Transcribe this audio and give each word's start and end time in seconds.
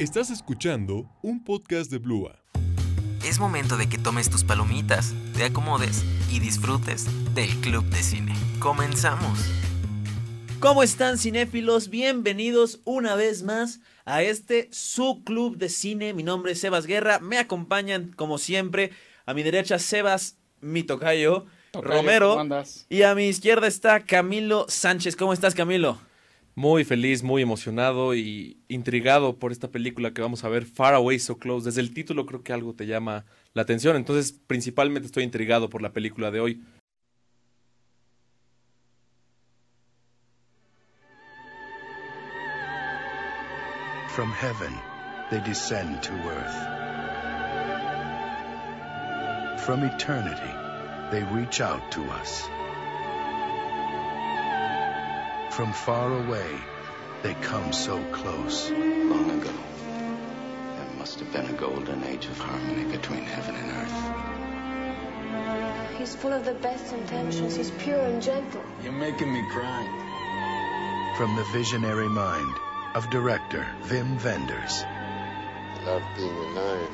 Estás 0.00 0.30
escuchando 0.30 1.10
un 1.20 1.44
podcast 1.44 1.90
de 1.90 1.98
Blua. 1.98 2.42
Es 3.22 3.38
momento 3.38 3.76
de 3.76 3.86
que 3.86 3.98
tomes 3.98 4.30
tus 4.30 4.44
palomitas, 4.44 5.12
te 5.36 5.44
acomodes 5.44 6.06
y 6.30 6.40
disfrutes 6.40 7.04
del 7.34 7.50
Club 7.60 7.84
de 7.84 8.02
Cine. 8.02 8.34
Comenzamos. 8.60 9.38
¿Cómo 10.58 10.82
están 10.82 11.18
cinéfilos? 11.18 11.90
Bienvenidos 11.90 12.80
una 12.84 13.14
vez 13.14 13.42
más 13.42 13.80
a 14.06 14.22
este 14.22 14.70
su 14.72 15.22
club 15.22 15.58
de 15.58 15.68
cine. 15.68 16.14
Mi 16.14 16.22
nombre 16.22 16.52
es 16.52 16.60
Sebas 16.60 16.86
Guerra. 16.86 17.18
Me 17.18 17.36
acompañan 17.36 18.14
como 18.16 18.38
siempre 18.38 18.92
a 19.26 19.34
mi 19.34 19.42
derecha 19.42 19.78
Sebas 19.78 20.38
mi 20.62 20.82
tocayo, 20.82 21.44
Tocayo, 21.72 21.94
Romero 21.94 22.28
¿cómo 22.30 22.40
andas? 22.40 22.86
y 22.88 23.02
a 23.02 23.14
mi 23.14 23.28
izquierda 23.28 23.66
está 23.66 24.00
Camilo 24.00 24.64
Sánchez. 24.66 25.14
¿Cómo 25.14 25.34
estás 25.34 25.54
Camilo? 25.54 25.98
Muy 26.60 26.84
feliz, 26.84 27.22
muy 27.22 27.40
emocionado 27.40 28.14
y 28.14 28.58
intrigado 28.68 29.38
por 29.38 29.50
esta 29.50 29.70
película 29.70 30.12
que 30.12 30.20
vamos 30.20 30.44
a 30.44 30.50
ver, 30.50 30.66
Far 30.66 30.92
Away 30.92 31.18
So 31.18 31.38
Close. 31.38 31.64
Desde 31.64 31.80
el 31.80 31.94
título 31.94 32.26
creo 32.26 32.42
que 32.42 32.52
algo 32.52 32.74
te 32.74 32.86
llama 32.86 33.24
la 33.54 33.62
atención, 33.62 33.96
entonces 33.96 34.38
principalmente 34.46 35.06
estoy 35.06 35.24
intrigado 35.24 35.70
por 35.70 35.80
la 35.80 35.94
película 35.94 36.30
de 36.30 36.40
hoy. 36.40 36.62
From 44.08 44.30
heaven, 44.30 44.74
they 45.30 45.40
descend 45.40 46.02
to 46.02 46.12
earth. 46.28 46.58
From 49.64 49.82
eternity, 49.82 50.52
they 51.10 51.24
reach 51.34 51.62
out 51.62 51.90
to 51.90 52.02
us. 52.20 52.50
From 55.50 55.72
far 55.72 56.12
away, 56.24 56.50
they 57.22 57.34
come 57.34 57.72
so 57.72 58.02
close. 58.12 58.70
Long 58.70 59.30
ago, 59.30 59.52
there 60.76 60.90
must 60.98 61.18
have 61.20 61.32
been 61.32 61.46
a 61.46 61.52
golden 61.52 62.02
age 62.04 62.26
of 62.26 62.38
harmony 62.38 62.84
between 62.90 63.24
heaven 63.24 63.54
and 63.56 63.70
earth. 63.82 63.96
He's 65.98 66.14
full 66.14 66.32
of 66.32 66.44
the 66.44 66.54
best 66.54 66.92
intentions. 66.94 67.56
He's 67.56 67.70
pure 67.72 68.00
and 68.00 68.22
gentle. 68.22 68.62
You're 68.82 68.92
making 68.92 69.32
me 69.32 69.42
cry. 69.50 69.86
From 71.18 71.36
the 71.36 71.44
visionary 71.52 72.08
mind 72.08 72.54
of 72.94 73.10
director 73.10 73.66
Wim 73.84 74.22
Wenders 74.24 74.84
Love 75.84 76.02
being 76.16 76.34
alive. 76.34 76.88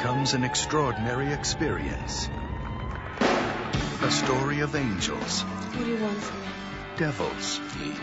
comes 0.00 0.34
an 0.34 0.44
extraordinary 0.44 1.32
experience. 1.32 2.28
A 4.02 4.10
story 4.10 4.60
of 4.60 4.74
angels, 4.76 5.42
What 5.42 5.84
do 5.84 5.90
you 5.90 5.96
want 6.02 6.18
from 6.18 6.40
me? 6.42 6.46
Devils, 6.98 7.60
You 7.80 7.94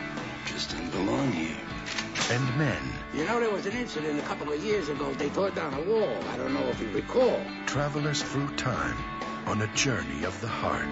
just 0.45 0.69
didn't 0.71 0.89
belong 0.91 1.31
here. 1.33 1.57
and 2.31 2.57
men 2.57 2.81
You 3.13 3.25
know, 3.25 3.39
there 3.41 3.51
was 3.51 3.65
an 3.65 3.73
incident 3.73 4.19
a 4.19 4.21
couple 4.23 4.51
of 4.51 4.63
years 4.63 4.87
ago. 4.87 5.13
They 5.13 5.29
tore 5.29 5.51
down 5.51 5.73
a 5.73 5.81
wall. 5.81 6.17
I 6.31 6.37
don't 6.37 6.53
know 6.53 6.65
if 6.69 6.79
you 6.81 6.89
recall. 6.91 7.39
travelers 7.65 8.23
through 8.23 8.47
time 8.55 8.95
on 9.47 9.61
a 9.61 9.67
journey 9.75 10.23
of 10.23 10.39
the 10.39 10.47
heart. 10.47 10.87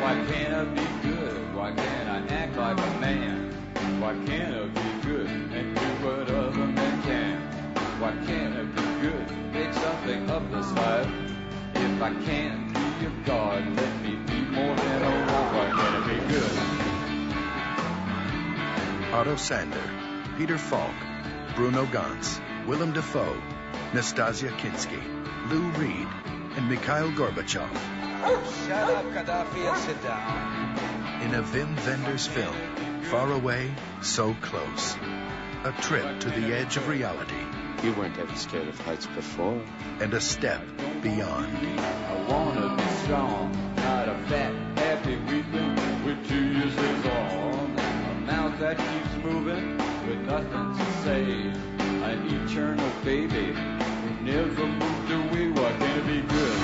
Why 0.00 0.14
can't 0.30 0.54
I 0.54 0.64
be 0.64 1.08
good? 1.08 1.54
Why 1.56 1.72
can't 1.72 2.08
I 2.08 2.34
act 2.34 2.56
like 2.56 2.78
a 2.78 3.00
man? 3.00 3.52
Why 4.00 4.14
can't 4.26 4.54
I 4.54 4.66
be 4.66 5.06
good 5.06 5.26
and 5.28 5.74
do 5.74 6.06
what 6.06 6.30
other 6.30 6.66
men 6.66 7.02
can? 7.02 7.36
Why 8.00 8.12
can't 8.26 8.54
I 8.56 8.62
be 8.62 9.00
good? 9.02 9.52
Make 9.52 9.74
something 9.74 10.30
of 10.30 10.50
this 10.52 10.70
life. 10.72 11.10
If 11.74 12.00
I 12.02 12.14
can't 12.24 12.72
be 12.72 12.80
your 13.02 13.12
God, 13.26 13.66
let 13.76 14.02
me 14.02 14.12
be 14.30 14.40
more 14.56 14.76
than 14.76 15.02
a 15.02 15.10
wolf. 15.26 15.52
Why 15.56 15.66
can't 15.76 16.04
I 16.04 16.08
be 16.08 16.32
good? 16.32 16.89
Otto 19.12 19.36
Sander, 19.36 19.82
Peter 20.38 20.56
Falk, 20.58 20.94
Bruno 21.56 21.84
Gantz, 21.86 22.40
Willem 22.66 22.92
Dafoe, 22.92 23.36
Nastasia 23.92 24.48
Kinsky, 24.50 25.02
Lou 25.50 25.62
Reed, 25.72 26.06
and 26.56 26.68
Mikhail 26.68 27.10
Gorbachev 27.12 27.70
Shut 28.66 28.90
up, 28.94 29.04
Gaddafi, 29.06 29.66
and 29.68 29.78
sit 29.78 30.02
down. 30.02 31.22
in 31.22 31.34
a 31.34 31.42
Vim 31.42 31.74
Wenders 31.86 32.26
film, 32.26 32.54
Far 33.10 33.32
Away, 33.32 33.72
So 34.02 34.34
Close. 34.42 34.94
A 35.64 35.72
trip 35.82 36.20
to 36.20 36.28
the 36.30 36.54
edge 36.54 36.76
of 36.76 36.86
reality 36.88 37.44
You 37.82 37.92
weren't 37.94 38.16
ever 38.18 38.34
scared 38.36 38.68
of 38.68 38.78
heights 38.80 39.06
before. 39.06 39.60
and 40.00 40.14
a 40.14 40.20
step 40.20 40.62
beyond. 41.02 41.56
I 41.78 42.26
wanna 42.28 42.76
be 42.76 42.88
strong, 43.04 43.52
not 43.76 44.08
a 44.08 44.14
fat, 44.28 44.54
happy 44.78 45.16
weakling 45.16 45.76
that 48.60 48.76
keeps 48.76 49.24
moving 49.24 49.78
with 50.06 50.20
nothing 50.28 50.76
to 50.76 50.86
say. 51.02 51.24
An 52.04 52.18
eternal 52.28 52.90
baby 53.02 53.54
who 53.56 54.10
never 54.22 54.66
moved 54.66 55.10
away. 55.10 55.52
It 55.80 56.06
be 56.06 56.20
good? 56.28 56.58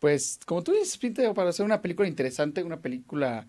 Pues, 0.00 0.40
como 0.44 0.64
tú 0.64 0.72
dices, 0.72 0.98
pinta 0.98 1.32
para 1.32 1.50
hacer 1.50 1.64
una 1.64 1.80
película 1.80 2.08
interesante, 2.08 2.64
una 2.64 2.80
película 2.80 3.46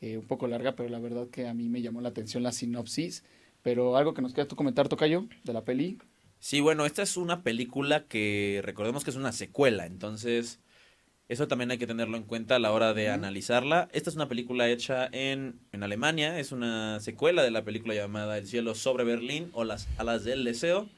eh, 0.00 0.18
un 0.18 0.26
poco 0.26 0.48
larga, 0.48 0.74
pero 0.74 0.88
la 0.88 0.98
verdad 0.98 1.28
que 1.28 1.46
a 1.46 1.54
mí 1.54 1.68
me 1.68 1.80
llamó 1.80 2.00
la 2.00 2.08
atención 2.08 2.42
la 2.42 2.50
sinopsis. 2.50 3.22
Pero 3.62 3.96
algo 3.96 4.12
que 4.12 4.22
nos 4.22 4.32
quieras 4.32 4.48
tú 4.48 4.56
comentar, 4.56 4.88
Tocayo, 4.88 5.28
de 5.44 5.52
la 5.52 5.64
peli. 5.64 5.98
Sí, 6.42 6.60
bueno, 6.60 6.86
esta 6.86 7.02
es 7.02 7.16
una 7.16 7.44
película 7.44 8.02
que 8.08 8.60
recordemos 8.64 9.04
que 9.04 9.10
es 9.10 9.16
una 9.16 9.30
secuela, 9.30 9.86
entonces 9.86 10.58
eso 11.28 11.46
también 11.46 11.70
hay 11.70 11.78
que 11.78 11.86
tenerlo 11.86 12.16
en 12.16 12.24
cuenta 12.24 12.56
a 12.56 12.58
la 12.58 12.72
hora 12.72 12.94
de 12.94 13.10
analizarla. 13.10 13.88
Esta 13.92 14.10
es 14.10 14.16
una 14.16 14.28
película 14.28 14.68
hecha 14.68 15.08
en, 15.12 15.60
en 15.70 15.84
Alemania, 15.84 16.40
es 16.40 16.50
una 16.50 16.98
secuela 16.98 17.44
de 17.44 17.52
la 17.52 17.62
película 17.62 17.94
llamada 17.94 18.38
El 18.38 18.48
cielo 18.48 18.74
sobre 18.74 19.04
Berlín 19.04 19.50
o 19.52 19.62
Las 19.62 19.86
alas 19.98 20.24
del 20.24 20.42
deseo. 20.42 20.88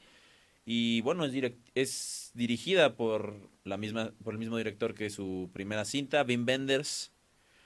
Y 0.65 1.01
bueno, 1.01 1.25
es, 1.25 1.31
direc- 1.31 1.61
es 1.75 2.31
dirigida 2.33 2.95
por, 2.95 3.35
la 3.65 3.77
misma, 3.77 4.13
por 4.23 4.33
el 4.33 4.39
mismo 4.39 4.57
director 4.57 4.95
que 4.95 5.11
su 5.11 5.51
primera 5.53 5.85
cinta, 5.85 6.25
Wim 6.27 6.43
Wenders. 6.47 7.11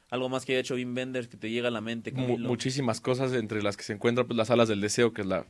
Algo 0.09 0.28
más 0.28 0.44
que 0.44 0.51
haya 0.51 0.59
hecho 0.59 0.75
Wim 0.75 0.94
Wenders 0.97 1.29
que 1.29 1.38
te 1.38 1.50
llega 1.50 1.69
a 1.69 1.72
la 1.72 1.79
mente, 1.79 2.11
Camilo. 2.11 2.50
muchísimas 2.50 3.00
cosas 3.00 3.31
entre 3.31 3.63
las 3.63 3.78
que 3.78 3.84
se 3.84 3.94
encuentran 3.94 4.28
pues, 4.28 4.35
las 4.35 4.50
alas 4.51 4.67
del 4.67 4.81
deseo, 4.81 5.13
que 5.13 5.22
es 5.22 5.28
la 5.28 5.46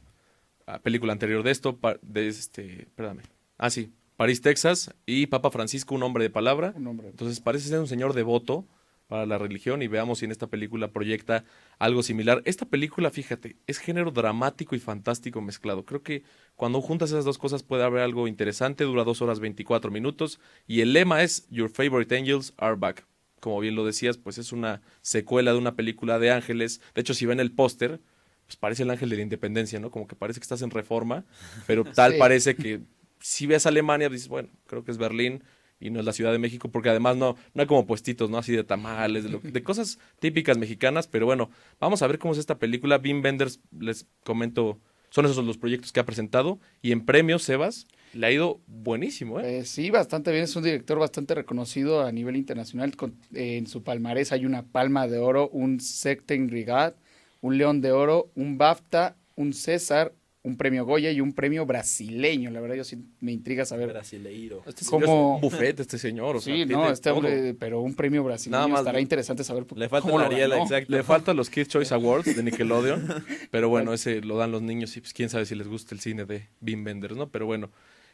película 0.83 1.13
anterior 1.13 1.41
de 1.41 1.51
esto, 1.51 1.79
de 2.01 2.27
este, 2.27 2.83
espérame. 2.83 3.21
Ah, 3.57 3.69
sí, 3.69 3.91
París, 4.15 4.41
Texas, 4.41 4.93
y 5.05 5.27
Papa 5.27 5.49
Francisco, 5.49 5.95
un 5.95 6.03
hombre 6.03 6.25
de 6.25 6.29
palabra. 6.29 6.73
Un 6.75 6.87
hombre. 6.87 7.07
Entonces 7.07 7.39
parece 7.39 7.69
ser 7.69 7.79
un 7.79 7.87
señor 7.87 8.13
devoto 8.13 8.67
para 9.09 9.25
la 9.25 9.37
religión 9.37 9.81
y 9.81 9.87
veamos 9.87 10.19
si 10.19 10.25
en 10.25 10.31
esta 10.31 10.47
película 10.47 10.91
proyecta 10.91 11.43
algo 11.79 12.03
similar. 12.03 12.41
Esta 12.45 12.65
película, 12.65 13.09
fíjate, 13.09 13.57
es 13.65 13.79
género 13.79 14.11
dramático 14.11 14.75
y 14.75 14.79
fantástico 14.79 15.41
mezclado. 15.41 15.83
Creo 15.83 16.03
que 16.03 16.23
cuando 16.55 16.79
juntas 16.79 17.09
esas 17.09 17.25
dos 17.25 17.37
cosas 17.37 17.63
puede 17.63 17.83
haber 17.83 18.03
algo 18.03 18.27
interesante. 18.27 18.83
Dura 18.83 19.03
dos 19.03 19.21
horas 19.21 19.39
24 19.39 19.89
minutos 19.89 20.39
y 20.67 20.81
el 20.81 20.93
lema 20.93 21.23
es 21.23 21.47
Your 21.49 21.69
Favorite 21.69 22.15
Angels 22.15 22.53
Are 22.57 22.75
Back. 22.75 23.07
Como 23.39 23.59
bien 23.59 23.75
lo 23.75 23.85
decías, 23.85 24.17
pues 24.17 24.37
es 24.37 24.51
una 24.51 24.81
secuela 25.01 25.53
de 25.53 25.57
una 25.57 25.75
película 25.75 26.19
de 26.19 26.31
ángeles. 26.31 26.81
De 26.93 27.01
hecho, 27.01 27.13
si 27.13 27.25
ven 27.25 27.39
el 27.39 27.51
póster, 27.51 28.01
pues 28.49 28.57
parece 28.57 28.81
el 28.81 28.89
ángel 28.89 29.09
de 29.09 29.17
la 29.17 29.21
independencia, 29.21 29.79
¿no? 29.79 29.91
Como 29.91 30.07
que 30.07 30.15
parece 30.15 30.39
que 30.39 30.43
estás 30.43 30.63
en 30.63 30.71
reforma, 30.71 31.23
pero 31.67 31.83
tal 31.85 32.13
Sí. 32.13 32.17
parece 32.17 32.55
que 32.55 32.81
si 33.19 33.45
ves 33.45 33.67
Alemania, 33.67 34.09
dices, 34.09 34.27
bueno, 34.27 34.49
creo 34.65 34.83
que 34.83 34.89
es 34.89 34.97
Berlín 34.97 35.43
y 35.79 35.91
no 35.91 35.99
es 35.99 36.05
la 36.05 36.13
Ciudad 36.13 36.31
de 36.31 36.39
México, 36.39 36.69
porque 36.71 36.89
además 36.89 37.15
no, 37.15 37.35
no 37.53 37.61
hay 37.61 37.67
como 37.67 37.85
puestitos, 37.85 38.27
¿no? 38.31 38.39
Así 38.39 38.51
de 38.53 38.63
tamales, 38.63 39.23
de, 39.23 39.29
lo- 39.29 39.39
de 39.39 39.61
cosas 39.61 39.99
típicas 40.19 40.57
mexicanas, 40.57 41.07
pero 41.07 41.27
bueno, 41.27 41.51
vamos 41.79 42.01
a 42.01 42.07
ver 42.07 42.17
cómo 42.17 42.33
es 42.33 42.39
esta 42.39 42.57
película. 42.57 42.97
Wim 43.03 43.21
Wenders, 43.23 43.59
les 43.79 44.07
comento, 44.23 44.79
son 45.11 45.25
esos 45.27 45.45
los 45.45 45.59
proyectos 45.59 45.91
que 45.91 45.99
ha 45.99 46.05
presentado, 46.07 46.59
y 46.81 46.91
en 46.91 47.05
premios, 47.05 47.43
Sebas, 47.43 47.85
le 48.13 48.25
ha 48.25 48.31
ido 48.31 48.59
buenísimo, 48.65 49.39
¿eh? 49.39 49.59
Eh, 49.59 49.65
sí, 49.65 49.91
bastante 49.91 50.31
bien. 50.31 50.45
Es 50.45 50.55
un 50.55 50.63
director 50.63 50.97
bastante 50.97 51.35
reconocido 51.35 52.01
a 52.03 52.11
nivel 52.11 52.35
internacional. 52.35 52.95
Con- 52.95 53.13
eh, 53.35 53.57
en 53.57 53.67
su 53.67 53.83
palmarés 53.83 54.31
hay 54.31 54.47
una 54.47 54.63
palma 54.65 55.07
de 55.07 55.19
oro, 55.19 55.49
un 55.49 55.79
Secten 55.79 56.49
Rigat, 56.49 56.95
un 57.41 57.57
León 57.57 57.81
de 57.81 57.91
Oro, 57.91 58.29
un 58.35 58.57
BAFTA, 58.57 59.15
un 59.35 59.53
César, 59.53 60.13
un 60.41 60.55
premio 60.55 60.85
Goya 60.85 61.11
y 61.11 61.19
un 61.21 61.33
premio 61.33 61.65
brasileño. 61.65 62.49
La 62.49 62.61
verdad, 62.61 62.75
yo 62.75 62.83
sí 62.85 62.97
me 63.19 63.31
intriga 63.33 63.65
saber. 63.65 63.89
Brasileiro. 63.89 64.63
Este 64.65 64.85
¿Cómo? 64.85 65.05
señor 65.05 65.17
es 65.19 65.35
un 65.35 65.41
buffet, 65.41 65.79
este 65.81 65.97
señor, 65.97 66.35
o 66.37 66.41
sea, 66.41 66.53
sí, 66.53 66.65
tiene 66.65 66.73
no, 66.81 66.89
este 66.89 67.09
todo. 67.09 67.17
hombre, 67.19 67.53
pero 67.59 67.81
un 67.81 67.93
premio 67.93 68.23
brasileño 68.23 68.57
Nada 68.57 68.67
más 68.69 68.79
estará 68.79 68.97
le- 68.97 69.01
interesante 69.01 69.43
saber 69.43 69.65
Le 69.75 69.89
falta 69.89 70.09
cómo 70.09 70.17
lo 70.19 70.31
exacto. 70.31 70.91
Le 70.91 71.03
faltan 71.03 71.35
los 71.35 71.49
Kids 71.49 71.67
Choice 71.67 71.93
Awards 71.93 72.35
de 72.35 72.41
Nickelodeon, 72.41 73.23
pero 73.51 73.67
bueno, 73.69 73.93
ese 73.93 74.21
lo 74.21 74.37
dan 74.37 74.51
los 74.51 74.61
niños 74.61 74.95
y 74.97 75.01
pues 75.01 75.13
quién 75.13 75.29
sabe 75.29 75.45
si 75.45 75.55
les 75.55 75.67
gusta 75.67 75.93
el 75.93 75.99
cine 76.01 76.25
de 76.25 76.47
Wim 76.61 76.85
Wenders, 76.85 77.15
¿no? 77.17 77.29
Pero 77.29 77.45
bueno, 77.45 77.69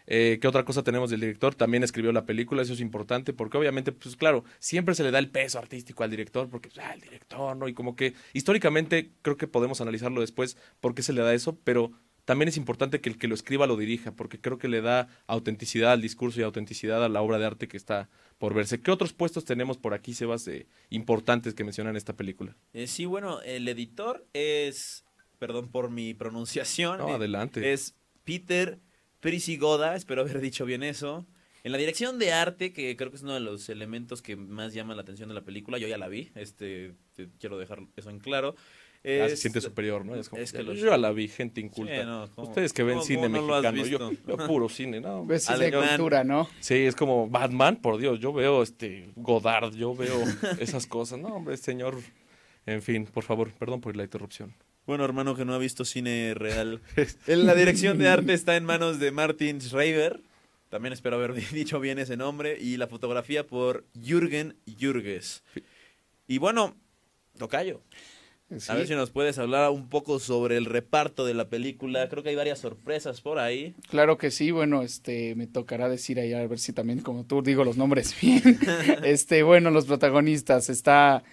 eh, 0.07 0.37
¿qué 0.41 0.47
otra 0.47 0.65
cosa 0.65 0.83
tenemos 0.83 1.09
del 1.09 1.19
director? 1.21 1.55
También 1.55 1.83
escribió 1.83 2.11
la 2.11 2.25
película, 2.25 2.61
eso 2.61 2.73
es 2.73 2.79
importante, 2.79 3.33
porque 3.33 3.57
obviamente, 3.57 3.91
pues 3.91 4.15
claro, 4.15 4.43
siempre 4.59 4.95
se 4.95 5.03
le 5.03 5.11
da 5.11 5.19
el 5.19 5.29
peso 5.29 5.59
artístico 5.59 6.03
al 6.03 6.11
director, 6.11 6.49
porque, 6.49 6.69
pues, 6.69 6.85
ah, 6.85 6.93
el 6.93 7.01
director, 7.01 7.55
¿no? 7.55 7.67
Y 7.67 7.73
como 7.73 7.95
que 7.95 8.13
históricamente 8.33 9.11
creo 9.21 9.37
que 9.37 9.47
podemos 9.47 9.81
analizarlo 9.81 10.21
después 10.21 10.57
por 10.79 10.93
qué 10.95 11.01
se 11.01 11.13
le 11.13 11.21
da 11.21 11.33
eso, 11.33 11.57
pero 11.63 11.91
también 12.25 12.49
es 12.49 12.57
importante 12.57 13.01
que 13.01 13.09
el 13.09 13.17
que 13.17 13.27
lo 13.27 13.35
escriba 13.35 13.67
lo 13.67 13.77
dirija, 13.77 14.11
porque 14.11 14.41
creo 14.41 14.57
que 14.57 14.67
le 14.67 14.81
da 14.81 15.07
autenticidad 15.27 15.91
al 15.91 16.01
discurso 16.01 16.39
y 16.39 16.43
autenticidad 16.43 17.03
a 17.03 17.09
la 17.09 17.21
obra 17.21 17.37
de 17.37 17.45
arte 17.45 17.67
que 17.67 17.77
está 17.77 18.09
por 18.39 18.53
verse. 18.53 18.81
¿Qué 18.81 18.91
otros 18.91 19.13
puestos 19.13 19.45
tenemos 19.45 19.77
por 19.77 19.93
aquí, 19.93 20.13
Sebas, 20.13 20.47
eh, 20.47 20.67
importantes 20.89 21.53
que 21.53 21.63
mencionan 21.63 21.95
esta 21.95 22.13
película? 22.15 22.55
Eh, 22.73 22.87
sí, 22.87 23.05
bueno, 23.05 23.41
el 23.43 23.67
editor 23.67 24.25
es, 24.33 25.05
perdón 25.37 25.69
por 25.69 25.91
mi 25.91 26.15
pronunciación, 26.15 26.97
No, 26.97 27.09
eh, 27.09 27.13
adelante. 27.13 27.73
es 27.73 27.95
Peter 28.23 28.79
Prisigoda, 29.29 29.95
espero 29.95 30.21
haber 30.21 30.39
dicho 30.39 30.65
bien 30.65 30.83
eso. 30.83 31.25
En 31.63 31.71
la 31.71 31.79
dirección 31.79 32.19
de 32.19 32.31
arte, 32.31 32.71
que 32.71 32.95
creo 32.95 33.09
que 33.09 33.17
es 33.17 33.23
uno 33.23 33.33
de 33.33 33.39
los 33.39 33.69
elementos 33.69 34.21
que 34.21 34.35
más 34.35 34.71
llama 34.75 34.93
la 34.93 35.01
atención 35.01 35.27
de 35.29 35.33
la 35.33 35.41
película, 35.41 35.79
yo 35.79 35.87
ya 35.87 35.97
la 35.97 36.07
vi, 36.07 36.29
este, 36.35 36.93
te- 37.15 37.29
quiero 37.39 37.57
dejar 37.57 37.79
eso 37.95 38.11
en 38.11 38.19
claro. 38.19 38.53
Ya 39.03 39.27
se 39.27 39.33
Es- 39.33 39.39
siente 39.39 39.61
superior, 39.61 40.05
¿no? 40.05 40.15
Es 40.15 40.29
como, 40.29 40.43
es 40.43 40.51
que 40.51 40.61
los- 40.61 40.77
yo 40.77 40.85
ya 40.91 40.97
la 40.97 41.11
vi, 41.11 41.27
gente 41.27 41.59
inculta. 41.59 42.01
Sí, 42.01 42.05
no, 42.05 42.29
¿cómo- 42.35 42.49
Ustedes 42.49 42.71
que 42.71 42.83
ven 42.83 43.01
cine 43.01 43.27
no 43.27 43.41
mexicano, 43.47 43.83
yo, 43.87 44.47
puro 44.47 44.69
cine, 44.69 45.01
¿no? 45.01 45.25
Ves 45.25 45.45
cine 45.45 45.71
de 45.71 45.71
cultura, 45.87 46.23
¿no? 46.23 46.47
Sí, 46.59 46.75
es 46.75 46.95
como 46.95 47.27
Batman, 47.27 47.77
por 47.77 47.97
Dios, 47.97 48.19
yo 48.19 48.31
veo 48.31 48.61
este 48.61 49.09
Godard, 49.15 49.73
yo 49.73 49.95
veo 49.95 50.21
esas 50.59 50.85
cosas. 50.85 51.17
No, 51.17 51.29
hombre, 51.29 51.57
señor. 51.57 51.97
En 52.67 52.83
fin, 52.83 53.05
por 53.05 53.23
favor, 53.23 53.51
perdón 53.53 53.81
por 53.81 53.95
la 53.95 54.03
interrupción. 54.03 54.53
Bueno, 54.85 55.03
hermano 55.03 55.35
que 55.35 55.45
no 55.45 55.53
ha 55.53 55.57
visto 55.57 55.83
cine 55.83 56.33
real. 56.35 56.81
La 57.27 57.55
dirección 57.55 57.97
de 57.97 58.07
arte 58.07 58.33
está 58.33 58.55
en 58.55 58.65
manos 58.65 58.99
de 58.99 59.11
Martin 59.11 59.59
Schreiber. 59.59 60.21
También 60.69 60.93
espero 60.93 61.15
haber 61.15 61.33
dicho 61.51 61.79
bien 61.79 61.97
ese 61.97 62.17
nombre. 62.17 62.57
Y 62.59 62.77
la 62.77 62.87
fotografía 62.87 63.47
por 63.47 63.85
Jürgen 63.99 64.55
Jürges. 64.79 65.43
Y 66.27 66.37
bueno, 66.37 66.75
Tocayo. 67.37 67.81
Sí. 68.59 68.71
A 68.71 68.75
ver 68.75 68.85
si 68.85 68.93
nos 68.93 69.09
puedes 69.09 69.39
hablar 69.39 69.71
un 69.71 69.89
poco 69.89 70.19
sobre 70.19 70.55
el 70.57 70.65
reparto 70.65 71.25
de 71.25 71.33
la 71.33 71.49
película. 71.49 72.07
Creo 72.09 72.21
que 72.21 72.29
hay 72.29 72.35
varias 72.35 72.59
sorpresas 72.59 73.19
por 73.21 73.39
ahí. 73.39 73.73
Claro 73.89 74.19
que 74.19 74.29
sí, 74.29 74.51
bueno, 74.51 74.83
este 74.83 75.33
me 75.33 75.47
tocará 75.47 75.89
decir 75.89 76.19
ahí 76.19 76.31
a 76.31 76.45
ver 76.45 76.59
si 76.59 76.71
también 76.71 76.99
como 76.99 77.25
tú 77.25 77.41
digo 77.41 77.63
los 77.63 77.75
nombres 77.75 78.15
bien. 78.21 78.59
este, 79.03 79.41
bueno, 79.41 79.71
los 79.71 79.85
protagonistas 79.85 80.69
está 80.69 81.23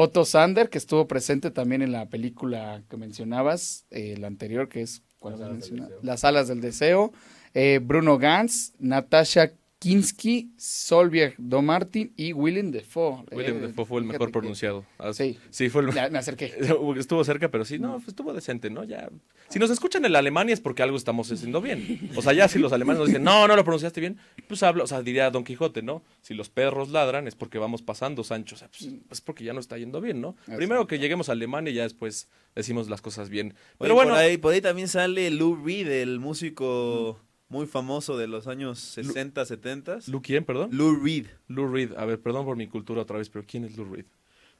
Otto 0.00 0.24
Sander 0.24 0.70
que 0.70 0.78
estuvo 0.78 1.08
presente 1.08 1.50
también 1.50 1.82
en 1.82 1.90
la 1.90 2.06
película 2.08 2.84
que 2.88 2.96
mencionabas, 2.96 3.84
eh, 3.90 4.16
la 4.16 4.28
anterior 4.28 4.68
que 4.68 4.82
es 4.82 5.02
¿cuál 5.18 5.32
Las 5.32 5.40
has 5.40 5.46
alas 5.48 5.48
del 5.50 5.58
mencionado? 5.72 5.88
deseo. 5.88 6.00
Las 6.04 6.24
alas 6.24 6.46
del 6.48 6.60
deseo, 6.60 7.12
eh, 7.54 7.80
Bruno 7.82 8.16
Gantz, 8.16 8.74
Natasha 8.78 9.50
Kinski, 9.78 10.50
Solveig 10.56 11.34
Domartin 11.38 12.12
y 12.16 12.32
Willem 12.32 12.72
Dafoe. 12.72 13.24
William 13.30 13.58
Eh, 13.58 13.60
Dafoe 13.68 13.84
fue 13.86 14.00
el 14.00 14.06
mejor 14.06 14.32
pronunciado. 14.32 14.84
Ah, 14.98 15.12
Sí. 15.12 15.38
Sí, 15.50 15.68
fue 15.68 15.82
el 15.82 15.92
Ya, 15.92 16.08
me 16.10 16.18
acerqué. 16.18 16.52
Estuvo 16.98 17.22
cerca, 17.22 17.48
pero 17.48 17.64
sí, 17.64 17.78
no, 17.78 17.94
pues 17.94 18.08
estuvo 18.08 18.32
decente, 18.32 18.70
¿no? 18.70 18.82
Ya. 18.82 19.08
Si 19.48 19.58
nos 19.60 19.70
escuchan 19.70 20.04
en 20.04 20.16
Alemania 20.16 20.52
es 20.52 20.60
porque 20.60 20.82
algo 20.82 20.96
estamos 20.96 21.30
haciendo 21.30 21.60
bien. 21.60 22.10
O 22.16 22.22
sea, 22.22 22.32
ya 22.32 22.48
si 22.48 22.58
los 22.58 22.72
alemanes 22.72 22.98
nos 22.98 23.08
dicen, 23.08 23.22
no, 23.22 23.46
no 23.46 23.54
lo 23.54 23.62
pronunciaste 23.62 24.00
bien, 24.00 24.18
pues 24.48 24.62
habla, 24.64 24.82
o 24.82 24.86
sea, 24.86 25.00
diría 25.02 25.30
Don 25.30 25.44
Quijote, 25.44 25.80
¿no? 25.82 26.02
Si 26.22 26.34
los 26.34 26.48
perros 26.50 26.88
ladran 26.90 27.28
es 27.28 27.36
porque 27.36 27.58
vamos 27.58 27.82
pasando, 27.82 28.24
Sancho. 28.24 28.56
O 28.56 28.58
sea, 28.58 28.68
pues, 28.68 28.90
pues 29.06 29.20
porque 29.20 29.44
ya 29.44 29.52
no 29.52 29.60
está 29.60 29.78
yendo 29.78 30.00
bien, 30.00 30.20
¿no? 30.20 30.34
Primero 30.56 30.88
que 30.88 30.98
lleguemos 30.98 31.28
a 31.28 31.32
Alemania 31.32 31.70
y 31.70 31.76
ya 31.76 31.84
después 31.84 32.28
decimos 32.56 32.88
las 32.88 33.00
cosas 33.00 33.28
bien. 33.28 33.54
Pero 33.78 33.94
Oye, 33.94 33.94
bueno, 33.94 34.10
por, 34.10 34.20
ahí, 34.20 34.36
por 34.38 34.54
ahí 34.54 34.60
también 34.60 34.88
sale 34.88 35.30
Lou 35.30 35.54
Reed, 35.64 35.88
el 35.88 36.18
músico 36.18 37.20
muy 37.48 37.66
famoso 37.66 38.16
de 38.16 38.26
los 38.26 38.46
años 38.46 38.78
60, 38.78 39.44
70. 39.44 39.98
¿Lou 40.08 40.20
quién, 40.20 40.44
perdón? 40.44 40.70
Lou 40.72 41.02
Reed. 41.02 41.26
Lou 41.48 41.66
Reed. 41.66 41.92
A 41.96 42.04
ver, 42.04 42.20
perdón 42.20 42.44
por 42.44 42.56
mi 42.56 42.68
cultura 42.68 43.02
otra 43.02 43.18
vez, 43.18 43.28
pero 43.30 43.44
¿quién 43.46 43.64
es 43.64 43.76
Lou 43.76 43.86
Reed? 43.92 44.06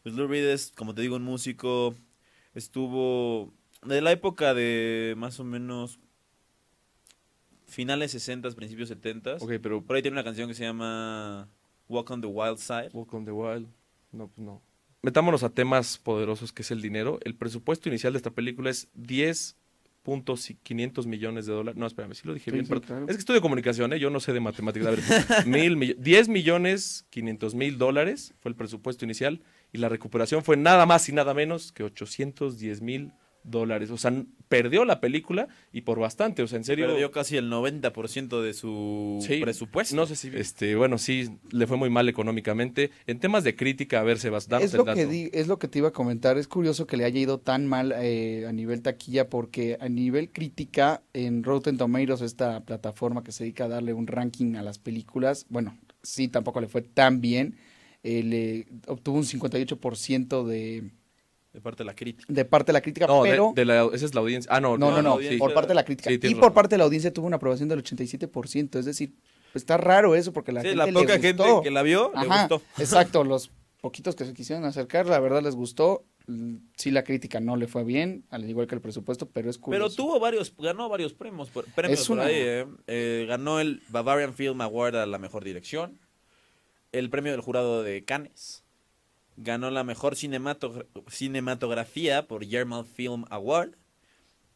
Pues 0.02 0.14
Lou 0.14 0.26
Reed 0.26 0.46
es, 0.46 0.72
como 0.74 0.94
te 0.94 1.02
digo, 1.02 1.16
un 1.16 1.22
músico. 1.22 1.94
Estuvo 2.54 3.52
de 3.84 4.00
la 4.00 4.12
época 4.12 4.54
de 4.54 5.14
más 5.16 5.38
o 5.38 5.44
menos 5.44 6.00
finales 7.66 8.10
60, 8.12 8.50
principios 8.52 8.88
70. 8.88 9.36
Ok, 9.40 9.52
pero 9.62 9.82
Por 9.82 9.96
ahí 9.96 10.02
tiene 10.02 10.14
una 10.14 10.24
canción 10.24 10.48
que 10.48 10.54
se 10.54 10.64
llama 10.64 11.48
Walk 11.88 12.10
on 12.10 12.20
the 12.20 12.26
Wild 12.26 12.58
Side. 12.58 12.90
Walk 12.92 13.12
on 13.12 13.24
the 13.24 13.30
Wild. 13.30 13.68
No, 14.12 14.28
pues 14.28 14.44
no. 14.44 14.62
Metámonos 15.02 15.42
a 15.42 15.50
temas 15.50 15.98
poderosos 15.98 16.52
que 16.52 16.62
es 16.62 16.70
el 16.70 16.82
dinero. 16.82 17.20
El 17.22 17.36
presupuesto 17.36 17.88
inicial 17.88 18.14
de 18.14 18.16
esta 18.16 18.30
película 18.30 18.70
es 18.70 18.88
10.500 20.16 21.06
millones 21.06 21.46
de 21.46 21.52
dólares. 21.52 21.78
No, 21.78 21.86
espérame, 21.86 22.14
sí 22.14 22.22
lo 22.26 22.34
dije 22.34 22.46
Sí, 22.46 22.50
bien. 22.52 22.64
sí, 22.64 22.68
pero- 22.70 22.80
claro. 22.80 23.06
Es 23.08 23.16
que 23.16 23.20
estudio 23.20 23.40
comunicación, 23.40 23.92
¿eh? 23.92 23.98
yo 23.98 24.10
no 24.10 24.20
sé 24.20 24.32
de 24.32 24.40
matemáticas. 24.40 24.88
A 24.88 24.90
ver, 24.90 25.00
mil 25.46 25.76
millo- 25.76 25.96
10 25.98 26.28
millones 26.28 27.06
500 27.10 27.54
mil 27.54 27.78
dólares 27.78 28.34
fue 28.40 28.50
el 28.50 28.56
presupuesto 28.56 29.04
inicial 29.04 29.42
y 29.72 29.78
la 29.78 29.88
recuperación 29.88 30.42
fue 30.42 30.56
nada 30.56 30.86
más 30.86 31.08
y 31.08 31.12
nada 31.12 31.34
menos 31.34 31.72
que 31.72 31.82
810 31.84 32.80
mil 32.82 33.12
dólares. 33.44 33.90
O 33.90 33.96
sea, 33.98 34.12
perdió 34.48 34.84
la 34.84 35.00
película 35.00 35.48
y 35.72 35.82
por 35.82 35.98
bastante. 35.98 36.42
O 36.42 36.46
sea, 36.46 36.56
en 36.58 36.64
serio. 36.64 36.86
Perdió 36.86 37.10
casi 37.10 37.36
el 37.36 37.50
90% 37.50 38.40
de 38.42 38.54
su 38.54 39.18
Sí, 39.26 39.40
presupuesto. 39.40 39.94
No 39.96 40.06
sé 40.06 40.16
si, 40.16 40.28
este, 40.34 40.74
bueno, 40.74 40.98
sí, 40.98 41.28
le 41.50 41.66
fue 41.66 41.76
muy 41.76 41.90
mal 41.90 42.08
económicamente. 42.08 42.90
En 43.06 43.18
temas 43.20 43.44
de 43.44 43.54
crítica, 43.56 44.00
a 44.00 44.02
ver, 44.02 44.18
Sebas, 44.18 44.48
danos 44.48 44.66
es 44.66 44.72
el 44.74 44.78
lo 44.78 44.84
dato. 44.84 44.96
que 44.98 45.06
di- 45.06 45.30
es 45.32 45.48
lo 45.48 45.58
que 45.58 45.68
te 45.68 45.78
iba 45.78 45.88
a 45.88 45.92
comentar. 45.92 46.38
Es 46.38 46.48
curioso 46.48 46.86
que 46.86 46.96
le 46.96 47.04
haya 47.04 47.20
ido 47.20 47.38
tan 47.38 47.66
mal 47.66 47.92
eh, 47.96 48.46
a 48.48 48.52
nivel 48.52 48.82
taquilla 48.82 49.28
porque 49.28 49.76
a 49.80 49.88
nivel 49.88 50.30
crítica 50.30 51.02
en 51.12 51.42
Rotten 51.44 51.76
Tomatoes, 51.76 52.20
esta 52.22 52.60
plataforma 52.64 53.22
que 53.22 53.32
se 53.32 53.44
dedica 53.44 53.64
a 53.64 53.68
darle 53.68 53.92
un 53.92 54.06
ranking 54.06 54.54
a 54.56 54.62
las 54.62 54.78
películas, 54.78 55.46
bueno, 55.48 55.76
sí, 56.02 56.28
tampoco 56.28 56.60
le 56.60 56.68
fue 56.68 56.82
tan 56.82 57.20
bien. 57.20 57.56
Eh, 58.04 58.22
le 58.22 58.66
obtuvo 58.86 59.16
un 59.18 59.24
58% 59.24 60.44
de, 60.46 60.90
De 61.58 61.62
parte 61.62 61.82
de 61.82 61.86
la 61.86 61.94
crítica. 61.94 62.32
de 62.32 62.44
parte 62.44 62.66
de 62.68 62.72
la 62.74 62.80
crítica, 62.80 63.06
No, 63.08 63.22
pero 63.22 63.52
de, 63.54 63.64
la, 63.64 63.88
esa 63.92 64.04
es 64.06 64.14
la 64.14 64.20
audiencia. 64.20 64.48
Ah, 64.54 64.60
no, 64.60 64.78
no, 64.78 64.90
no, 64.92 65.02
no, 65.02 65.18
por 65.38 65.52
parte 65.54 65.68
de 65.68 65.74
la 65.74 65.84
crítica 65.84 66.08
Sí, 66.08 66.14
y 66.22 66.34
por 66.34 66.42
razón. 66.44 66.54
parte 66.54 66.74
de 66.74 66.78
la 66.78 66.84
audiencia 66.84 67.12
tuvo 67.12 67.26
una 67.26 67.36
aprobación 67.36 67.68
del 67.68 67.82
87%, 67.82 68.78
es 68.78 68.84
decir, 68.84 69.12
pues 69.52 69.62
está 69.62 69.76
raro 69.76 70.14
eso 70.14 70.32
porque 70.32 70.52
la 70.52 70.60
Sí, 70.60 70.68
gente 70.68 70.76
la 70.78 70.86
le 70.86 70.92
poca 70.92 71.18
gente 71.18 71.44
que 71.64 71.70
la 71.70 71.82
vio, 71.82 72.12
le 72.14 72.20
Ajá, 72.28 72.46
gustó. 72.48 72.62
exacto, 72.78 73.24
los 73.24 73.50
poquitos 73.80 74.14
que 74.14 74.24
se 74.24 74.34
quisieron 74.34 74.64
acercar, 74.64 75.06
la 75.06 75.18
verdad 75.18 75.42
les 75.42 75.56
gustó. 75.56 76.04
Mm, 76.28 76.56
Sí, 76.76 76.90
la 76.92 77.02
crítica 77.04 77.40
no 77.40 77.56
le 77.56 77.66
fue 77.66 77.82
bien, 77.84 78.24
al 78.30 78.48
igual 78.48 78.66
que 78.68 78.74
el 78.76 78.80
presupuesto, 78.80 79.26
pero 79.30 79.50
es 79.50 79.58
curioso. 79.58 79.84
Pero 79.86 79.94
tuvo 79.96 80.20
varios, 80.20 80.54
ganó 80.58 80.88
varios 80.88 81.12
premios, 81.14 81.50
por, 81.50 81.64
premios 81.72 82.00
Es 82.00 82.06
por 82.06 82.18
una- 82.18 82.26
ahí. 82.26 82.34
eh. 82.36 82.66
Eh, 82.86 83.24
ganó 83.26 83.58
el 83.60 83.82
Bavarian 83.88 84.32
Film 84.34 84.60
Award 84.60 84.94
a 84.96 85.06
la 85.06 85.18
mejor 85.18 85.42
dirección, 85.42 85.98
el 86.92 87.10
premio 87.10 87.32
del 87.32 87.40
jurado 87.40 87.82
de 87.82 88.04
Cannes, 88.04 88.62
ganó 89.40 89.70
la 89.70 89.84
mejor 89.84 90.14
cinemato- 90.14 90.86
cinematografía 91.08 92.26
por 92.26 92.44
Yermal 92.44 92.84
Film 92.84 93.24
Award 93.30 93.70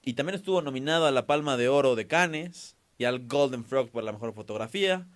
y 0.02 0.14
también 0.14 0.34
estuvo 0.34 0.60
nominado 0.62 1.06
a 1.06 1.10
la 1.10 1.26
Palma 1.26 1.56
de 1.56 1.68
Oro 1.68 1.94
de 1.94 2.06
Cannes 2.06 2.76
y 2.98 3.04
al 3.04 3.26
Golden 3.26 3.64
Frog 3.64 3.90
por 3.90 4.02
la 4.04 4.12
mejor 4.12 4.34
fotografía 4.34 5.06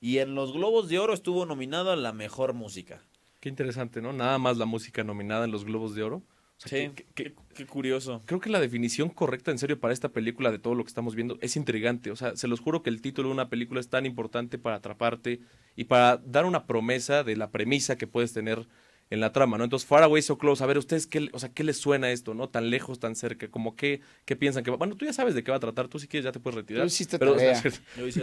y 0.00 0.18
en 0.18 0.34
los 0.34 0.52
Globos 0.52 0.88
de 0.88 0.98
Oro 0.98 1.14
estuvo 1.14 1.46
nominado 1.46 1.90
a 1.90 1.96
la 1.96 2.12
mejor 2.12 2.52
música. 2.52 3.00
Qué 3.40 3.48
interesante, 3.48 4.02
¿no? 4.02 4.12
Nada 4.12 4.38
más 4.38 4.56
la 4.58 4.66
música 4.66 5.02
nominada 5.04 5.44
en 5.46 5.50
los 5.50 5.64
Globos 5.64 5.94
de 5.94 6.02
Oro. 6.02 6.16
O 6.16 6.68
sea, 6.68 6.68
Sí, 6.78 6.92
qué 7.14 7.34
curioso. 7.66 8.22
creo 8.26 8.40
que 8.40 8.48
la 8.48 8.60
definición 8.60 9.08
correcta, 9.08 9.50
en 9.50 9.58
serio, 9.58 9.80
para 9.80 9.92
esta 9.92 10.10
película 10.10 10.50
de 10.52 10.58
todo 10.58 10.74
lo 10.74 10.84
que 10.84 10.88
estamos 10.88 11.14
viendo 11.14 11.36
es 11.40 11.56
intrigante. 11.56 12.10
O 12.10 12.16
sea, 12.16 12.36
se 12.36 12.46
los 12.48 12.60
juro 12.60 12.82
que 12.82 12.90
el 12.90 13.00
título 13.02 13.28
de 13.28 13.34
una 13.34 13.48
película 13.48 13.80
es 13.80 13.88
tan 13.88 14.06
importante 14.06 14.56
para 14.58 14.76
atraparte 14.76 15.40
y 15.74 15.84
para 15.84 16.18
dar 16.18 16.44
una 16.44 16.66
promesa 16.66 17.24
de 17.24 17.36
la 17.36 17.50
premisa 17.50 17.96
que 17.96 18.06
puedes 18.06 18.32
tener 18.32 18.66
en 19.10 19.20
la 19.20 19.32
trama, 19.32 19.58
¿no? 19.58 19.64
Entonces, 19.64 19.86
Far 19.86 20.02
Away 20.02 20.22
So 20.22 20.38
Close, 20.38 20.62
a 20.62 20.66
ver, 20.66 20.78
¿ustedes 20.78 21.06
qué, 21.06 21.28
o 21.32 21.38
sea, 21.38 21.50
qué 21.50 21.62
les 21.62 21.78
suena 21.78 22.10
esto, 22.10 22.34
¿no? 22.34 22.48
Tan 22.48 22.70
lejos, 22.70 22.98
tan 22.98 23.14
cerca, 23.16 23.48
como 23.48 23.76
qué, 23.76 24.00
qué 24.24 24.36
piensan 24.36 24.64
que 24.64 24.70
va? 24.70 24.76
Bueno, 24.76 24.96
tú 24.96 25.04
ya 25.04 25.12
sabes 25.12 25.34
de 25.34 25.44
qué 25.44 25.50
va 25.50 25.58
a 25.58 25.60
tratar, 25.60 25.88
tú 25.88 25.98
si 25.98 26.08
quieres 26.08 26.24
ya 26.24 26.32
te 26.32 26.40
puedes 26.40 26.56
retirar. 26.56 26.82
Tú 26.82 26.86
hiciste 26.86 27.18
Pero, 27.18 27.36
tarea. 27.36 27.62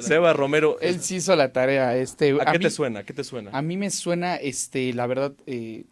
Seba 0.02 0.34
Romero, 0.34 0.80
Él 0.82 1.00
sí 1.00 1.16
hizo 1.18 1.36
la 1.36 1.54
tarea. 1.54 1.96
Este, 1.98 2.36
¿a, 2.42 2.52
qué 2.52 2.60
mí, 2.60 2.66
te 2.66 2.72
suena? 2.72 3.00
¿A 3.02 3.04
qué 3.04 3.14
te 3.14 3.24
suena? 3.24 3.52
A 3.54 3.62
mí 3.62 3.78
me 3.78 3.90
suena, 3.90 4.36
este, 4.36 4.94
la 4.94 5.08
verdad, 5.08 5.34
eh, 5.46 5.86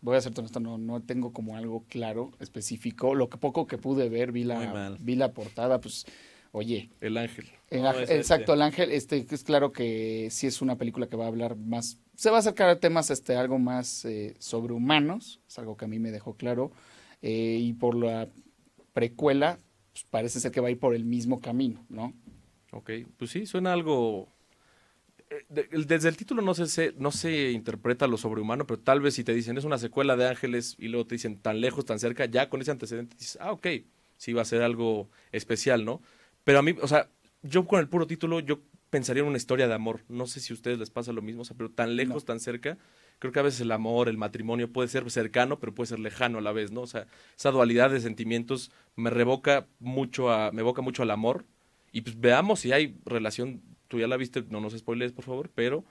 voy 0.00 0.16
a 0.16 0.20
ser 0.20 0.32
honesto, 0.36 0.60
no, 0.60 0.78
no 0.78 1.02
tengo 1.02 1.32
como 1.32 1.56
algo 1.56 1.84
claro, 1.88 2.32
específico. 2.40 3.14
Lo 3.14 3.28
que 3.28 3.38
poco 3.38 3.66
que 3.66 3.78
pude 3.78 4.08
ver, 4.08 4.32
vi 4.32 4.44
la, 4.44 4.96
vi 5.00 5.16
la 5.16 5.32
portada, 5.32 5.80
pues, 5.80 6.06
oye, 6.52 6.90
El 7.00 7.16
ángel. 7.16 7.46
el 7.70 7.82
No, 7.82 7.90
ángel- 7.92 8.02
es 8.04 8.10
exacto, 8.10 8.42
este. 8.42 8.52
el 8.54 8.62
ángel, 8.62 8.90
este, 8.92 9.26
es 9.30 9.44
claro 9.44 9.72
que 9.72 10.28
sí 10.30 10.46
es 10.46 10.60
una 10.62 10.76
película 10.76 11.06
que 11.08 11.16
va 11.16 11.24
a 11.24 11.28
hablar 11.28 11.56
más, 11.56 11.98
se 12.16 12.30
va 12.30 12.36
a 12.36 12.40
acercar 12.40 12.68
a 12.68 12.80
temas, 12.80 13.10
este, 13.10 13.36
algo 13.36 13.58
más 13.58 14.04
eh, 14.04 14.34
sobrehumanos, 14.38 15.40
es 15.48 15.58
algo 15.58 15.76
que 15.76 15.84
a 15.84 15.88
mí 15.88 15.98
me 15.98 16.10
dejó 16.10 16.34
claro, 16.34 16.72
eh, 17.22 17.58
y 17.60 17.72
por 17.74 17.94
la 17.94 18.28
precuela, 18.92 19.58
pues, 19.92 20.04
parece 20.10 20.40
ser 20.40 20.50
que 20.52 20.60
va 20.60 20.68
a 20.68 20.70
ir 20.72 20.78
por 20.78 20.94
el 20.94 21.04
mismo 21.04 21.40
camino, 21.40 21.84
¿no? 21.88 22.12
Ok, 22.72 22.90
pues 23.16 23.30
sí, 23.30 23.46
suena 23.46 23.72
algo... 23.72 24.28
eh, 25.30 25.44
Desde 25.86 26.08
el 26.08 26.16
título 26.16 26.42
no 26.42 26.54
se, 26.54 26.66
se- 26.66 26.92
no 26.98 27.10
se 27.12 27.50
interpreta 27.52 28.06
lo 28.06 28.16
sobrehumano, 28.16 28.66
pero 28.66 28.80
tal 28.80 29.00
vez 29.00 29.14
si 29.14 29.24
te 29.24 29.34
dicen 29.34 29.56
es 29.58 29.64
una 29.64 29.78
secuela 29.78 30.16
de 30.16 30.28
Ángeles 30.28 30.76
y 30.78 30.88
luego 30.88 31.06
te 31.06 31.14
dicen 31.14 31.38
tan 31.38 31.60
lejos, 31.60 31.84
tan 31.84 31.98
cerca, 31.98 32.26
ya 32.26 32.48
con 32.48 32.60
ese 32.60 32.70
antecedente 32.70 33.16
dices, 33.16 33.38
ah, 33.40 33.52
ok, 33.52 33.66
sí 34.16 34.32
va 34.32 34.42
a 34.42 34.44
ser 34.44 34.62
algo 34.62 35.08
especial, 35.32 35.84
¿no? 35.84 36.00
Pero 36.44 36.58
a 36.58 36.62
mí, 36.62 36.74
o 36.80 36.88
sea, 36.88 37.08
yo 37.42 37.66
con 37.66 37.80
el 37.80 37.88
puro 37.88 38.06
título, 38.06 38.40
yo 38.40 38.60
pensaría 38.90 39.22
en 39.22 39.28
una 39.28 39.36
historia 39.36 39.68
de 39.68 39.74
amor. 39.74 40.00
No 40.08 40.26
sé 40.26 40.40
si 40.40 40.52
a 40.52 40.54
ustedes 40.54 40.78
les 40.78 40.90
pasa 40.90 41.12
lo 41.12 41.22
mismo, 41.22 41.42
o 41.42 41.44
sea, 41.44 41.56
pero 41.56 41.70
tan 41.70 41.96
lejos, 41.96 42.24
tan 42.24 42.40
cerca. 42.40 42.76
Creo 43.18 43.32
que 43.32 43.38
a 43.38 43.42
veces 43.42 43.60
el 43.60 43.72
amor, 43.72 44.08
el 44.08 44.16
matrimonio 44.16 44.72
puede 44.72 44.88
ser 44.88 45.08
cercano, 45.10 45.58
pero 45.58 45.74
puede 45.74 45.88
ser 45.88 46.00
lejano 46.00 46.38
a 46.38 46.40
la 46.40 46.52
vez, 46.52 46.72
¿no? 46.72 46.82
O 46.82 46.86
sea, 46.86 47.06
esa 47.36 47.50
dualidad 47.50 47.90
de 47.90 48.00
sentimientos 48.00 48.70
me 48.96 49.10
revoca 49.10 49.66
mucho 49.78 50.30
a, 50.30 50.52
me 50.52 50.60
evoca 50.60 50.82
mucho 50.82 51.02
al 51.02 51.10
amor. 51.10 51.44
Y 51.92 52.02
pues 52.02 52.18
veamos 52.20 52.60
si 52.60 52.72
hay 52.72 52.96
relación, 53.04 53.62
tú 53.88 53.98
ya 53.98 54.06
la 54.06 54.16
viste, 54.16 54.44
no 54.48 54.60
nos 54.60 54.76
spoiles, 54.76 55.12
por 55.12 55.24
favor, 55.24 55.50
pero 55.54 55.84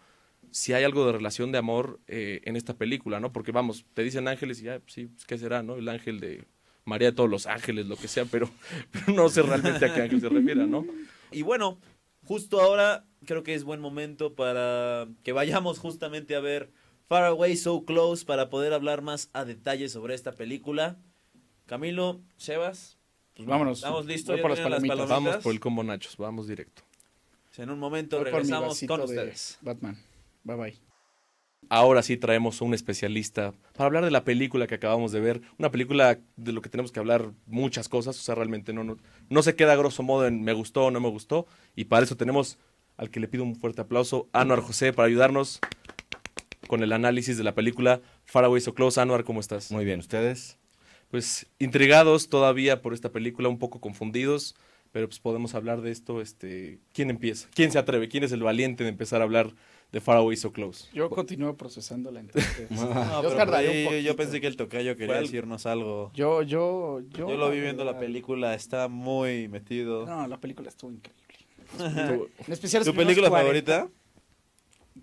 si 0.52 0.74
hay 0.74 0.84
algo 0.84 1.06
de 1.06 1.12
relación 1.14 1.52
de 1.52 1.58
amor 1.58 2.00
eh, 2.08 2.42
en 2.46 2.56
esta 2.56 2.76
película, 2.76 3.20
¿no? 3.20 3.32
Porque 3.32 3.52
vamos, 3.52 3.86
te 3.94 4.04
dicen 4.04 4.28
ángeles 4.28 4.62
y 4.62 4.66
ya, 4.66 4.80
pues 4.80 4.94
sí, 4.94 5.08
pues, 5.08 5.26
¿qué 5.26 5.38
será, 5.38 5.62
no? 5.64 5.76
El 5.76 5.90
ángel 5.90 6.20
de 6.20 6.46
María 6.86 7.10
de 7.12 7.16
todos 7.16 7.30
los 7.30 7.46
ángeles, 7.48 7.88
lo 7.88 7.96
que 7.98 8.08
sea, 8.08 8.26
pero, 8.26 8.50
pero 8.92 9.14
no 9.14 9.30
sé 9.30 9.42
realmente 9.42 9.86
a 9.86 9.94
qué 9.94 10.02
ángel 10.02 10.22
se 10.22 10.30
refiere, 10.30 10.66
¿no? 10.68 10.86
Y 11.32 11.42
bueno, 11.44 11.80
justo 12.24 12.60
ahora 12.62 13.06
creo 13.26 13.44
que 13.44 13.54
es 13.54 13.64
buen 13.64 13.80
momento 13.82 14.34
para 14.36 15.08
que 15.24 15.32
vayamos 15.34 15.80
justamente 15.80 16.36
a 16.36 16.40
ver 16.40 16.72
Far 17.08 17.24
Away 17.26 17.56
So 17.58 17.86
Close 17.86 18.26
para 18.26 18.50
poder 18.50 18.74
hablar 18.74 19.02
más 19.02 19.30
a 19.34 19.46
detalle 19.46 19.90
sobre 19.90 20.16
esta 20.16 20.32
película. 20.34 20.98
Camilo, 21.66 22.22
Sebas, 22.38 22.98
Pues 23.36 23.48
vámonos. 23.48 23.80
¿estamos 23.80 24.06
listos? 24.06 24.34
Voy 24.34 24.38
¿Ya 24.38 24.42
por 24.42 24.52
las 24.52 24.58
tienen 24.60 24.72
las 24.72 24.80
palomitas. 24.82 24.98
palomitas? 25.08 25.24
Vamos 25.34 25.44
por 25.44 25.54
el 25.54 25.60
combo 25.60 25.84
nachos, 25.84 26.18
vamos 26.18 26.48
directo. 26.48 26.82
En 27.58 27.70
un 27.70 27.78
momento 27.80 28.16
Voy 28.18 28.26
regresamos 28.26 28.80
con 28.88 29.00
de 29.02 29.06
ustedes. 29.06 29.58
Batman. 29.62 29.98
Bye 30.44 30.56
bye. 30.56 30.89
Ahora 31.68 32.02
sí 32.02 32.18
traemos 32.18 32.62
un 32.62 32.74
especialista 32.74 33.54
para 33.74 33.88
hablar 33.88 34.06
de 34.06 34.12
la 34.12 34.24
película 34.24 34.66
que 34.66 34.76
acabamos 34.76 35.12
de 35.12 35.20
ver. 35.20 35.42
Una 35.58 35.70
película 35.70 36.20
de 36.36 36.52
lo 36.52 36.62
que 36.62 36.70
tenemos 36.70 36.92
que 36.92 37.00
hablar 37.00 37.32
muchas 37.46 37.90
cosas. 37.90 38.18
O 38.18 38.22
sea, 38.22 38.34
realmente 38.36 38.74
no, 38.74 38.84
no, 38.84 38.98
no 39.30 39.44
se 39.44 39.56
queda 39.56 39.74
a 39.74 39.76
grosso 39.76 40.02
modo 40.02 40.26
en 40.26 40.42
me 40.42 40.54
gustó 40.54 40.86
o 40.86 40.92
no 40.92 41.00
me 41.00 41.10
gustó. 41.10 41.46
Y 41.76 41.86
para 41.86 42.06
eso 42.06 42.18
tenemos 42.18 42.58
al 42.98 43.10
que 43.12 43.20
le 43.20 43.28
pido 43.28 43.44
un 43.44 43.56
fuerte 43.56 43.82
aplauso, 43.82 44.28
Anuar 44.34 44.62
José, 44.62 44.94
para 44.94 45.08
ayudarnos 45.08 45.60
con 46.68 46.84
el 46.84 46.92
análisis 46.92 47.38
de 47.38 47.44
la 47.44 47.56
película 47.56 48.02
Far 48.26 48.46
Away 48.46 48.62
So 48.62 48.74
Close. 48.74 49.00
Anuar, 49.00 49.24
¿cómo 49.24 49.40
estás? 49.40 49.72
Muy 49.72 49.86
bien, 49.86 50.00
¿ustedes? 50.00 50.58
Pues 51.10 51.48
intrigados 51.60 52.30
todavía 52.30 52.82
por 52.82 52.94
esta 52.94 53.12
película, 53.12 53.48
un 53.48 53.60
poco 53.60 53.80
confundidos. 53.80 54.56
Pero 54.92 55.08
pues 55.08 55.20
podemos 55.20 55.56
hablar 55.56 55.82
de 55.82 55.92
esto. 55.92 56.20
Este, 56.20 56.80
¿Quién 56.94 57.10
empieza? 57.10 57.48
¿Quién 57.54 57.72
se 57.72 57.78
atreve? 57.78 58.10
¿Quién 58.10 58.24
es 58.24 58.32
el 58.32 58.42
valiente 58.42 58.84
de 58.84 58.90
empezar 58.90 59.22
a 59.22 59.26
hablar 59.26 59.54
de 59.92 60.00
Far 60.02 60.18
Away 60.18 60.38
So 60.38 60.52
Close? 60.52 60.88
Yo 60.94 61.10
continúo. 61.10 61.56
No, 61.58 61.62
yo 61.62 63.22
pero 63.22 63.22
por 63.22 63.36
tardaré 63.38 63.68
ahí 63.70 63.78
un 63.78 63.84
yo 63.84 63.90
poquito. 64.12 64.16
pensé 64.18 64.42
que 64.42 64.48
el 64.48 64.56
tocayo 64.56 64.96
quería 64.96 65.20
decirnos 65.22 65.66
algo. 65.66 66.12
Yo, 66.14 66.42
yo, 66.44 67.02
yo. 67.10 67.30
Yo 67.30 67.38
lo 67.38 67.50
vi 67.50 67.60
viendo 67.60 67.84
la 67.84 67.98
película, 68.00 68.54
está 68.54 68.88
muy 68.88 69.48
metido. 69.48 70.06
No, 70.06 70.28
la 70.28 70.38
película 70.38 70.70
estuvo 70.70 70.92
increíble. 70.92 71.26
En 72.48 72.54
especial 72.54 72.84
¿Tu 72.84 72.94
película 72.94 73.30
40. 73.30 73.72
favorita? 73.74 73.90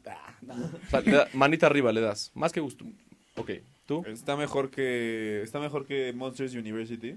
Ah, 0.06 0.34
no. 0.42 0.54
O 0.54 0.90
sea, 0.90 1.00
da- 1.02 1.28
manita 1.32 1.66
arriba 1.66 1.92
le 1.92 2.00
das. 2.00 2.30
Más 2.34 2.52
que 2.52 2.60
gusto. 2.60 2.84
Ok, 3.36 3.50
¿tú? 3.86 4.04
Está 4.06 4.36
mejor 4.36 4.70
que 4.70 5.42
está 5.42 5.58
mejor 5.60 5.86
que 5.86 6.12
Monsters 6.12 6.54
University. 6.54 7.16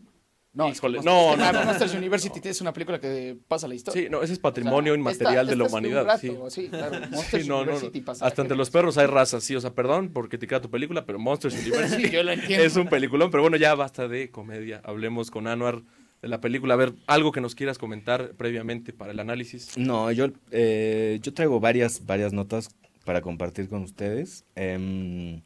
No, 0.59 0.67
es 0.67 0.73
que 0.73 0.77
Híjole, 0.87 0.99
Monsters- 0.99 1.03
no, 1.05 1.31
es 1.31 1.47
que 1.47 1.53
no. 1.53 1.65
Monsters 1.65 1.93
University 1.95 2.49
es 2.49 2.61
una 2.61 2.73
película 2.73 2.99
que 2.99 3.37
pasa 3.47 3.67
la 3.67 3.75
historia. 3.75 4.03
Sí, 4.03 4.09
no, 4.09 4.21
ese 4.21 4.33
es 4.33 4.39
patrimonio 4.39 4.93
O 4.93 4.95
sea, 4.95 4.99
inmaterial 4.99 5.45
esta- 5.45 5.49
de 5.51 5.55
la 5.55 5.63
esta 5.63 5.65
es 5.65 5.71
un 5.73 5.79
humanidad. 5.79 6.05
rato, 6.05 6.49
sí. 6.49 6.61
sí, 6.63 6.67
claro. 6.69 6.99
Monsters 7.11 7.43
Sí, 7.43 7.49
no, 7.49 7.55
no, 7.55 7.65
no. 7.65 7.71
University 7.71 8.01
pasa 8.01 8.25
Hasta 8.25 8.41
entre 8.41 8.57
los 8.57 8.69
perros 8.69 8.97
hay 8.97 9.07
razas, 9.07 9.43
sí. 9.43 9.55
O 9.55 9.61
sea, 9.61 9.73
perdón 9.73 10.09
por 10.09 10.29
criticar 10.29 10.61
tu 10.61 10.69
película, 10.69 11.05
pero 11.05 11.17
Monsters 11.19 11.55
University 11.65 12.05
Sí, 12.05 12.09
yo 12.11 12.23
lo 12.23 12.31
entiendo. 12.31 12.65
es 12.65 12.75
un 12.75 12.87
peliculón. 12.87 13.31
Pero 13.31 13.41
bueno, 13.43 13.57
ya 13.57 13.73
basta 13.75 14.07
de 14.07 14.29
comedia. 14.29 14.81
Hablemos 14.83 15.31
con 15.31 15.47
Anuar 15.47 15.81
de 16.21 16.27
la 16.27 16.41
película. 16.41 16.73
A 16.73 16.77
ver, 16.77 16.93
algo 17.07 17.31
que 17.31 17.39
nos 17.41 17.55
quieras 17.55 17.77
comentar 17.77 18.31
previamente 18.35 18.91
para 18.91 19.11
el 19.13 19.19
análisis. 19.19 19.77
No, 19.77 20.11
yo, 20.11 20.27
eh, 20.51 21.19
yo 21.21 21.33
traigo 21.33 21.59
varias, 21.61 22.05
varias 22.05 22.33
notas 22.33 22.69
para 23.05 23.21
compartir 23.21 23.69
con 23.69 23.83
ustedes. 23.83 24.43
Em, 24.55 25.41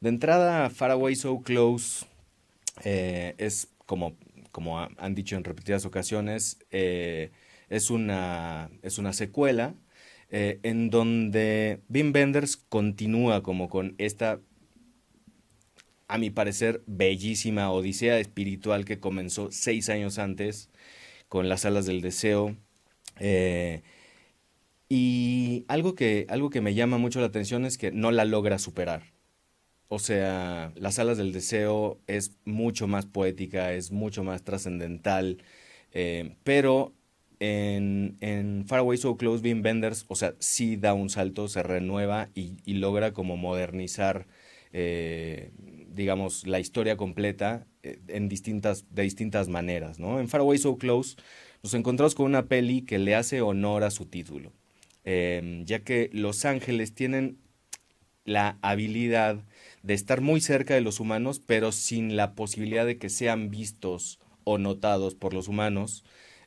de 0.00 0.08
entrada, 0.10 0.68
Far 0.68 0.90
Away 0.90 1.16
So 1.16 1.40
Close 1.40 2.04
eh, 2.84 3.34
es 3.38 3.68
como, 3.86 4.14
como 4.54 4.78
ha- 4.80 4.90
han 4.98 5.16
dicho 5.16 5.36
en 5.36 5.44
repetidas 5.44 5.84
ocasiones, 5.84 6.58
eh, 6.70 7.32
es, 7.68 7.90
una, 7.90 8.70
es 8.82 8.98
una 8.98 9.12
secuela 9.12 9.74
eh, 10.30 10.60
en 10.62 10.90
donde 10.90 11.80
Wim 11.90 12.12
Wenders 12.14 12.56
continúa 12.56 13.42
como 13.42 13.68
con 13.68 13.96
esta 13.98 14.40
a 16.08 16.18
mi 16.18 16.30
parecer, 16.30 16.82
bellísima 16.86 17.70
odisea 17.72 18.18
espiritual 18.18 18.84
que 18.84 19.00
comenzó 19.00 19.50
seis 19.50 19.88
años 19.88 20.18
antes 20.18 20.70
con 21.28 21.48
las 21.48 21.64
alas 21.64 21.86
del 21.86 22.00
deseo. 22.02 22.56
Eh, 23.20 23.82
y 24.88 25.64
algo 25.68 25.94
que, 25.94 26.26
algo 26.28 26.50
que 26.50 26.60
me 26.60 26.74
llama 26.74 26.98
mucho 26.98 27.20
la 27.20 27.26
atención 27.26 27.64
es 27.64 27.78
que 27.78 27.90
no 27.92 28.10
la 28.12 28.24
logra 28.24 28.58
superar. 28.58 29.13
O 29.88 29.98
sea, 29.98 30.72
las 30.76 30.98
alas 30.98 31.18
del 31.18 31.32
deseo 31.32 31.98
es 32.06 32.32
mucho 32.44 32.86
más 32.86 33.06
poética, 33.06 33.72
es 33.74 33.92
mucho 33.92 34.24
más 34.24 34.42
trascendental, 34.42 35.38
eh, 35.92 36.34
pero 36.42 36.92
en, 37.38 38.16
en 38.20 38.64
Far 38.66 38.80
Away 38.80 38.96
So 38.98 39.16
Close, 39.16 39.42
Wim 39.44 39.62
Wenders, 39.62 40.06
o 40.08 40.16
sea, 40.16 40.34
sí 40.38 40.76
da 40.76 40.94
un 40.94 41.10
salto, 41.10 41.48
se 41.48 41.62
renueva 41.62 42.30
y, 42.34 42.54
logra 42.74 43.12
como 43.12 43.36
modernizar, 43.36 44.26
eh, 44.72 45.50
digamos, 45.88 46.46
la 46.46 46.60
historia 46.60 46.96
completa 46.96 47.66
eh, 47.82 47.98
en 48.08 48.28
distintas, 48.28 48.86
de 48.90 49.02
distintas 49.02 49.48
maneras, 49.48 49.98
¿no? 49.98 50.18
En 50.18 50.28
Far 50.28 50.40
Away 50.40 50.58
So 50.58 50.78
Close 50.78 51.16
nos 51.62 51.74
encontramos 51.74 52.14
con 52.14 52.26
una 52.26 52.46
peli 52.46 52.82
que 52.82 52.98
le 52.98 53.14
hace 53.14 53.42
honor 53.42 53.84
a 53.84 53.90
su 53.90 54.06
título, 54.06 54.52
ya 55.04 55.80
que 55.80 56.08
Los 56.12 56.46
Ángeles 56.46 56.94
tienen 56.94 57.38
la 58.24 58.58
habilidad 58.62 59.44
de 59.84 59.94
estar 59.94 60.22
muy 60.22 60.40
cerca 60.40 60.74
de 60.74 60.80
los 60.80 60.98
humanos, 60.98 61.40
pero 61.44 61.70
sin 61.70 62.16
la 62.16 62.34
posibilidad 62.34 62.86
de 62.86 62.98
que 62.98 63.10
sean 63.10 63.50
vistos 63.50 64.18
o 64.42 64.56
notados 64.58 65.14
por 65.14 65.34
los 65.34 65.46
humanos, 65.46 66.04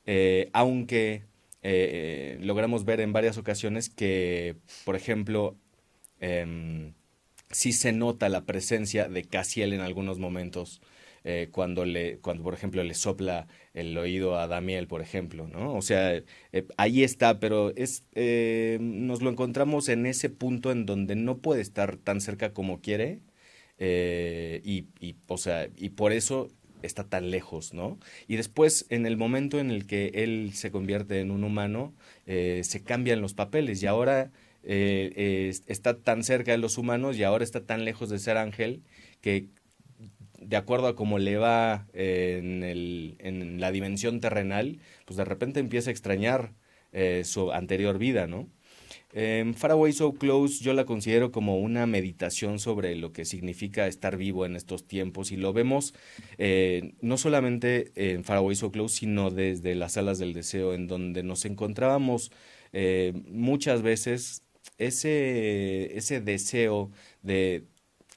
eh, 0.08 0.50
aunque 0.54 1.24
eh, 1.62 2.40
logramos 2.42 2.84
ver 2.84 3.00
en 3.00 3.14
varias 3.14 3.38
ocasiones 3.38 3.90
que, 3.90 4.58
por 4.86 4.96
ejemplo, 4.96 5.56
em, 6.20 6.94
sí 7.52 7.74
se 7.74 7.92
nota 7.94 8.28
la 8.30 8.46
presencia 8.46 9.08
de 9.08 9.24
Casiel 9.24 9.74
en 9.74 9.82
algunos 9.82 10.18
momentos, 10.20 10.82
eh, 11.24 11.50
cuando, 11.52 11.86
le, 11.86 12.20
cuando, 12.20 12.44
por 12.44 12.54
ejemplo, 12.56 12.84
le 12.84 12.94
sopla 12.96 13.48
el 13.74 13.96
oído 13.98 14.38
a 14.40 14.48
Damiel, 14.48 14.88
por 14.88 15.02
ejemplo, 15.02 15.48
¿no? 15.48 15.76
O 15.76 15.82
sea, 15.84 16.24
ahí 16.78 17.04
está, 17.04 17.40
pero 17.40 17.72
es, 17.76 18.04
eh, 18.16 18.78
nos 18.82 19.22
lo 19.22 19.30
encontramos 19.30 19.90
en 19.90 20.06
ese 20.08 20.30
punto 20.30 20.72
en 20.72 20.86
donde 20.86 21.16
no 21.16 21.40
puede 21.40 21.62
estar 21.62 21.98
tan 21.98 22.22
cerca 22.22 22.54
como 22.54 22.82
quiere, 22.82 23.22
eh, 23.78 24.62
y, 24.64 25.16
o 25.28 25.38
sea, 25.38 25.70
y 25.78 25.90
por 25.90 26.12
eso 26.12 26.50
está 26.82 27.04
tan 27.04 27.32
lejos, 27.32 27.74
¿no? 27.74 28.00
Y 28.28 28.36
después, 28.36 28.86
en 28.90 29.06
el 29.06 29.18
momento 29.18 29.60
en 29.60 29.72
el 29.72 29.86
que 29.88 30.12
él 30.14 30.52
se 30.54 30.72
convierte 30.72 31.20
en 31.20 31.32
un 31.32 31.44
humano, 31.44 31.94
eh, 32.26 32.62
se 32.64 32.84
cambian 32.84 33.22
los 33.22 33.34
papeles 33.34 33.82
y 33.82 33.88
ahora 33.88 34.32
eh, 34.64 35.54
está 35.68 36.00
tan 36.00 36.24
cerca 36.24 36.52
de 36.52 36.58
los 36.58 36.78
humanos 36.78 37.18
y 37.18 37.24
ahora 37.24 37.44
está 37.44 37.66
tan 37.66 37.86
lejos 37.86 38.10
de 38.10 38.20
ser 38.20 38.38
ángel 38.38 38.84
que 39.22 39.48
de 40.40 40.56
acuerdo 40.56 40.88
a 40.88 40.96
cómo 40.96 41.20
le 41.20 41.38
va 41.38 41.88
en, 41.94 42.64
el, 42.64 43.16
en 43.20 43.60
la 43.60 43.72
dimensión 43.72 44.22
terrenal, 44.22 44.80
pues 45.06 45.18
de 45.18 45.26
repente 45.26 45.60
empieza 45.60 45.90
a 45.90 45.92
extrañar 45.92 46.54
su 47.24 47.52
anterior 47.52 47.98
vida, 47.98 48.28
¿no? 48.28 48.48
Eh, 49.14 49.54
Far 49.56 49.72
Away 49.72 49.94
So 49.94 50.14
Close 50.14 50.64
yo 50.64 50.74
la 50.74 50.86
considero 50.86 51.32
como 51.32 51.60
una 51.60 51.86
meditación 51.86 52.60
sobre 52.60 52.96
lo 52.96 53.12
que 53.14 53.26
significa 53.26 53.88
estar 53.88 54.18
vivo 54.18 54.46
en 54.46 54.56
estos 54.56 54.86
tiempos 54.86 55.32
y 55.32 55.38
lo 55.38 55.54
vemos 55.54 55.94
eh, 56.38 56.94
no 57.02 57.18
solamente 57.18 57.92
en 57.96 58.24
Far 58.24 58.38
Away 58.38 58.56
So 58.56 58.72
Close, 58.72 58.98
sino 58.98 59.32
desde 59.32 59.76
las 59.76 59.98
alas 59.98 60.20
del 60.20 60.34
deseo, 60.34 60.74
en 60.74 60.88
donde 60.88 61.24
nos 61.24 61.46
encontrábamos 61.46 62.32
eh, 62.74 63.14
muchas 63.28 63.82
veces 63.82 64.44
ese, 64.78 65.98
ese 65.98 66.22
deseo 66.22 66.92
de 67.22 67.66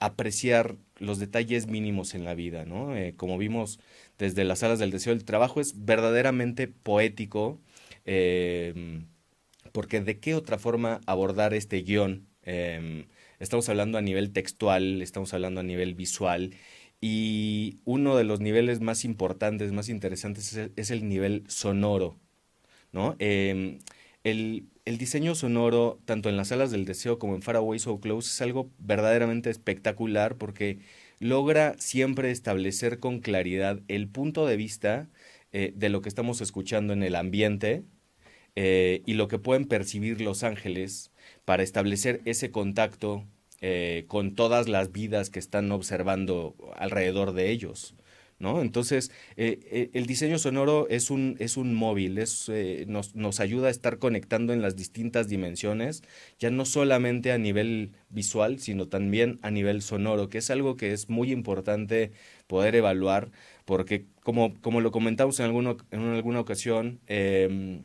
apreciar 0.00 0.76
los 0.98 1.18
detalles 1.18 1.66
mínimos 1.66 2.14
en 2.14 2.24
la 2.24 2.34
vida, 2.34 2.64
¿no? 2.64 2.96
Eh, 2.96 3.14
como 3.16 3.38
vimos 3.38 3.80
desde 4.18 4.44
las 4.44 4.62
alas 4.62 4.78
del 4.78 4.90
deseo, 4.90 5.12
el 5.12 5.24
trabajo 5.24 5.60
es 5.60 5.84
verdaderamente 5.84 6.68
poético, 6.68 7.60
eh, 8.04 9.02
porque 9.72 10.00
de 10.00 10.18
qué 10.18 10.34
otra 10.34 10.58
forma 10.58 11.00
abordar 11.06 11.54
este 11.54 11.82
guion. 11.82 12.26
Eh, 12.42 13.06
estamos 13.38 13.68
hablando 13.68 13.98
a 13.98 14.02
nivel 14.02 14.32
textual, 14.32 15.02
estamos 15.02 15.34
hablando 15.34 15.60
a 15.60 15.64
nivel 15.64 15.94
visual, 15.94 16.52
y 17.00 17.78
uno 17.84 18.16
de 18.16 18.24
los 18.24 18.40
niveles 18.40 18.80
más 18.80 19.04
importantes, 19.04 19.72
más 19.72 19.88
interesantes, 19.88 20.54
es 20.76 20.90
el, 20.90 21.08
nivel 21.08 21.44
sonoro, 21.48 22.18
¿no? 22.92 23.16
Eh, 23.18 23.78
el, 24.24 24.68
diseño 24.84 25.34
sonoro, 25.34 26.00
tanto 26.04 26.28
en 26.28 26.36
las 26.36 26.48
salas 26.48 26.70
del 26.70 26.84
deseo 26.84 27.18
como 27.18 27.34
en 27.34 27.42
Far 27.42 27.56
Away 27.56 27.78
So 27.78 28.00
Close, 28.00 28.28
es 28.28 28.40
algo 28.42 28.70
verdaderamente 28.78 29.50
espectacular 29.50 30.36
porque 30.36 30.80
logra 31.20 31.74
siempre 31.78 32.30
establecer 32.30 32.98
con 32.98 33.20
claridad 33.20 33.80
el 33.88 34.08
punto 34.08 34.46
de 34.46 34.56
vista 34.56 35.08
eh, 35.52 35.72
de 35.74 35.88
lo 35.88 36.02
que 36.02 36.08
estamos 36.08 36.40
escuchando 36.40 36.92
en 36.92 37.02
el 37.02 37.14
ambiente, 37.14 37.84
eh, 38.56 39.02
y 39.06 39.14
lo 39.14 39.28
que 39.28 39.38
pueden 39.38 39.66
percibir 39.66 40.20
los 40.20 40.42
ángeles 40.42 41.10
para 41.44 41.62
establecer 41.62 42.20
ese 42.24 42.50
contacto 42.50 43.24
eh, 43.60 44.04
con 44.08 44.34
todas 44.34 44.68
las 44.68 44.92
vidas 44.92 45.30
que 45.30 45.38
están 45.38 45.70
observando 45.72 46.54
alrededor 46.76 47.32
de 47.32 47.50
ellos. 47.50 47.94
¿No? 48.38 48.62
Entonces, 48.62 49.12
eh, 49.36 49.90
el 49.92 50.06
diseño 50.06 50.38
sonoro 50.38 50.88
es 50.88 51.10
un, 51.10 51.36
es 51.40 51.58
un 51.58 51.74
móvil, 51.74 52.16
es, 52.16 52.50
nos, 52.86 53.14
nos 53.14 53.38
ayuda 53.38 53.68
a 53.68 53.70
estar 53.70 53.98
conectando 53.98 54.54
en 54.54 54.62
las 54.62 54.76
distintas 54.76 55.28
dimensiones, 55.28 56.02
ya 56.38 56.48
no 56.50 56.64
solamente 56.64 57.32
a 57.32 57.38
nivel 57.38 57.92
visual, 58.08 58.58
sino 58.58 58.88
también 58.88 59.38
a 59.42 59.50
nivel 59.50 59.82
sonoro, 59.82 60.30
que 60.30 60.38
es 60.38 60.48
algo 60.48 60.78
que 60.78 60.94
es 60.94 61.10
muy 61.10 61.32
importante 61.32 62.12
poder 62.46 62.74
evaluar, 62.76 63.30
porque 63.66 64.06
como, 64.22 64.58
como 64.60 64.80
lo 64.80 64.90
comentamos 64.90 65.38
en, 65.38 65.44
alguno, 65.46 65.76
en 65.90 66.00
alguna 66.00 66.40
ocasión, 66.40 66.98
em, 67.08 67.82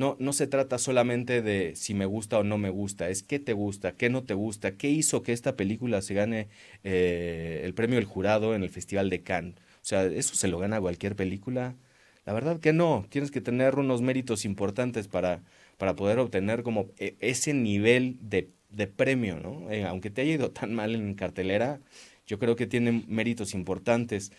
no, 0.00 0.16
no 0.18 0.32
se 0.32 0.46
trata 0.46 0.78
solamente 0.78 1.42
de 1.42 1.76
si 1.76 1.92
me 1.94 2.06
gusta 2.06 2.38
o 2.38 2.44
no 2.44 2.56
me 2.58 2.70
gusta, 2.70 3.10
es 3.10 3.22
qué 3.22 3.38
te 3.38 3.52
gusta, 3.52 3.92
qué 3.92 4.08
no 4.08 4.24
te 4.24 4.32
gusta, 4.34 4.76
qué 4.78 4.88
hizo 4.88 5.22
que 5.22 5.32
esta 5.34 5.56
película 5.56 6.00
se 6.02 6.14
gane 6.14 6.48
eh, 6.84 7.60
el 7.64 7.74
premio 7.74 7.96
del 7.96 8.06
jurado 8.06 8.54
en 8.54 8.62
el 8.62 8.70
Festival 8.70 9.10
de 9.10 9.22
Cannes. 9.22 9.56
O 9.56 9.84
sea, 9.84 10.04
¿eso 10.06 10.34
se 10.34 10.48
lo 10.48 10.58
gana 10.58 10.80
cualquier 10.80 11.16
película? 11.16 11.76
La 12.24 12.32
verdad 12.32 12.60
que 12.60 12.72
no, 12.72 13.06
tienes 13.10 13.30
que 13.30 13.42
tener 13.42 13.76
unos 13.76 14.00
méritos 14.02 14.44
importantes 14.46 15.06
para, 15.08 15.42
para 15.78 15.94
poder 15.96 16.18
obtener 16.18 16.62
como 16.62 16.88
e- 16.98 17.16
ese 17.20 17.52
nivel 17.54 18.16
de, 18.22 18.50
de 18.70 18.86
premio, 18.86 19.38
¿no? 19.40 19.70
Eh, 19.70 19.84
aunque 19.84 20.10
te 20.10 20.22
haya 20.22 20.32
ido 20.34 20.50
tan 20.50 20.74
mal 20.74 20.94
en 20.94 21.14
cartelera, 21.14 21.80
yo 22.26 22.38
creo 22.38 22.56
que 22.56 22.66
tiene 22.66 23.04
méritos 23.08 23.54
importantes. 23.54 24.32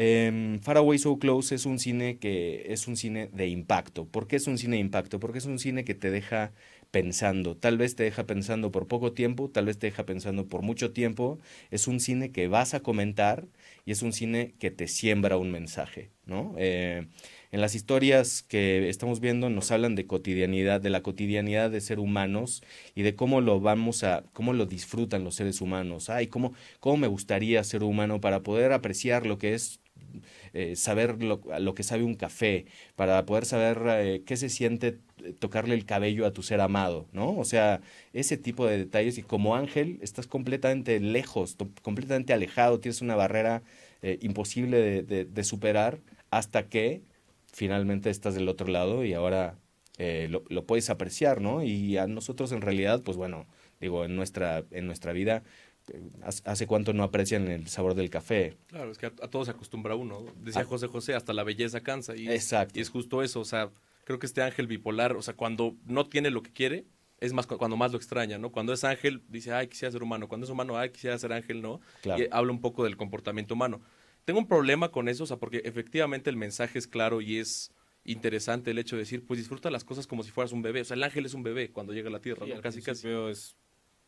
Eh, 0.00 0.60
Far 0.62 0.76
Away 0.76 0.96
So 0.98 1.18
Close 1.18 1.56
es 1.56 1.66
un 1.66 1.80
cine 1.80 2.18
que 2.18 2.66
es 2.72 2.86
un 2.86 2.96
cine 2.96 3.28
de 3.32 3.48
impacto. 3.48 4.06
¿Por 4.06 4.28
qué 4.28 4.36
es 4.36 4.46
un 4.46 4.56
cine 4.56 4.76
de 4.76 4.80
impacto? 4.80 5.18
Porque 5.18 5.38
es 5.38 5.46
un 5.46 5.58
cine 5.58 5.84
que 5.84 5.94
te 5.94 6.12
deja 6.12 6.52
pensando. 6.92 7.56
Tal 7.56 7.78
vez 7.78 7.96
te 7.96 8.04
deja 8.04 8.24
pensando 8.24 8.70
por 8.70 8.86
poco 8.86 9.12
tiempo, 9.12 9.50
tal 9.50 9.66
vez 9.66 9.76
te 9.78 9.88
deja 9.88 10.06
pensando 10.06 10.46
por 10.48 10.62
mucho 10.62 10.92
tiempo. 10.92 11.40
Es 11.72 11.88
un 11.88 11.98
cine 11.98 12.30
que 12.30 12.46
vas 12.46 12.74
a 12.74 12.80
comentar 12.80 13.46
y 13.84 13.90
es 13.90 14.02
un 14.02 14.12
cine 14.12 14.54
que 14.60 14.70
te 14.70 14.86
siembra 14.86 15.36
un 15.36 15.50
mensaje, 15.50 16.10
¿no? 16.26 16.54
Eh, 16.58 17.08
en 17.50 17.60
las 17.60 17.74
historias 17.74 18.42
que 18.42 18.88
estamos 18.88 19.20
viendo 19.20 19.50
nos 19.50 19.70
hablan 19.72 19.94
de 19.96 20.06
cotidianidad, 20.06 20.80
de 20.80 20.90
la 20.90 21.02
cotidianidad 21.02 21.70
de 21.70 21.80
ser 21.80 21.98
humanos 21.98 22.62
y 22.94 23.02
de 23.02 23.16
cómo 23.16 23.40
lo 23.40 23.60
vamos 23.60 24.04
a, 24.04 24.24
cómo 24.32 24.52
lo 24.52 24.66
disfrutan 24.66 25.24
los 25.24 25.34
seres 25.34 25.60
humanos. 25.60 26.08
Ay, 26.10 26.28
cómo, 26.28 26.52
cómo 26.80 26.98
me 26.98 27.06
gustaría 27.08 27.64
ser 27.64 27.82
humano 27.82 28.20
para 28.20 28.42
poder 28.42 28.72
apreciar 28.72 29.26
lo 29.26 29.38
que 29.38 29.54
es 29.54 29.80
eh, 30.54 30.76
saber 30.76 31.22
lo, 31.22 31.40
lo, 31.58 31.74
que 31.74 31.82
sabe 31.82 32.02
un 32.04 32.14
café, 32.14 32.66
para 32.96 33.24
poder 33.26 33.44
saber 33.44 33.82
eh, 33.86 34.22
qué 34.26 34.36
se 34.36 34.48
siente 34.48 34.98
tocarle 35.38 35.74
el 35.74 35.84
cabello 35.84 36.26
a 36.26 36.32
tu 36.32 36.42
ser 36.42 36.60
amado, 36.60 37.06
¿no? 37.12 37.36
O 37.36 37.44
sea, 37.44 37.80
ese 38.12 38.36
tipo 38.36 38.66
de 38.66 38.78
detalles 38.78 39.18
y 39.18 39.22
como 39.22 39.56
ángel 39.56 39.98
estás 40.02 40.26
completamente 40.26 41.00
lejos, 41.00 41.56
completamente 41.82 42.32
alejado, 42.32 42.80
tienes 42.80 43.02
una 43.02 43.16
barrera 43.16 43.62
eh, 44.02 44.18
imposible 44.22 45.02
de, 45.02 45.44
superar 45.44 45.98
hasta 46.30 46.68
que 46.68 47.02
finalmente 47.52 48.10
estás 48.10 48.34
del 48.34 48.48
otro 48.48 48.68
lado 48.68 49.04
y 49.04 49.14
ahora 49.14 49.58
eh, 49.98 50.28
lo, 50.30 50.44
lo, 50.48 50.66
puedes 50.66 50.90
apreciar, 50.90 51.40
¿no? 51.40 51.62
Y 51.64 51.96
a 51.96 52.06
nosotros 52.06 52.52
en 52.52 52.60
realidad, 52.60 53.02
pues 53.02 53.16
bueno, 53.16 53.46
digo, 53.80 54.04
en 54.04 54.16
nuestra, 54.16 54.64
en 54.70 54.86
nuestra 54.86 55.12
vida 55.12 55.42
¿Hace 56.44 56.66
cuánto 56.66 56.92
no 56.92 57.02
aprecian 57.02 57.48
el 57.48 57.66
sabor 57.68 57.94
del 57.94 58.10
café? 58.10 58.56
Claro, 58.66 58.90
es 58.90 58.98
que 58.98 59.06
a, 59.06 59.12
a 59.22 59.28
todo 59.28 59.44
se 59.44 59.50
acostumbra 59.52 59.94
uno. 59.94 60.24
Decía 60.40 60.62
Ah. 60.62 60.64
José 60.64 60.86
José, 60.86 61.14
hasta 61.14 61.32
la 61.32 61.44
belleza 61.44 61.80
cansa. 61.80 62.16
Y, 62.16 62.28
Exacto. 62.28 62.78
Y 62.78 62.82
es 62.82 62.90
justo 62.90 63.22
eso. 63.22 63.40
O 63.40 63.44
sea, 63.44 63.70
creo 64.04 64.18
que 64.18 64.26
este 64.26 64.42
ángel 64.42 64.66
bipolar, 64.66 65.16
o 65.16 65.22
sea, 65.22 65.34
cuando 65.34 65.76
no 65.86 66.06
tiene 66.08 66.30
lo 66.30 66.42
que 66.42 66.52
quiere, 66.52 66.84
es 67.20 67.32
más 67.32 67.46
cu- 67.46 67.58
cuando 67.58 67.76
más 67.76 67.90
lo 67.92 67.98
extraña, 67.98 68.38
¿no? 68.38 68.50
Cuando 68.52 68.72
es 68.72 68.84
ángel, 68.84 69.22
dice, 69.28 69.52
ay, 69.52 69.68
quisiera 69.68 69.90
ser 69.92 70.02
humano. 70.02 70.28
Cuando 70.28 70.44
es 70.44 70.50
humano, 70.50 70.76
ay, 70.78 70.90
quisiera 70.90 71.18
ser 71.18 71.32
ángel, 71.32 71.62
¿no? 71.62 71.80
Claro. 72.02 72.22
Y 72.22 72.28
habla 72.30 72.52
un 72.52 72.60
poco 72.60 72.84
del 72.84 72.96
comportamiento 72.96 73.54
humano. 73.54 73.80
Tengo 74.24 74.38
un 74.40 74.46
problema 74.46 74.90
con 74.90 75.08
eso, 75.08 75.24
o 75.24 75.26
sea, 75.26 75.38
porque 75.38 75.62
efectivamente 75.64 76.28
el 76.30 76.36
mensaje 76.36 76.78
es 76.78 76.86
claro 76.86 77.20
y 77.20 77.38
es 77.38 77.72
interesante 78.04 78.70
el 78.70 78.78
hecho 78.78 78.96
de 78.96 79.00
decir, 79.02 79.24
pues 79.26 79.38
disfruta 79.38 79.70
las 79.70 79.84
cosas 79.84 80.06
como 80.06 80.22
si 80.22 80.30
fueras 80.30 80.52
un 80.52 80.62
bebé. 80.62 80.82
O 80.82 80.84
sea, 80.84 80.94
el 80.96 81.02
ángel 81.02 81.26
es 81.26 81.34
un 81.34 81.42
bebé 81.42 81.70
cuando 81.70 81.92
llega 81.92 82.08
a 82.08 82.12
la 82.12 82.20
tierra, 82.20 82.46
Sí, 82.46 82.52
Casi, 82.62 82.82
casi. 82.82 83.08
es- 83.30 83.56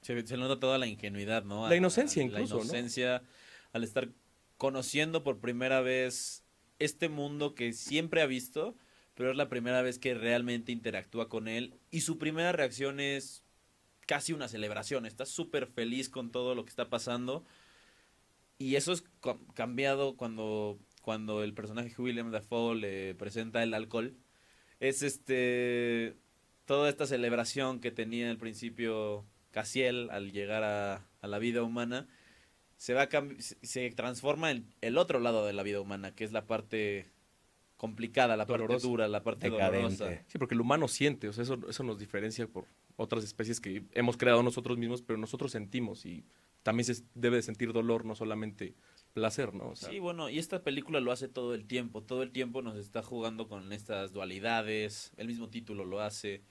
se, 0.03 0.27
se 0.27 0.37
nota 0.37 0.59
toda 0.61 0.79
la 0.79 0.87
ingenuidad, 0.87 1.45
¿no? 1.45 1.69
La 1.69 1.77
inocencia 1.77 2.23
A- 2.23 2.27
incluso, 2.27 2.55
¿no? 2.55 2.61
La 2.61 2.65
inocencia 2.65 3.23
al 3.73 3.85
estar 3.85 4.09
conociendo 4.57 5.23
por 5.23 5.39
primera 5.39 5.81
vez 5.81 6.45
este 6.79 7.09
mundo 7.09 7.55
que 7.55 7.73
siempre 7.73 8.23
ha 8.23 8.27
visto, 8.27 8.75
pero 9.15 9.31
es 9.31 9.37
la 9.37 9.49
primera 9.49 9.83
vez 9.83 9.99
que 9.99 10.15
realmente 10.15 10.73
interactúa 10.73 11.29
con 11.29 11.49
él 11.49 11.75
y 11.91 12.01
su 12.01 12.19
primera 12.19 12.53
reacción 12.53 13.01
es 13.01 13.43
casi 14.07 14.33
una 14.33 14.49
celebración, 14.49 15.07
está 15.07 15.25
súper 15.27 15.67
feliz 15.67 16.09
con 16.09 16.31
todo 16.33 16.55
lo 16.55 16.65
que 16.65 16.71
está 16.71 16.89
pasando 16.89 17.45
y 18.59 18.77
eso 18.77 18.93
es 18.93 19.05
cambiado 19.55 20.17
cuando, 20.17 20.79
cuando 21.03 21.43
el 21.43 21.55
personaje 21.55 21.95
William 22.01 22.31
Dafoe 22.31 22.75
le 22.77 23.15
presenta 23.15 23.63
el 23.63 23.73
alcohol. 23.73 24.15
Es 24.81 25.03
este 25.03 26.17
toda 26.67 26.89
esta 26.89 27.07
celebración 27.07 27.81
que 27.81 27.91
tenía 27.91 28.31
al 28.31 28.37
principio 28.39 29.25
Casiel 29.51 30.09
al 30.11 30.33
llegar 30.33 30.63
a, 30.63 31.07
a 31.21 31.27
la 31.27 31.39
vida 31.39 31.63
humana 31.63 32.09
se 32.77 32.95
va 32.95 33.03
a 33.03 33.09
se- 33.39 33.91
transforma 33.91 34.51
en 34.51 34.65
el 34.81 34.97
otro 34.97 35.21
lado 35.21 35.45
de 35.47 35.53
la 35.53 35.63
vida 35.63 35.81
humana, 35.81 36.15
que 36.15 36.25
es 36.25 36.33
la 36.33 36.47
parte 36.47 37.07
complicada, 37.77 38.37
la 38.37 38.47
parte 38.47 38.79
dura, 38.79 39.09
la 39.09 39.23
parte 39.23 39.51
Decadente. 39.51 39.97
dolorosa. 40.05 40.25
Sí, 40.27 40.39
porque 40.39 40.55
el 40.55 40.61
humano 40.61 40.89
siente, 40.89 41.29
o 41.29 41.33
sea, 41.33 41.43
eso, 41.45 41.59
eso 41.69 41.83
nos 41.83 41.99
diferencia 41.99 42.47
por 42.47 42.67
otras 42.97 43.25
especies 43.25 43.61
que 43.61 43.85
hemos 43.93 44.17
creado 44.17 44.43
nosotros 44.43 44.77
mismos, 44.79 45.03
pero 45.03 45.19
nosotros 45.19 45.53
sentimos 45.53 46.05
y 46.05 46.25
también 46.63 46.85
se 46.85 47.03
debe 47.15 47.37
de 47.37 47.43
sentir 47.43 47.73
dolor, 47.73 48.05
no 48.05 48.15
solamente 48.15 48.75
placer, 49.15 49.55
¿no? 49.55 49.71
O 49.71 49.77
sea, 49.77 49.89
Sí, 49.89 49.99
bueno, 49.99 50.29
y 50.29 50.39
esta 50.39 50.63
película 50.63 51.01
lo 51.01 51.11
hace 51.11 51.29
todo 51.29 51.55
el 51.55 51.65
tiempo, 51.67 52.03
todo 52.03 52.23
el 52.23 52.33
tiempo 52.33 52.61
nos 52.63 52.77
está 52.77 53.03
jugando 53.03 53.49
con 53.49 53.73
estas 53.73 54.13
dualidades, 54.13 55.13
el 55.17 55.27
mismo 55.27 55.49
título 55.49 55.85
lo 55.87 56.01
hace, 56.01 56.43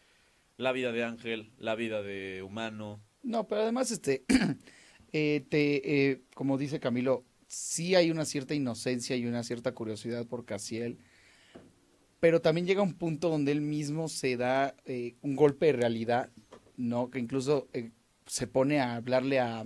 la 0.60 0.74
vida 0.74 0.91
de 0.91 1.06
ángel, 1.06 1.52
la 1.58 1.76
vida 1.76 2.04
de 2.04 2.43
humano. 2.43 3.02
No, 3.24 3.48
pero 3.48 3.62
además, 3.62 3.91
este, 3.91 4.26
eh, 5.13 5.45
te, 5.50 6.10
eh, 6.12 6.22
como 6.36 6.58
dice 6.58 6.82
Camilo, 6.82 7.24
sí 7.48 7.95
hay 7.95 8.12
una 8.12 8.26
cierta 8.26 8.54
inocencia 8.54 9.15
y 9.15 9.26
una 9.26 9.43
cierta 9.43 9.74
curiosidad 9.74 10.28
por 10.28 10.43
Casiel, 10.43 11.00
pero 12.19 12.41
también 12.41 12.67
llega 12.67 12.82
un 12.82 12.93
punto 12.93 13.30
donde 13.30 13.54
él 13.54 13.62
mismo 13.62 14.10
se 14.10 14.36
da 14.36 14.76
eh, 14.86 15.15
un 15.22 15.38
golpe 15.38 15.67
de 15.67 15.74
realidad, 15.74 16.30
¿no? 16.76 17.10
Que 17.10 17.19
incluso 17.19 17.69
eh, 17.72 17.91
se 18.26 18.45
pone 18.45 18.82
a 18.82 18.98
hablarle 18.98 19.39
a, 19.39 19.65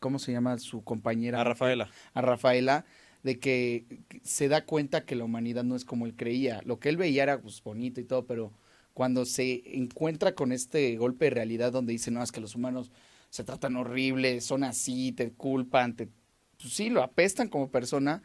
¿cómo 0.00 0.18
se 0.18 0.32
llama 0.32 0.58
su 0.58 0.82
compañera? 0.82 1.40
A 1.40 1.44
Rafaela. 1.44 1.90
A 2.12 2.22
Rafaela, 2.22 2.86
de 3.22 3.38
que 3.38 3.86
se 4.24 4.48
da 4.48 4.66
cuenta 4.66 5.04
que 5.04 5.14
la 5.14 5.22
humanidad 5.22 5.62
no 5.62 5.76
es 5.76 5.84
como 5.84 6.06
él 6.06 6.16
creía. 6.16 6.60
Lo 6.64 6.80
que 6.80 6.88
él 6.88 6.96
veía 6.96 7.22
era 7.22 7.40
pues 7.40 7.62
bonito 7.62 8.00
y 8.00 8.04
todo, 8.04 8.26
pero 8.26 8.52
cuando 8.94 9.24
se 9.24 9.62
encuentra 9.76 10.34
con 10.34 10.52
este 10.52 10.96
golpe 10.96 11.26
de 11.26 11.30
realidad 11.30 11.72
donde 11.72 11.92
dice, 11.92 12.10
no, 12.10 12.22
es 12.22 12.32
que 12.32 12.40
los 12.40 12.54
humanos 12.54 12.90
se 13.30 13.44
tratan 13.44 13.76
horrible, 13.76 14.40
son 14.40 14.64
así, 14.64 15.12
te 15.12 15.32
culpan, 15.32 15.96
te, 15.96 16.08
pues 16.58 16.74
sí, 16.74 16.90
lo 16.90 17.02
apestan 17.02 17.48
como 17.48 17.70
persona, 17.70 18.22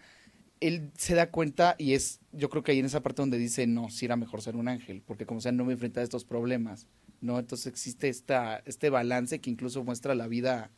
él 0.60 0.91
se 0.97 1.15
da 1.15 1.32
cuenta 1.32 1.75
y 1.77 1.93
es, 1.93 2.19
yo 2.32 2.49
creo 2.49 2.63
que 2.63 2.71
ahí 2.71 2.80
en 2.80 2.86
esa 2.86 3.01
parte 3.01 3.21
donde 3.21 3.38
dice, 3.38 3.67
no, 3.67 3.89
sí 3.89 4.06
era 4.06 4.15
mejor 4.15 4.41
ser 4.41 4.56
un 4.56 4.67
ángel, 4.67 5.01
porque 5.06 5.25
como 5.25 5.41
sea, 5.41 5.51
no 5.51 5.65
me 5.65 5.73
enfrenta 5.73 6.01
a 6.01 6.03
estos 6.03 6.25
problemas, 6.25 6.88
¿no? 7.21 7.39
Entonces 7.39 7.67
existe 7.67 8.10
esta, 8.10 8.62
este 8.65 8.89
balance 8.89 9.39
que 9.39 9.49
incluso 9.49 9.84
muestra 9.84 10.15
la 10.15 10.27
vida, 10.27 10.71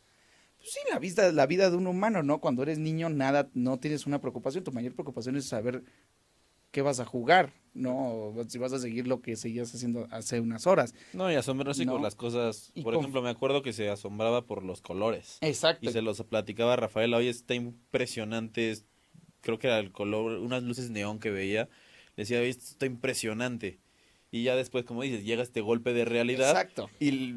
pues 0.57 0.69
sí, 0.71 0.79
la 0.91 0.99
vida, 0.99 1.31
la 1.31 1.45
vida 1.45 1.69
de 1.69 1.77
un 1.77 1.87
humano, 1.87 2.21
¿no? 2.23 2.39
Cuando 2.39 2.63
eres 2.63 2.77
niño, 2.77 3.09
nada, 3.09 3.49
no 3.53 3.79
tienes 3.79 4.05
una 4.05 4.21
preocupación, 4.21 4.63
tu 4.63 4.71
mayor 4.71 4.93
preocupación 4.93 5.35
es 5.37 5.45
saber 5.45 5.83
qué 6.71 6.81
vas 6.81 6.99
a 6.99 7.05
jugar, 7.05 7.53
¿no? 7.73 8.33
Si 8.47 8.57
vas 8.57 8.73
a 8.73 8.79
seguir 8.79 9.07
lo 9.07 9.21
que 9.21 9.35
seguías 9.35 9.73
haciendo 9.73 10.07
hace 10.11 10.39
unas 10.39 10.67
horas. 10.67 10.93
No, 11.13 11.31
y 11.31 11.35
asombrarse 11.35 11.85
No. 11.85 11.93
con 11.93 12.01
las 12.03 12.15
cosas. 12.15 12.71
Por 12.75 12.93
con- 12.93 12.95
ejemplo, 12.97 13.21
me 13.21 13.29
acuerdo 13.29 13.61
que 13.61 13.73
se 13.73 13.89
asombraba 13.89 14.45
por 14.45 14.63
los 14.63 14.81
colores. 14.81 15.37
Exacto. 15.41 15.89
Y 15.89 15.93
se 15.93 16.01
los 16.01 16.21
platicaba 16.23 16.73
a 16.73 16.75
Rafaela, 16.77 17.17
oye, 17.17 17.29
está 17.29 17.55
impresionante, 17.55 18.71
es- 18.71 18.85
creo 19.41 19.59
que 19.59 19.67
era 19.67 19.79
el 19.79 19.91
color, 19.91 20.39
unas 20.39 20.63
luces 20.63 20.89
neón 20.89 21.19
que 21.19 21.31
veía, 21.31 21.65
le 22.15 22.23
decía, 22.23 22.39
oye, 22.39 22.49
esto 22.49 22.65
está 22.65 22.85
impresionante. 22.85 23.79
Y 24.31 24.43
ya 24.43 24.55
después, 24.55 24.85
como 24.85 25.01
dices, 25.01 25.23
llega 25.23 25.41
este 25.41 25.61
golpe 25.61 25.93
de 25.93 26.05
realidad. 26.05 26.49
Exacto. 26.51 26.89
Y 26.99 27.33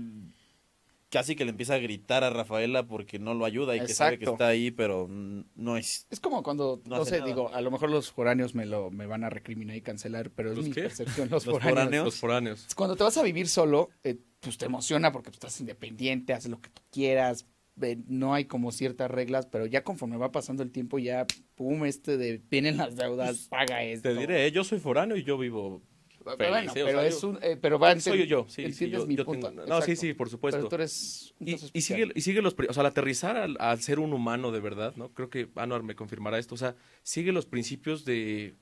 casi 1.12 1.36
que 1.36 1.44
le 1.44 1.50
empieza 1.50 1.74
a 1.74 1.78
gritar 1.78 2.24
a 2.24 2.30
Rafaela 2.30 2.86
porque 2.86 3.18
no 3.18 3.34
lo 3.34 3.44
ayuda 3.44 3.76
y 3.76 3.80
que 3.80 3.92
sabe 3.92 4.18
que 4.18 4.24
está 4.24 4.48
ahí, 4.48 4.70
pero 4.70 5.06
no 5.08 5.76
es... 5.76 6.06
Es 6.10 6.20
como 6.20 6.42
cuando, 6.42 6.80
No 6.86 7.04
sé, 7.04 7.18
nada. 7.18 7.26
digo, 7.26 7.52
a 7.52 7.60
lo 7.60 7.70
mejor 7.70 7.90
los 7.90 8.10
foráneos 8.10 8.54
me 8.54 8.64
lo 8.64 8.90
me 8.90 9.04
van 9.04 9.22
a 9.22 9.28
recriminar 9.28 9.76
y 9.76 9.82
cancelar, 9.82 10.30
pero 10.30 10.52
es 10.52 10.56
¿Los 10.56 10.66
mi 10.66 10.72
qué? 10.72 10.82
percepción, 10.84 11.28
los, 11.28 11.44
¿Los 11.46 11.54
foráneos. 11.58 11.74
foráneos? 11.74 12.04
los 12.06 12.16
foráneos. 12.16 12.66
Cuando 12.74 12.96
te 12.96 13.04
vas 13.04 13.18
a 13.18 13.22
vivir 13.22 13.46
solo, 13.46 13.90
eh, 14.02 14.18
pues 14.40 14.56
te 14.56 14.64
emociona 14.64 15.12
porque 15.12 15.28
pues, 15.28 15.36
estás 15.36 15.60
independiente, 15.60 16.32
haces 16.32 16.50
lo 16.50 16.62
que 16.62 16.70
tú 16.70 16.80
quieras, 16.90 17.46
eh, 17.82 17.98
no 18.06 18.32
hay 18.32 18.46
como 18.46 18.72
ciertas 18.72 19.10
reglas, 19.10 19.44
pero 19.44 19.66
ya 19.66 19.84
conforme 19.84 20.16
va 20.16 20.32
pasando 20.32 20.62
el 20.62 20.72
tiempo 20.72 20.98
ya, 20.98 21.26
pum, 21.54 21.84
este 21.84 22.16
de, 22.16 22.40
vienen 22.50 22.78
las 22.78 22.96
deudas, 22.96 23.48
paga 23.50 23.82
esto. 23.84 24.08
Te 24.08 24.18
diré, 24.18 24.46
¿eh? 24.46 24.50
yo 24.52 24.64
soy 24.64 24.78
foráneo 24.78 25.18
y 25.18 25.24
yo 25.24 25.36
vivo 25.36 25.82
feliz, 26.22 26.36
bueno. 26.50 26.70
O 26.70 26.74
pero 26.74 26.88
sea, 26.98 27.06
es 27.06 27.24
un, 27.24 27.38
eh, 27.42 27.58
pero 27.60 27.78
va 27.78 27.98
soy 28.00 28.26
yo, 28.26 28.46
sí, 28.48 28.54
sí, 28.56 28.62
entiendes 28.64 29.00
yo- 29.00 29.06
mi 29.06 29.16
yo 29.16 29.24
punto. 29.24 29.48
tengo- 29.48 29.66
no, 29.66 29.82
sí, 29.82 29.96
sí, 29.96 30.14
por 30.14 30.28
supuesto. 30.30 30.58
Pero 30.58 30.68
tú 30.68 30.74
eres 30.76 31.34
Y, 31.40 31.56
sigue, 31.80 32.10
y 32.14 32.20
sigue 32.20 32.42
los, 32.42 32.54
o 32.68 32.72
sea, 32.72 32.80
al 32.82 32.86
aterrizar 32.86 33.36
al, 33.36 33.56
al 33.60 33.80
ser 33.80 33.98
un 33.98 34.12
humano 34.12 34.52
de 34.52 34.60
verdad, 34.60 34.94
¿no? 34.96 35.10
Creo 35.12 35.28
que 35.30 35.48
Anuar 35.56 35.82
me 35.82 35.94
confirmará 35.94 36.38
esto, 36.38 36.54
o 36.54 36.58
sea, 36.58 36.74
sigue 37.02 37.32
los 37.32 37.46
principios 37.46 38.04
de, 38.04 38.54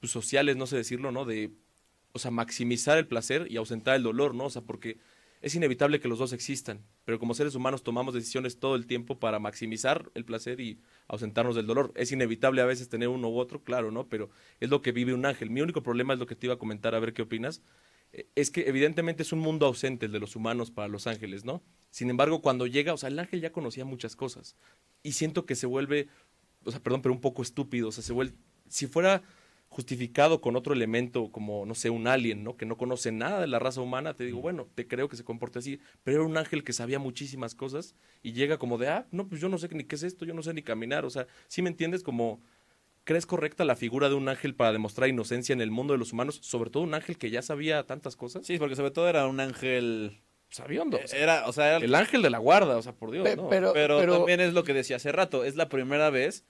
pues, 0.00 0.12
sociales, 0.12 0.56
no 0.56 0.66
sé 0.66 0.76
decirlo, 0.76 1.12
¿no? 1.12 1.24
De, 1.24 1.50
o 2.12 2.18
sea, 2.18 2.30
maximizar 2.30 2.98
el 2.98 3.06
placer 3.06 3.46
y 3.50 3.56
ausentar 3.56 3.96
el 3.96 4.02
dolor, 4.02 4.34
¿no? 4.34 4.44
O 4.46 4.50
sea, 4.50 4.62
porque 4.62 4.98
es 5.40 5.54
inevitable 5.54 6.00
que 6.00 6.08
los 6.08 6.18
dos 6.18 6.32
existan, 6.32 6.84
pero 7.04 7.18
como 7.18 7.34
seres 7.34 7.54
humanos 7.54 7.82
tomamos 7.82 8.14
decisiones 8.14 8.58
todo 8.58 8.74
el 8.74 8.86
tiempo 8.86 9.18
para 9.18 9.38
maximizar 9.38 10.10
el 10.14 10.24
placer 10.24 10.60
y 10.60 10.80
ausentarnos 11.06 11.54
del 11.54 11.66
dolor. 11.66 11.92
Es 11.94 12.10
inevitable 12.12 12.60
a 12.60 12.66
veces 12.66 12.88
tener 12.88 13.08
uno 13.08 13.28
u 13.28 13.38
otro, 13.38 13.62
claro, 13.62 13.90
¿no? 13.90 14.08
Pero 14.08 14.30
es 14.60 14.68
lo 14.68 14.82
que 14.82 14.92
vive 14.92 15.14
un 15.14 15.26
ángel. 15.26 15.50
Mi 15.50 15.60
único 15.60 15.82
problema 15.82 16.14
es 16.14 16.18
lo 16.18 16.26
que 16.26 16.34
te 16.34 16.46
iba 16.46 16.54
a 16.54 16.58
comentar, 16.58 16.94
a 16.94 17.00
ver 17.00 17.12
qué 17.12 17.22
opinas. 17.22 17.62
Eh, 18.12 18.26
Es 18.34 18.50
que 18.50 18.68
evidentemente 18.68 19.22
es 19.22 19.32
un 19.32 19.38
mundo 19.38 19.66
ausente 19.66 20.06
el 20.06 20.12
de 20.12 20.20
los 20.20 20.34
humanos 20.34 20.70
para 20.70 20.88
los 20.88 21.06
ángeles, 21.06 21.44
¿no? 21.44 21.62
Sin 21.90 22.10
embargo, 22.10 22.42
cuando 22.42 22.66
llega, 22.66 22.92
o 22.92 22.96
sea, 22.96 23.08
el 23.08 23.18
ángel 23.18 23.40
ya 23.40 23.52
conocía 23.52 23.84
muchas 23.84 24.16
cosas 24.16 24.56
y 25.02 25.12
siento 25.12 25.46
que 25.46 25.54
se 25.54 25.66
vuelve, 25.66 26.08
o 26.64 26.70
sea, 26.70 26.80
perdón, 26.82 27.02
pero 27.02 27.14
un 27.14 27.20
poco 27.20 27.42
estúpido, 27.42 27.88
o 27.88 27.92
sea, 27.92 28.02
se 28.02 28.12
vuelve, 28.12 28.34
si 28.68 28.86
fuera 28.86 29.22
justificado 29.68 30.40
con 30.40 30.56
otro 30.56 30.72
elemento 30.72 31.30
como, 31.30 31.66
no 31.66 31.74
sé, 31.74 31.90
un 31.90 32.06
alien, 32.06 32.42
¿no? 32.42 32.56
Que 32.56 32.66
no 32.66 32.76
conoce 32.76 33.12
nada 33.12 33.40
de 33.40 33.46
la 33.46 33.58
raza 33.58 33.80
humana, 33.80 34.14
te 34.14 34.24
digo, 34.24 34.40
bueno, 34.40 34.66
te 34.74 34.88
creo 34.88 35.08
que 35.08 35.16
se 35.16 35.24
comporte 35.24 35.58
así, 35.58 35.78
pero 36.02 36.18
era 36.18 36.26
un 36.26 36.36
ángel 36.36 36.64
que 36.64 36.72
sabía 36.72 36.98
muchísimas 36.98 37.54
cosas 37.54 37.94
y 38.22 38.32
llega 38.32 38.58
como 38.58 38.78
de, 38.78 38.88
ah, 38.88 39.06
no, 39.10 39.28
pues 39.28 39.40
yo 39.40 39.48
no 39.48 39.58
sé 39.58 39.68
ni 39.72 39.84
qué 39.84 39.94
es 39.96 40.02
esto, 40.02 40.24
yo 40.24 40.34
no 40.34 40.42
sé 40.42 40.54
ni 40.54 40.62
caminar, 40.62 41.04
o 41.04 41.10
sea, 41.10 41.26
¿sí 41.48 41.62
me 41.62 41.68
entiendes? 41.68 42.02
Como, 42.02 42.40
¿crees 43.04 43.26
correcta 43.26 43.64
la 43.64 43.76
figura 43.76 44.08
de 44.08 44.14
un 44.14 44.28
ángel 44.28 44.54
para 44.54 44.72
demostrar 44.72 45.08
inocencia 45.08 45.52
en 45.52 45.60
el 45.60 45.70
mundo 45.70 45.92
de 45.92 45.98
los 45.98 46.12
humanos? 46.12 46.38
Sobre 46.42 46.70
todo 46.70 46.82
un 46.82 46.94
ángel 46.94 47.18
que 47.18 47.30
ya 47.30 47.42
sabía 47.42 47.84
tantas 47.86 48.16
cosas. 48.16 48.46
Sí, 48.46 48.58
porque 48.58 48.74
sobre 48.76 48.90
todo 48.90 49.08
era 49.08 49.26
un 49.26 49.38
ángel... 49.40 50.18
Sabiondo. 50.50 50.98
o 51.04 51.06
sea, 51.06 51.18
Era, 51.22 51.46
o 51.46 51.52
sea, 51.52 51.76
era- 51.76 51.84
el 51.84 51.94
ángel 51.94 52.22
de 52.22 52.30
la 52.30 52.38
guarda, 52.38 52.78
o 52.78 52.82
sea, 52.82 52.94
por 52.94 53.10
Dios, 53.10 53.22
Pe- 53.28 53.36
¿no? 53.36 53.50
pero- 53.50 53.74
pero, 53.74 53.98
pero- 53.98 54.16
también 54.16 54.40
es 54.40 54.54
lo 54.54 54.64
que 54.64 54.72
decía 54.72 54.96
hace 54.96 55.12
rato, 55.12 55.44
es 55.44 55.56
la 55.56 55.68
primera 55.68 56.08
vez 56.08 56.46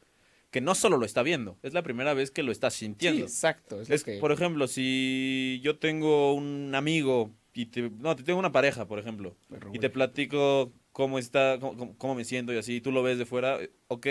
que 0.51 0.61
no 0.61 0.75
solo 0.75 0.97
lo 0.97 1.05
está 1.05 1.23
viendo, 1.23 1.59
es 1.63 1.75
la 1.75 1.83
primera 1.83 2.15
vez 2.15 2.31
que 2.31 2.43
lo 2.43 2.53
está 2.53 2.71
Sí, 2.71 2.87
sintiendo. 2.87 3.23
exacto. 3.25 3.81
Es 3.83 4.03
que- 4.05 4.19
Por 4.19 4.33
ejemplo, 4.33 4.67
si 4.67 5.61
yo 5.63 5.79
tengo 5.79 6.33
un 6.35 6.75
amigo 6.75 7.31
y 7.53 7.67
te, 7.67 7.91
no, 7.91 8.17
te 8.17 8.23
tengo 8.23 8.39
una 8.39 8.53
pareja, 8.53 8.87
por 8.87 8.99
ejemplo, 8.99 9.37
y 9.73 9.79
te 9.79 9.91
platico 9.91 10.73
cómo 10.93 11.19
está, 11.19 11.59
cómo, 11.61 11.97
cómo- 11.99 12.15
me 12.15 12.25
siento 12.25 12.53
y 12.53 12.57
así, 12.57 12.77
y 12.77 12.81
tú 12.81 12.93
lo 12.93 13.03
ves 13.03 13.19
de 13.19 13.27
fuera, 13.27 13.61
eh, 13.63 13.71
ok, 13.89 14.07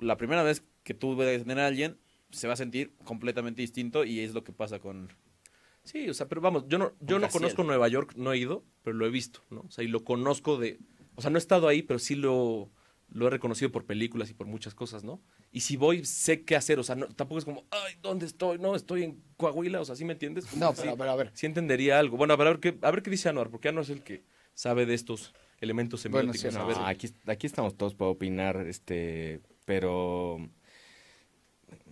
la 0.00 0.16
primera 0.16 0.42
vez 0.42 0.64
que 0.82 0.94
tú 0.94 1.14
ves 1.16 1.40
a 1.40 1.44
tener 1.44 1.60
a 1.60 1.66
alguien 1.66 1.98
se 2.30 2.46
va 2.46 2.54
a 2.54 2.56
sentir 2.56 2.92
completamente 3.04 3.60
distinto 3.60 4.04
y 4.04 4.20
es 4.20 4.34
lo 4.34 4.42
que 4.44 4.52
pasa 4.52 4.78
con... 4.78 5.12
Sí, 5.84 6.08
o 6.08 6.14
sea, 6.14 6.28
pero 6.28 6.40
vamos, 6.40 6.64
yo 6.68 6.78
no, 6.78 6.92
yo 7.00 7.18
no 7.18 7.28
conozco 7.28 7.64
Nueva 7.64 7.88
York, 7.88 8.12
no 8.16 8.32
he 8.32 8.38
ido, 8.38 8.64
pero 8.82 8.96
lo 8.96 9.06
he 9.06 9.10
visto, 9.10 9.42
¿no? 9.50 9.60
O 9.62 9.70
sea, 9.70 9.82
y 9.84 9.88
lo 9.88 10.04
conozco 10.04 10.58
de, 10.58 10.78
o 11.16 11.22
sea, 11.22 11.30
no 11.30 11.38
he 11.38 11.40
estado 11.40 11.68
ahí, 11.68 11.82
pero 11.82 11.98
sí 11.98 12.14
lo, 12.14 12.70
lo 13.12 13.26
he 13.26 13.30
reconocido 13.30 13.72
por 13.72 13.86
películas 13.86 14.30
y 14.30 14.34
por 14.34 14.46
muchas 14.46 14.74
cosas, 14.74 15.02
¿no? 15.04 15.20
Y 15.52 15.60
si 15.60 15.76
voy, 15.76 16.04
sé 16.04 16.44
qué 16.44 16.56
hacer, 16.56 16.78
o 16.78 16.84
sea, 16.84 16.94
no, 16.94 17.06
tampoco 17.08 17.38
es 17.38 17.44
como, 17.44 17.64
ay, 17.70 17.94
¿dónde 18.00 18.26
estoy? 18.26 18.58
No, 18.58 18.76
estoy 18.76 19.02
en 19.04 19.22
Coahuila, 19.36 19.80
o 19.80 19.84
sea, 19.84 19.96
¿sí 19.96 20.04
me 20.04 20.12
entiendes? 20.12 20.46
Como 20.46 20.60
No, 20.66 20.74
pero, 20.74 20.90
sí, 20.90 20.94
pero 20.96 21.10
a 21.10 21.16
ver. 21.16 21.30
sí 21.34 21.46
entendería 21.46 21.98
algo. 21.98 22.16
Bueno, 22.16 22.34
a 22.34 22.36
ver, 22.36 22.46
a 22.46 22.50
ver 22.50 22.60
qué, 22.60 22.78
a 22.82 22.90
ver 22.90 23.02
qué 23.02 23.10
dice 23.10 23.28
Anuar, 23.28 23.50
porque 23.50 23.68
Anuar 23.68 23.84
es 23.84 23.90
el 23.90 24.02
que 24.02 24.24
sabe 24.54 24.86
de 24.86 24.94
estos 24.94 25.32
elementos 25.60 26.02
Bueno, 26.08 26.32
semióticos. 26.32 26.52
sí, 26.52 26.58
a 26.58 26.62
No, 26.62 26.66
ver. 26.68 26.76
aquí, 26.88 27.08
aquí 27.26 27.46
estamos 27.46 27.76
todos 27.76 27.94
para 27.94 28.10
opinar, 28.10 28.64
este, 28.66 29.40
pero 29.64 30.38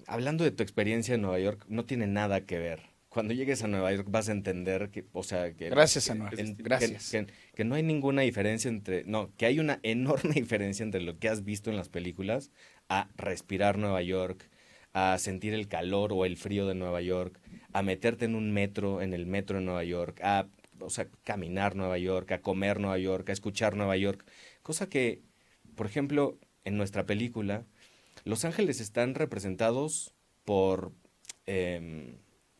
hablando 0.07 0.45
de 0.45 0.51
tu 0.51 0.63
experiencia 0.63 1.15
en 1.15 1.23
Nueva 1.23 1.39
York, 1.39 1.65
no 1.69 1.85
tiene 1.85 2.07
nada 2.07 2.43
que 2.47 2.59
ver. 2.59 2.83
Cuando 3.19 3.35
llegues 3.35 3.65
a 3.65 3.67
Nueva 3.69 3.93
York 3.93 4.07
vas 4.09 4.29
a 4.29 4.33
entender 4.33 4.91
que, 4.91 5.05
o 5.13 5.25
sea, 5.25 5.53
que... 5.55 5.71
Gracias, 5.71 6.07
que- 6.07 6.13
Anuar. 6.13 6.39
en- 6.39 6.55
Gracias. 6.57 7.11
Que, 7.11 7.27
que- 7.27 7.33
que 7.57 7.65
no 7.65 7.75
hay 7.75 7.83
ninguna 7.83 8.23
diferencia 8.23 8.69
entre, 8.69 9.03
no, 9.07 9.33
que 9.37 9.47
hay 9.47 9.59
una 9.59 9.81
enorme 9.83 10.35
diferencia 10.35 10.85
entre 10.85 11.01
lo 11.01 11.19
que 11.19 11.29
has 11.29 11.43
visto 11.43 11.69
en 11.71 11.77
las 11.77 11.89
películas 11.89 12.53
a 12.89 13.09
respirar 13.17 13.77
Nueva 13.77 14.03
York, 14.03 14.49
a 14.93 15.19
sentir 15.19 15.53
el 15.53 15.67
calor 15.67 16.13
o 16.13 16.25
el 16.25 16.37
frío 16.37 16.69
de 16.69 16.77
Nueva 16.77 17.01
York, 17.03 17.41
a 17.73 17.83
meterte 17.83 18.25
en 18.27 18.37
un 18.37 18.53
metro, 18.53 19.03
en 19.03 19.13
el 19.15 19.27
metro 19.27 19.59
de 19.59 19.65
Nueva 19.65 19.83
York, 19.83 20.21
a, 20.23 20.47
o 20.79 20.89
sea, 20.91 21.09
caminar 21.25 21.75
Nueva 21.75 21.99
York, 21.99 22.31
a 22.31 22.41
comer 22.41 22.79
Nueva 22.79 22.99
York, 22.99 23.29
a 23.31 23.33
escuchar 23.33 23.77
Nueva 23.77 23.97
York, 23.97 24.25
cosa 24.63 24.89
que, 24.89 25.23
por 25.75 25.87
ejemplo, 25.87 26.39
en 26.65 26.77
nuestra 26.77 27.05
película, 27.05 27.67
Los 28.25 28.45
Ángeles 28.45 28.81
están 28.81 29.15
representados 29.17 30.15
por, 30.45 30.93
em, 31.47 32.17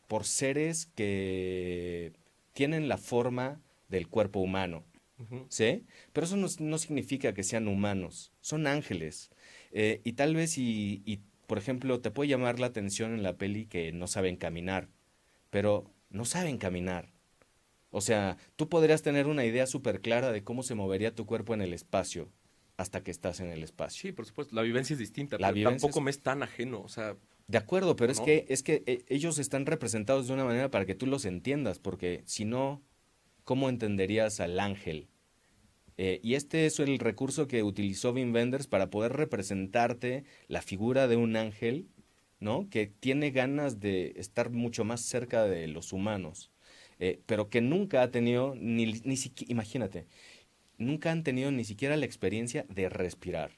por 0.09 0.25
seres 0.25 0.87
que 0.95 2.13
tienen 2.53 2.89
la 2.89 2.97
forma 2.97 3.61
del 3.87 4.09
cuerpo 4.09 4.39
humano. 4.39 4.83
¿Sí? 5.49 5.85
Pero 6.13 6.25
eso 6.25 6.37
no, 6.37 6.47
no 6.59 6.77
significa 6.77 7.33
que 7.33 7.43
sean 7.43 7.67
humanos, 7.67 8.31
son 8.41 8.67
ángeles. 8.67 9.29
Eh, 9.71 10.01
y 10.03 10.13
tal 10.13 10.33
vez, 10.33 10.57
y, 10.57 11.01
y, 11.05 11.19
por 11.45 11.57
ejemplo, 11.57 11.99
te 12.01 12.09
puede 12.09 12.29
llamar 12.29 12.59
la 12.59 12.67
atención 12.67 13.13
en 13.13 13.21
la 13.21 13.37
peli 13.37 13.65
que 13.65 13.91
no 13.91 14.07
saben 14.07 14.37
caminar, 14.37 14.87
pero 15.49 15.93
no 16.09 16.25
saben 16.25 16.57
caminar. 16.57 17.11
O 17.91 18.01
sea, 18.01 18.37
tú 18.55 18.69
podrías 18.69 19.01
tener 19.01 19.27
una 19.27 19.45
idea 19.45 19.67
súper 19.67 20.01
clara 20.01 20.31
de 20.31 20.43
cómo 20.43 20.63
se 20.63 20.73
movería 20.75 21.13
tu 21.13 21.25
cuerpo 21.25 21.53
en 21.53 21.61
el 21.61 21.73
espacio 21.73 22.31
hasta 22.77 23.03
que 23.03 23.11
estás 23.11 23.41
en 23.41 23.51
el 23.51 23.61
espacio. 23.61 24.01
Sí, 24.01 24.11
por 24.13 24.25
supuesto, 24.25 24.55
la 24.55 24.61
vivencia 24.61 24.93
es 24.93 24.99
distinta, 24.99 25.37
La 25.37 25.47
pero 25.49 25.55
vivencia 25.55 25.79
tampoco 25.79 25.99
es- 25.99 26.03
me 26.05 26.11
es 26.11 26.21
tan 26.21 26.43
ajeno, 26.43 26.81
o 26.81 26.87
sea, 26.89 27.17
De 27.49 27.57
acuerdo, 27.57 27.95
pero 27.95 28.11
es 28.11 28.19
¿No? 28.19 28.25
que, 28.25 28.45
es 28.47 28.61
que 28.61 28.83
eh, 28.85 29.05
ellos 29.07 29.39
están 29.39 29.65
representados 29.65 30.27
de 30.27 30.33
una 30.33 30.45
manera 30.45 30.69
para 30.69 30.85
que 30.85 30.93
tú 30.93 31.07
los 31.07 31.25
entiendas, 31.25 31.79
porque 31.79 32.21
si 32.25 32.45
no, 32.45 32.83
¿cómo 33.43 33.69
entenderías 33.69 34.39
al 34.39 34.59
ángel? 34.59 35.09
Eh, 35.97 36.19
y 36.21 36.35
este 36.35 36.67
es 36.67 36.79
el 36.79 36.99
recurso 36.99 37.47
que 37.47 37.63
utilizó 37.63 38.11
Wim 38.11 38.35
Wenders 38.35 38.67
para 38.67 38.91
poder 38.91 39.13
representarte 39.13 40.25
la 40.47 40.61
figura 40.61 41.07
de 41.07 41.15
un 41.15 41.35
ángel, 41.35 41.87
¿no? 42.39 42.69
Que 42.69 42.85
tiene 42.85 43.31
ganas 43.31 43.79
de 43.79 44.13
estar 44.17 44.51
mucho 44.51 44.83
más 44.83 45.01
cerca 45.01 45.45
de 45.45 45.65
los 45.65 45.91
humanos, 45.91 46.51
eh, 46.99 47.19
pero 47.25 47.49
que 47.49 47.61
nunca 47.61 48.03
ha 48.03 48.11
tenido, 48.11 48.53
ni, 48.53 48.93
ni 48.93 49.17
siquiera, 49.17 49.51
imagínate, 49.51 50.05
nunca 50.77 51.11
han 51.11 51.23
tenido 51.23 51.49
ni 51.49 51.63
siquiera 51.63 51.97
la 51.97 52.05
experiencia 52.05 52.67
de 52.69 52.89
respirar. 52.89 53.53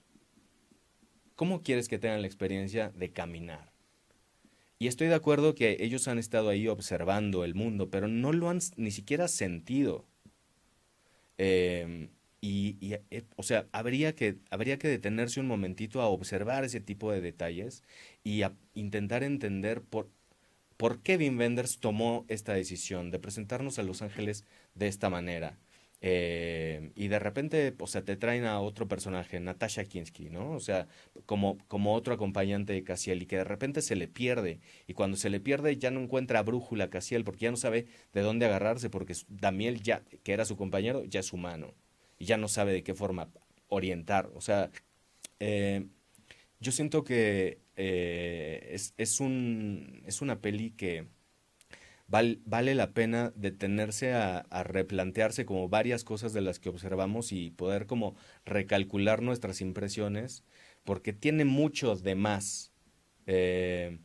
¿Cómo 1.35 1.61
quieres 1.61 1.89
que 1.89 1.99
tengan 1.99 2.21
la 2.21 2.27
experiencia 2.27 2.93
de 2.95 3.11
caminar? 3.11 3.70
Y 4.81 4.87
estoy 4.87 5.09
de 5.09 5.13
acuerdo 5.13 5.53
que 5.53 5.77
ellos 5.79 6.07
han 6.07 6.17
estado 6.17 6.49
ahí 6.49 6.67
observando 6.67 7.43
el 7.43 7.53
mundo, 7.53 7.91
pero 7.91 8.07
no 8.07 8.33
lo 8.33 8.49
han 8.49 8.57
ni 8.77 8.89
siquiera 8.89 9.27
sentido. 9.27 10.07
Y, 11.37 12.09
y, 12.41 12.93
eh, 13.11 13.25
o 13.35 13.43
sea, 13.43 13.67
habría 13.73 14.15
que, 14.15 14.39
habría 14.49 14.79
que 14.79 14.87
detenerse 14.87 15.39
un 15.39 15.45
momentito 15.45 16.01
a 16.01 16.07
observar 16.07 16.63
ese 16.63 16.79
tipo 16.79 17.11
de 17.11 17.21
detalles 17.21 17.83
y 18.23 18.41
a 18.41 18.53
intentar 18.73 19.21
entender 19.21 19.83
por, 19.83 20.09
por 20.77 21.03
qué 21.03 21.15
Wim 21.15 21.37
Wenders 21.37 21.77
tomó 21.77 22.25
esta 22.27 22.55
decisión 22.55 23.11
de 23.11 23.19
presentarnos 23.19 23.77
a 23.77 23.83
Los 23.83 24.01
Ángeles 24.01 24.45
de 24.73 24.87
esta 24.87 25.11
manera. 25.11 25.59
Eh, 26.03 26.91
y 26.95 27.09
de 27.09 27.19
repente, 27.19 27.75
o 27.79 27.85
sea, 27.87 28.03
te 28.03 28.17
traen 28.17 28.45
a 28.45 28.59
otro 28.59 28.87
personaje, 28.87 29.39
Natasha 29.39 29.85
Kinski, 29.85 30.29
¿no? 30.29 30.51
O 30.51 30.59
sea, 30.59 30.87
como, 31.27 31.59
como 31.67 31.93
otro 31.93 32.13
acompañante 32.15 32.73
de 32.73 32.83
Casiel 32.83 33.21
y 33.21 33.27
que 33.27 33.37
de 33.37 33.43
repente 33.43 33.81
se 33.81 33.95
le 33.95 34.07
pierde. 34.07 34.59
Y 34.87 34.93
cuando 34.93 35.17
se 35.17 35.29
le 35.29 35.39
pierde 35.39 35.77
ya 35.77 35.91
no 35.91 36.01
encuentra 36.01 36.41
brújula 36.41 36.89
Casiel 36.89 37.23
porque 37.23 37.45
ya 37.45 37.51
no 37.51 37.57
sabe 37.57 37.85
de 38.13 38.21
dónde 38.21 38.47
agarrarse 38.47 38.89
porque 38.89 39.15
Damiel 39.29 39.81
ya, 39.83 40.03
que 40.23 40.33
era 40.33 40.45
su 40.45 40.57
compañero, 40.57 41.05
ya 41.05 41.19
es 41.19 41.33
humano. 41.33 41.75
Y 42.17 42.25
ya 42.25 42.37
no 42.37 42.47
sabe 42.47 42.73
de 42.73 42.83
qué 42.83 42.95
forma 42.95 43.29
orientar. 43.67 44.31
O 44.35 44.41
sea, 44.41 44.71
eh, 45.39 45.87
yo 46.59 46.71
siento 46.71 47.03
que 47.03 47.59
eh, 47.75 48.69
es, 48.71 48.93
es, 48.97 49.19
un, 49.19 50.03
es 50.05 50.21
una 50.21 50.41
peli 50.41 50.71
que 50.71 51.07
val- 52.11 52.41
vale 52.45 52.75
la 52.75 52.93
pena 52.93 53.31
detenerse 53.35 54.13
a, 54.13 54.45
replantearse 54.63 55.45
como 55.45 55.69
varias 55.69 56.03
cosas 56.03 56.33
de 56.33 56.41
las 56.41 56.59
que 56.59 56.69
observamos 56.69 57.31
y 57.31 57.51
poder 57.51 57.87
como 57.87 58.15
recalcular 58.45 59.21
nuestras 59.21 59.61
impresiones, 59.61 60.43
porque 60.83 61.13
tiene 61.13 61.45
mucho 61.45 61.95
de 61.95 62.15
más. 62.15 62.71
Eh, 63.27 63.99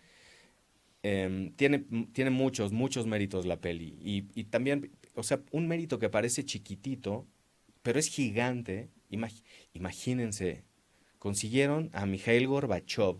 em, 1.03 1.53
tiene, 1.55 1.81
tiene 2.13 2.31
muchos, 2.31 2.73
muchos 2.73 3.07
méritos 3.07 3.47
la 3.47 3.61
peli. 3.61 3.97
Y, 4.03 4.45
también, 4.45 4.93
o 5.15 5.23
sea, 5.23 5.41
un 5.53 5.69
mérito 5.69 5.99
que 5.99 6.09
parece 6.09 6.45
chiquitito, 6.45 7.27
pero 7.83 7.99
es 7.99 8.09
gigante. 8.09 8.91
Imag- 9.11 9.43
imagínense, 9.75 10.65
consiguieron 11.19 11.91
a 11.93 12.07
Mikhail 12.07 12.47
Gorbachev 12.49 13.19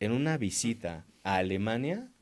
en 0.00 0.12
una 0.12 0.38
visita 0.38 1.06
a 1.24 1.36
Alemania 1.36 2.12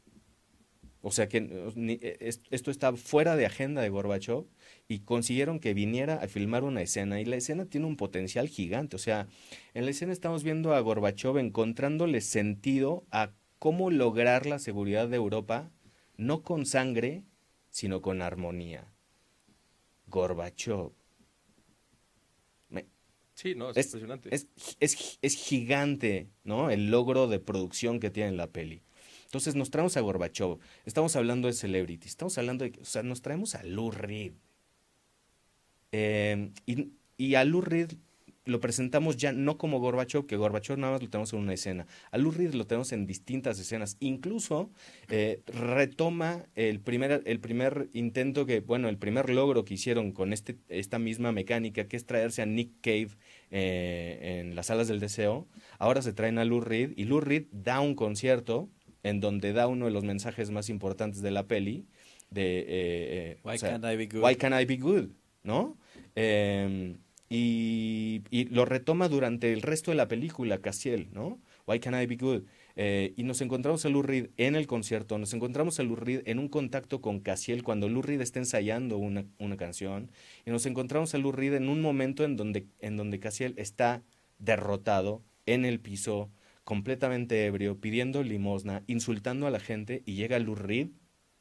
o 1.03 1.11
sea 1.11 1.29
que 1.29 1.41
ni- 1.75 1.99
es- 2.03 2.41
esto 2.51 2.71
está 2.71 2.95
fuera 2.97 3.37
de 3.37 3.47
agenda 3.47 3.83
de 3.83 3.88
Gorbachev 3.91 4.45
y 4.88 5.01
consiguieron 5.01 5.59
que 5.61 5.75
viniera 5.75 6.15
a 6.17 6.29
filmar 6.29 6.65
una 6.65 6.83
escena 6.83 7.21
y 7.21 7.25
la 7.25 7.37
escena 7.37 7.67
tiene 7.67 7.87
un 7.87 7.97
potencial 7.97 8.49
gigante. 8.49 8.97
O 8.97 8.99
sea, 8.99 9.27
en 9.75 9.85
la 9.85 9.91
escena 9.91 10.12
estamos 10.12 10.45
viendo 10.45 10.75
a 10.75 10.81
Gorbachev 10.81 11.38
encontrándole 11.38 12.21
sentido 12.21 13.05
a 13.11 13.33
cómo 13.59 13.91
lograr 13.91 14.47
la 14.47 14.59
seguridad 14.59 15.09
de 15.09 15.17
Europa, 15.17 15.71
no 16.17 16.43
con 16.43 16.67
sangre, 16.67 17.25
sino 17.71 18.01
con 18.01 18.23
armonía. 18.23 18.93
Gorbachev. 20.07 20.93
Sí, 23.35 23.55
no, 23.55 23.71
es, 23.71 23.77
es, 23.79 23.87
impresionante. 23.87 24.35
es, 24.35 24.47
es- 24.79 25.19
es 25.23 25.35
gigante, 25.35 26.29
¿no? 26.45 26.71
El 26.71 26.91
logro 26.91 27.27
de 27.29 27.41
producción 27.41 27.99
que 27.99 28.11
tiene 28.11 28.33
la 28.33 28.47
peli. 28.47 28.83
Entonces 29.33 29.55
nos 29.55 29.71
traemos 29.71 29.97
a 29.97 30.03
Gorbachev, 30.03 30.59
estamos 30.85 31.16
hablando 31.16 31.49
de 31.49 31.55
Celebrity, 31.55 32.07
estamos 32.07 32.37
hablando 32.37 32.66
de, 32.66 32.79
o 32.79 32.85
sea, 32.85 33.03
nos 33.03 33.23
traemos 33.23 33.55
a 33.55 33.62
Lou 33.62 33.90
Reed. 33.90 34.35
Y, 35.90 36.92
y 37.16 37.35
a 37.35 37.42
Lou 37.47 37.62
Reed 37.62 37.92
lo 38.45 38.61
presentamos 38.61 39.16
ya 39.16 39.33
no 39.33 39.57
como 39.57 39.79
Gorbachev, 39.81 40.27
que 40.27 40.37
Gorbachev 40.37 40.77
nada 40.77 40.92
más 40.92 41.03
lo 41.03 41.09
tenemos 41.09 41.33
en 41.33 41.38
una 41.38 41.55
escena. 41.55 41.87
A 42.11 42.18
Lou 42.18 42.31
Reed 42.31 42.53
lo 42.53 42.66
tenemos 42.66 42.92
en 42.92 43.07
distintas 43.07 43.59
escenas. 43.59 43.97
Incluso 44.01 44.71
eh, 45.09 45.40
retoma 45.47 46.45
el 46.55 46.81
primer, 46.81 47.23
el 47.25 47.40
primer 47.40 47.88
intento 47.95 48.45
que, 48.45 48.61
bueno, 48.61 48.90
el 48.90 48.99
primer 48.99 49.31
logro 49.31 49.64
que 49.64 49.73
hicieron 49.75 50.12
con 50.12 50.35
este, 50.35 50.59
esta 50.68 50.99
misma 50.99 51.33
mecánica, 51.33 51.88
que 51.88 51.97
es 51.97 52.05
traerse 52.05 52.42
a 52.42 52.47
Nick 52.47 52.71
Cave 52.83 53.16
eh, 53.51 54.40
en 54.40 54.57
las 54.57 54.66
salas 54.66 54.88
del 54.88 55.01
deseo. 55.01 55.49
Ahora 55.79 56.03
se 56.03 56.12
traen 56.12 56.38
a 56.38 56.45
Lou 56.45 56.61
Reed 56.61 56.92
y 56.97 57.05
Lou 57.05 57.21
Reed 57.21 57.47
da 57.51 57.81
un 57.81 57.95
concierto 57.95 58.68
en 59.03 59.21
donde 59.21 59.53
da 59.53 59.67
uno 59.67 59.87
de 59.87 59.93
los 59.93 60.05
mensajes 60.05 60.51
más 60.51 60.69
importantes 60.69 61.23
de 61.23 61.31
la 61.31 61.47
peli, 61.47 61.87
de... 62.31 62.61
eh, 62.61 62.67
eh, 62.69 63.38
Why 63.45 63.55
o 63.55 63.59
sea, 63.59 63.71
can't 63.71 63.85
I 63.85 63.97
be 63.97 64.07
good? 64.07 64.25
Why 64.25 64.37
can't 64.37 64.61
I 64.61 64.65
be 64.65 64.77
good? 64.77 65.11
¿No? 65.43 65.77
Eh, 66.15 66.97
y, 67.29 68.23
y 68.31 68.45
lo 68.45 68.65
retoma 68.67 69.09
durante 69.09 69.53
el 69.53 69.62
resto 69.62 69.91
de 69.91 69.97
la 69.97 70.07
película, 70.07 70.59
Cassiel, 70.59 71.09
¿no? 71.12 71.41
Why 71.67 71.81
can't 71.81 71.97
I 71.97 72.07
be 72.07 72.17
good? 72.17 72.43
Eh, 72.77 73.15
y 73.17 73.23
nos 73.23 73.41
encontramos 73.41 73.85
a 73.87 73.88
Lou 73.88 74.03
Reed 74.03 74.31
en 74.37 74.55
el 74.55 74.67
concierto, 74.67 75.17
nos 75.19 75.33
encontramos 75.33 75.79
a 75.79 75.83
Lou 75.83 75.97
Reed 75.97 76.23
en 76.27 76.38
un 76.38 76.49
contacto 76.49 77.01
con 77.01 77.21
Cassiel 77.21 77.62
cuando 77.62 77.88
Lou 77.88 78.03
Reed 78.03 78.21
está 78.21 78.38
ensayando 78.38 78.99
una, 78.99 79.25
una 79.38 79.57
canción, 79.57 80.11
y 80.45 80.51
nos 80.51 80.67
encontramos 80.67 81.15
a 81.15 81.19
Lou 81.19 81.33
Reed 81.33 81.55
en 81.55 81.69
un 81.69 81.81
momento 81.81 82.25
en 82.25 82.37
donde, 82.37 82.67
en 82.81 82.97
donde 82.97 83.19
Cassiel 83.19 83.55
está 83.57 84.03
derrotado 84.38 85.23
en 85.47 85.65
el 85.65 85.81
piso, 85.81 86.31
completamente 86.64 87.44
ebrio, 87.46 87.81
pidiendo 87.81 88.22
limosna, 88.22 88.85
insultando 88.87 89.46
a 89.46 89.51
la 89.51 89.61
gente, 89.61 90.03
y 90.07 90.14
llega 90.14 90.38
Lou 90.38 90.55
Reed 90.55 90.88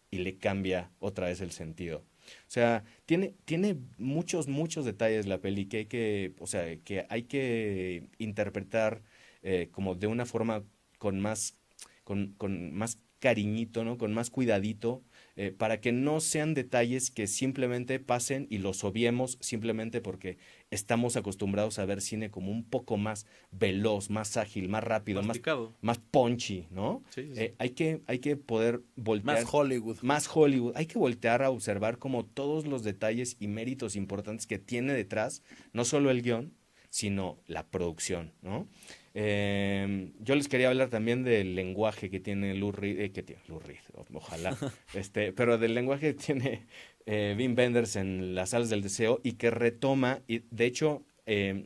y 0.10 0.20
le 0.20 0.38
cambia 0.38 0.92
otra 1.00 1.28
vez 1.28 1.42
el 1.42 1.52
sentido. 1.52 2.06
O 2.48 2.52
sea, 2.52 2.84
tiene, 3.06 3.36
tiene 3.46 3.78
muchos, 3.98 4.48
muchos 4.48 4.86
detalles 4.86 5.26
la 5.28 5.40
peli 5.40 5.66
que 5.66 5.78
hay 5.78 5.86
que, 5.86 6.36
o 6.40 6.48
sea, 6.48 6.78
que 6.84 7.06
hay 7.10 7.24
que 7.24 8.08
interpretar 8.18 9.04
eh, 9.42 9.70
como 9.72 9.96
de 9.96 10.08
una 10.08 10.26
forma 10.26 10.64
con 10.98 11.20
más, 11.20 11.58
con, 12.04 12.34
con 12.38 12.74
más 12.74 13.00
cariñito, 13.20 13.84
¿no? 13.84 13.98
Con 13.98 14.14
más 14.14 14.30
cuidadito, 14.30 15.04
eh, 15.36 15.52
para 15.52 15.80
que 15.80 15.92
no 15.92 16.20
sean 16.20 16.54
detalles 16.54 17.10
que 17.10 17.28
simplemente 17.28 18.00
pasen 18.00 18.48
y 18.50 18.58
los 18.58 18.84
obviemos 18.84 19.38
simplemente 19.42 20.02
porque 20.02 20.38
estamos 20.72 21.16
acostumbrados 21.16 21.80
a 21.80 21.86
ver 21.86 22.02
cine 22.02 22.30
como 22.30 22.52
un 22.52 22.64
poco 22.64 22.98
más 22.98 23.26
veloz, 23.52 24.10
más 24.10 24.38
ágil, 24.38 24.68
más 24.70 24.84
rápido, 24.84 25.24
más, 25.24 25.40
más 25.82 26.00
punchy, 26.00 26.68
¿no? 26.70 27.04
Sí, 27.10 27.24
sí, 27.24 27.36
sí. 27.36 27.42
Eh, 27.42 27.56
hay, 27.60 27.70
que, 27.72 28.02
hay 28.08 28.20
que 28.20 28.36
poder 28.36 28.82
voltear. 28.96 29.44
Más 29.44 29.54
Hollywood. 29.54 29.98
Más 30.02 30.30
Hollywood. 30.34 30.74
Hay 30.76 30.86
que 30.86 31.00
voltear 31.00 31.44
a 31.44 31.50
observar 31.50 31.98
como 31.98 32.26
todos 32.26 32.66
los 32.66 32.84
detalles 32.84 33.38
y 33.40 33.48
méritos 33.48 33.96
importantes 33.96 34.48
que 34.48 34.60
tiene 34.60 34.94
detrás, 34.94 35.44
no 35.74 35.86
solo 35.86 36.12
el 36.12 36.22
guion, 36.22 36.54
sino 36.90 37.40
la 37.48 37.68
producción, 37.68 38.34
¿no? 38.42 38.68
Eh, 39.14 40.12
yo 40.20 40.36
les 40.36 40.48
quería 40.48 40.70
hablar 40.70 40.90
también 40.90 41.24
del 41.24 41.56
lenguaje 41.56 42.10
que 42.10 42.20
tiene 42.20 42.54
Lou 42.56 42.72
Reed, 42.72 43.00
eh, 43.00 43.12
que 43.12 43.24
tiene 43.24 43.42
Lou 43.48 43.60
Reed, 43.60 43.80
ojalá, 44.14 44.58
este, 44.94 45.34
pero 45.34 45.58
del 45.58 45.74
lenguaje 45.74 46.16
que 46.16 46.24
tiene 46.24 46.68
eh, 47.06 47.36
Wim 47.38 47.56
Wenders 47.58 47.96
en 47.98 48.36
las 48.36 48.52
salas 48.52 48.70
del 48.70 48.82
deseo 48.82 49.20
y 49.24 49.34
que 49.34 49.52
retoma, 49.52 50.22
y 50.28 50.44
de 50.50 50.66
hecho 50.66 51.04
eh, 51.26 51.64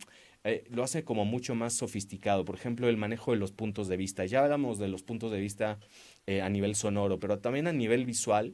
eh, 0.47 0.63
lo 0.69 0.83
hace 0.83 1.03
como 1.03 1.25
mucho 1.25 1.55
más 1.55 1.73
sofisticado. 1.73 2.45
Por 2.45 2.55
ejemplo, 2.55 2.87
el 2.87 2.97
manejo 2.97 3.31
de 3.31 3.37
los 3.37 3.51
puntos 3.51 3.87
de 3.87 3.97
vista. 3.97 4.25
Ya 4.25 4.43
hablamos 4.43 4.77
de 4.77 4.87
los 4.87 5.01
puntos 5.01 5.31
de 5.31 5.39
vista 5.39 5.79
eh, 6.27 6.43
a 6.43 6.49
nivel 6.49 6.75
sonoro, 6.75 7.19
pero 7.19 7.39
también 7.39 7.65
a 7.65 7.73
nivel 7.73 8.05
visual. 8.05 8.53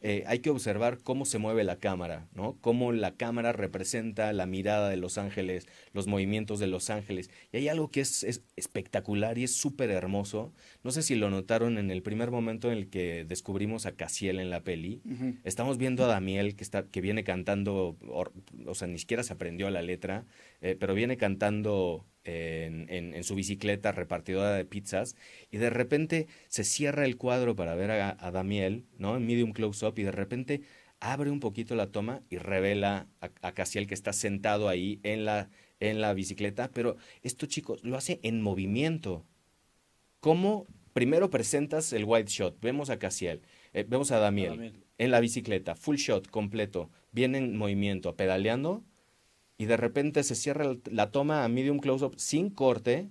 Eh, 0.00 0.24
hay 0.26 0.38
que 0.38 0.50
observar 0.50 0.98
cómo 1.02 1.24
se 1.24 1.38
mueve 1.38 1.64
la 1.64 1.76
cámara, 1.76 2.28
¿no? 2.34 2.56
Cómo 2.60 2.92
la 2.92 3.16
cámara 3.16 3.52
representa 3.52 4.32
la 4.32 4.46
mirada 4.46 4.88
de 4.88 4.96
Los 4.96 5.18
Ángeles, 5.18 5.66
los 5.92 6.06
movimientos 6.06 6.60
de 6.60 6.68
Los 6.68 6.90
Ángeles. 6.90 7.30
Y 7.52 7.58
hay 7.58 7.68
algo 7.68 7.90
que 7.90 8.00
es, 8.00 8.22
es 8.22 8.42
espectacular 8.56 9.38
y 9.38 9.44
es 9.44 9.54
súper 9.54 9.90
hermoso. 9.90 10.52
No 10.84 10.90
sé 10.92 11.02
si 11.02 11.14
lo 11.14 11.30
notaron 11.30 11.78
en 11.78 11.90
el 11.90 12.02
primer 12.02 12.30
momento 12.30 12.70
en 12.70 12.78
el 12.78 12.88
que 12.88 13.24
descubrimos 13.24 13.86
a 13.86 13.92
Casiel 13.92 14.38
en 14.38 14.50
la 14.50 14.62
peli. 14.62 15.02
Estamos 15.44 15.78
viendo 15.78 16.04
a 16.04 16.08
Damiel 16.08 16.54
que, 16.54 16.62
está, 16.62 16.84
que 16.86 17.00
viene 17.00 17.24
cantando, 17.24 17.96
o 18.66 18.74
sea, 18.74 18.86
ni 18.86 18.98
siquiera 18.98 19.22
se 19.22 19.32
aprendió 19.32 19.68
la 19.70 19.82
letra, 19.82 20.24
eh, 20.60 20.76
pero 20.78 20.94
viene 20.94 21.16
cantando 21.16 22.04
en, 22.28 22.86
en- 22.90 23.14
en 23.14 23.24
su 23.24 23.34
bicicleta 23.34 23.92
repartidora 23.92 24.52
de 24.54 24.64
pizzas 24.64 25.16
y 25.50 25.56
de 25.58 25.70
repente 25.70 26.26
se 26.48 26.64
cierra 26.64 27.04
el 27.04 27.16
cuadro 27.16 27.56
para 27.56 27.74
ver 27.74 27.90
a, 27.90 28.16
a 28.20 28.30
Damiel, 28.30 28.84
¿no? 28.98 29.16
En 29.16 29.26
medium 29.26 29.52
close-up 29.52 29.98
y 29.98 30.02
de 30.02 30.12
repente 30.12 30.60
abre 31.00 31.30
un 31.30 31.40
poquito 31.40 31.74
la 31.76 31.86
toma 31.92 32.22
y 32.28 32.38
revela 32.38 33.06
a, 33.20 33.30
a 33.42 33.52
Casiel 33.52 33.86
que 33.86 33.94
está 33.94 34.12
sentado 34.12 34.68
ahí 34.68 35.00
en 35.04 35.24
la, 35.24 35.48
en 35.80 36.00
la 36.00 36.12
bicicleta, 36.12 36.70
pero 36.74 36.96
esto 37.22 37.46
chicos 37.46 37.82
lo 37.84 37.96
hace 37.96 38.18
en 38.22 38.42
movimiento. 38.42 39.24
¿Cómo 40.20 40.66
primero 40.92 41.30
presentas 41.30 41.92
el 41.92 42.04
wide 42.04 42.26
shot? 42.26 42.60
Vemos 42.60 42.90
a 42.90 42.98
Casiel, 42.98 43.42
eh, 43.72 43.84
vemos 43.88 44.10
a 44.10 44.18
Damiel, 44.18 44.48
A 44.48 44.54
Damiel. 44.56 44.84
en 44.98 45.10
la 45.12 45.20
bicicleta, 45.20 45.74
full 45.76 45.96
shot 45.96 46.28
completo, 46.28 46.90
viene 47.12 47.38
en 47.38 47.56
movimiento, 47.56 48.16
pedaleando, 48.16 48.84
y 49.58 49.66
de 49.66 49.76
repente 49.76 50.22
se 50.22 50.34
cierra 50.34 50.76
la 50.90 51.10
toma 51.10 51.44
a 51.44 51.48
medium 51.48 51.80
close-up 51.80 52.14
sin 52.16 52.48
corte, 52.48 53.08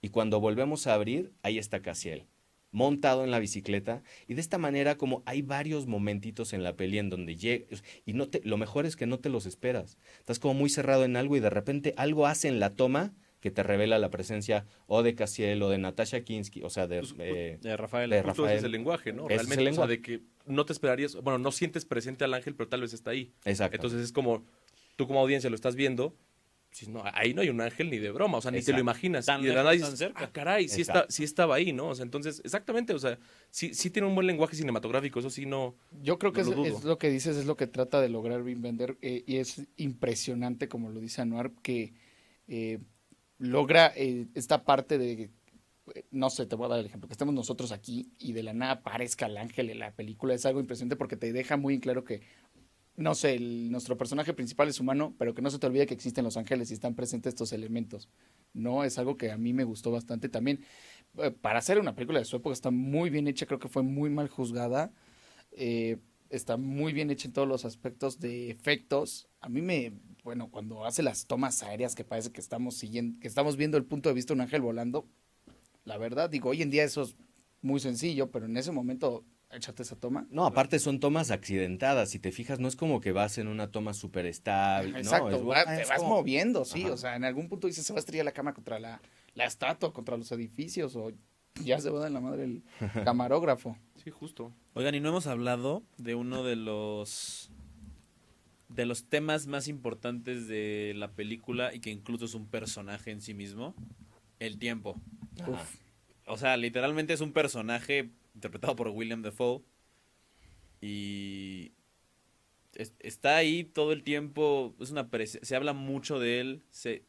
y 0.00 0.08
cuando 0.08 0.40
volvemos 0.40 0.86
a 0.86 0.94
abrir, 0.94 1.32
ahí 1.42 1.58
está 1.58 1.82
Casiel, 1.82 2.26
montado 2.70 3.24
en 3.24 3.30
la 3.30 3.38
bicicleta, 3.38 4.02
y 4.26 4.34
de 4.34 4.40
esta 4.40 4.58
manera 4.58 4.96
como 4.96 5.22
hay 5.26 5.42
varios 5.42 5.86
momentitos 5.86 6.52
en 6.52 6.62
la 6.62 6.76
peli 6.76 6.98
en 6.98 7.10
donde 7.10 7.36
llega, 7.36 7.66
y 8.06 8.14
no 8.14 8.28
te, 8.28 8.40
lo 8.44 8.56
mejor 8.56 8.86
es 8.86 8.96
que 8.96 9.06
no 9.06 9.18
te 9.18 9.28
los 9.28 9.44
esperas, 9.44 9.98
estás 10.18 10.38
como 10.38 10.54
muy 10.54 10.70
cerrado 10.70 11.04
en 11.04 11.16
algo 11.16 11.36
y 11.36 11.40
de 11.40 11.50
repente 11.50 11.94
algo 11.96 12.26
hace 12.26 12.48
en 12.48 12.60
la 12.60 12.70
toma 12.70 13.12
que 13.40 13.50
te 13.50 13.64
revela 13.64 13.98
la 13.98 14.08
presencia 14.08 14.66
o 14.86 15.02
de 15.02 15.16
Casiel 15.16 15.60
o 15.62 15.68
de 15.68 15.76
Natasha 15.76 16.20
Kinsky, 16.22 16.62
o 16.62 16.70
sea, 16.70 16.86
de, 16.86 17.02
eh, 17.18 17.58
De 17.60 17.76
Rafael. 17.76 18.08
de 18.08 18.22
Justo 18.22 18.46
ese 18.46 18.54
es 18.54 18.62
Rafael. 18.62 18.64
el 18.66 18.70
lenguaje, 18.72 19.12
¿no? 19.12 19.24
Ese 19.26 19.34
es 19.34 19.48
Realmente, 19.48 19.62
el 19.62 19.68
o 19.68 19.74
sea, 19.74 19.86
lenguaje. 19.86 19.90
de 19.90 20.00
que 20.00 20.24
no 20.46 20.64
te 20.64 20.72
esperarías, 20.72 21.16
bueno, 21.16 21.38
no 21.38 21.50
sientes 21.50 21.84
presente 21.84 22.24
al 22.24 22.34
ángel, 22.34 22.54
pero 22.54 22.68
tal 22.68 22.82
vez 22.82 22.92
está 22.92 23.10
ahí. 23.10 23.32
Exacto. 23.44 23.76
Entonces 23.76 24.00
es 24.00 24.12
como, 24.12 24.44
tú 25.02 25.08
como 25.08 25.20
audiencia 25.20 25.50
lo 25.50 25.56
estás 25.56 25.74
viendo, 25.74 26.16
dices, 26.70 26.88
no, 26.88 27.02
ahí 27.12 27.34
no 27.34 27.42
hay 27.42 27.50
un 27.50 27.60
ángel 27.60 27.90
ni 27.90 27.98
de 27.98 28.10
broma, 28.10 28.38
o 28.38 28.40
sea, 28.40 28.50
ni 28.50 28.62
te 28.62 28.72
lo 28.72 28.80
imaginas. 28.80 29.26
Tan 29.26 29.42
y 29.42 29.46
de 29.46 29.54
la 29.54 29.62
tan 29.62 29.72
dices, 29.72 29.98
cerca. 29.98 30.24
ah, 30.24 30.32
caray, 30.32 30.68
sí, 30.68 30.80
está, 30.80 30.92
Exacto. 30.92 31.12
sí 31.12 31.24
estaba 31.24 31.54
ahí, 31.56 31.72
¿no? 31.72 31.88
O 31.88 31.94
sea, 31.94 32.04
entonces, 32.04 32.40
exactamente, 32.44 32.94
o 32.94 32.98
sea, 32.98 33.18
sí, 33.50 33.74
sí 33.74 33.90
tiene 33.90 34.08
un 34.08 34.14
buen 34.14 34.26
lenguaje 34.26 34.56
cinematográfico, 34.56 35.20
eso 35.20 35.28
sí 35.30 35.44
no... 35.44 35.76
Yo 36.00 36.18
creo 36.18 36.32
que 36.32 36.42
No 36.42 36.50
es, 36.50 36.56
lo 36.56 36.62
dudo. 36.64 36.78
es 36.78 36.84
lo 36.84 36.98
que 36.98 37.10
dices, 37.10 37.36
es 37.36 37.44
lo 37.46 37.56
que 37.56 37.66
trata 37.66 38.00
de 38.00 38.08
lograr 38.08 38.42
Wim 38.42 38.62
Wenders, 38.64 38.96
eh, 39.02 39.22
y 39.26 39.36
es 39.36 39.62
impresionante, 39.76 40.68
como 40.68 40.88
lo 40.90 41.00
dice 41.00 41.20
Anuar, 41.20 41.52
que 41.62 41.92
eh, 42.48 42.78
logra 43.38 43.92
eh, 43.96 44.28
esta 44.34 44.64
parte 44.64 44.96
de, 44.96 45.30
no 46.10 46.30
sé, 46.30 46.46
te 46.46 46.56
voy 46.56 46.66
a 46.66 46.68
dar 46.70 46.78
el 46.78 46.86
ejemplo, 46.86 47.08
que 47.08 47.12
estemos 47.14 47.34
nosotros 47.34 47.72
aquí 47.72 48.12
y 48.18 48.32
de 48.32 48.42
la 48.42 48.54
nada 48.54 48.72
aparezca 48.72 49.26
el 49.26 49.36
ángel 49.36 49.68
en 49.68 49.80
la 49.80 49.94
película, 49.94 50.32
es 50.32 50.46
algo 50.46 50.60
impresionante 50.60 50.96
porque 50.96 51.16
te 51.16 51.32
deja 51.32 51.56
muy 51.56 51.74
en 51.74 51.80
claro 51.80 52.04
que, 52.04 52.22
no 53.02 53.14
sé, 53.14 53.38
nuestro 53.38 53.98
personaje 53.98 54.32
principal 54.32 54.68
es 54.68 54.80
humano, 54.80 55.14
pero 55.18 55.34
que 55.34 55.42
no 55.42 55.50
se 55.50 55.58
te 55.58 55.66
olvide 55.66 55.86
que 55.86 55.94
existen 55.94 56.24
los 56.24 56.36
ángeles 56.36 56.70
y 56.70 56.74
están 56.74 56.94
presentes 56.94 57.30
estos 57.34 57.52
elementos. 57.52 58.08
No, 58.54 58.84
es 58.84 58.98
algo 58.98 59.16
que 59.16 59.30
a 59.32 59.36
mí 59.38 59.52
me 59.52 59.64
gustó 59.64 59.90
bastante 59.90 60.28
también. 60.28 60.60
eh, 61.18 61.30
para 61.30 61.58
hacer 61.58 61.78
una 61.78 61.94
película 61.94 62.18
de 62.18 62.24
su 62.24 62.36
época 62.36 62.52
está 62.52 62.70
muy 62.70 63.10
bien 63.10 63.28
hecha, 63.28 63.46
creo 63.46 63.58
que 63.58 63.68
fue 63.68 63.82
muy 63.82 64.10
mal 64.10 64.28
juzgada. 64.28 64.92
Eh, 65.52 65.98
está 66.30 66.56
muy 66.56 66.92
bien 66.92 67.10
hecha 67.10 67.28
en 67.28 67.34
todos 67.34 67.48
los 67.48 67.64
aspectos 67.64 68.18
de 68.20 68.50
efectos. 68.50 69.28
A 69.40 69.48
mí 69.48 69.60
me, 69.60 69.92
bueno, 70.24 70.50
cuando 70.50 70.84
hace 70.86 71.02
las 71.02 71.26
tomas 71.26 71.62
aéreas 71.62 71.94
que 71.94 72.04
parece 72.04 72.30
que 72.32 72.40
estamos 72.40 72.76
siguiendo, 72.76 73.20
que 73.20 73.28
estamos 73.28 73.56
viendo 73.56 73.76
el 73.76 73.84
punto 73.84 74.08
de 74.08 74.14
vista 74.14 74.32
de 74.32 74.36
un 74.36 74.40
ángel 74.42 74.62
volando, 74.62 75.06
la 75.84 75.98
verdad, 75.98 76.30
digo, 76.30 76.50
hoy 76.50 76.62
en 76.62 76.70
día 76.70 76.84
eso 76.84 77.02
es 77.02 77.16
muy 77.60 77.80
sencillo, 77.80 78.30
pero 78.30 78.46
en 78.46 78.56
ese 78.56 78.72
momento, 78.72 79.24
échate 79.52 79.82
esa 79.82 79.96
toma. 79.96 80.26
No, 80.30 80.44
aparte 80.46 80.78
son 80.78 80.98
tomas 81.00 81.30
accidentadas. 81.30 82.10
Si 82.10 82.18
te 82.18 82.32
fijas, 82.32 82.58
no 82.58 82.68
es 82.68 82.76
como 82.76 83.00
que 83.00 83.12
vas 83.12 83.38
en 83.38 83.48
una 83.48 83.70
toma 83.70 83.94
súper 83.94 84.26
estable. 84.26 84.98
Exacto, 84.98 85.30
no, 85.30 85.36
es, 85.36 85.42
va- 85.46 85.64
te 85.76 85.82
es 85.82 85.88
vas 85.88 85.98
como- 85.98 86.16
moviendo, 86.16 86.64
sí, 86.64 86.84
Ajá. 86.84 86.92
o 86.92 86.96
sea, 86.96 87.16
en 87.16 87.24
algún 87.24 87.48
punto 87.48 87.66
dices, 87.66 87.84
se 87.86 87.92
va 87.92 87.98
a 87.98 88.00
estrellar 88.00 88.24
la 88.24 88.32
cama 88.32 88.54
contra 88.54 88.78
la, 88.78 89.00
la 89.34 89.44
estatua, 89.44 89.92
contra 89.92 90.16
los 90.16 90.30
edificios, 90.32 90.96
o 90.96 91.12
ya 91.62 91.78
se 91.78 91.90
va 91.90 91.98
a 91.98 92.02
dar 92.02 92.10
la 92.10 92.20
madre 92.20 92.44
el 92.44 92.62
camarógrafo. 93.04 93.76
Sí, 94.02 94.10
justo. 94.10 94.52
Oigan, 94.74 94.94
y 94.94 95.00
no 95.00 95.10
hemos 95.10 95.26
hablado 95.26 95.82
de 95.98 96.14
uno 96.14 96.42
de 96.44 96.56
los 96.56 97.50
de 98.68 98.86
los 98.86 99.04
temas 99.04 99.46
más 99.46 99.68
importantes 99.68 100.48
de 100.48 100.94
la 100.96 101.10
película 101.10 101.74
y 101.74 101.80
que 101.80 101.90
incluso 101.90 102.24
es 102.24 102.32
un 102.34 102.46
personaje 102.46 103.10
en 103.10 103.20
sí 103.20 103.34
mismo, 103.34 103.74
el 104.38 104.58
tiempo. 104.58 104.96
O 106.26 106.38
sea, 106.38 106.56
literalmente 106.56 107.12
es 107.12 107.20
un 107.20 107.32
personaje 107.34 108.08
interpretado 108.34 108.76
por 108.76 108.88
William 108.88 109.22
Defoe 109.22 109.62
Y 110.80 111.72
es- 112.74 112.94
está 113.00 113.36
ahí 113.36 113.64
todo 113.64 113.92
el 113.92 114.02
tiempo, 114.02 114.74
es 114.80 114.90
una 114.90 115.08
se 115.24 115.56
habla 115.56 115.72
mucho 115.72 116.18
de 116.18 116.40
él, 116.40 116.62
se, 116.70 117.04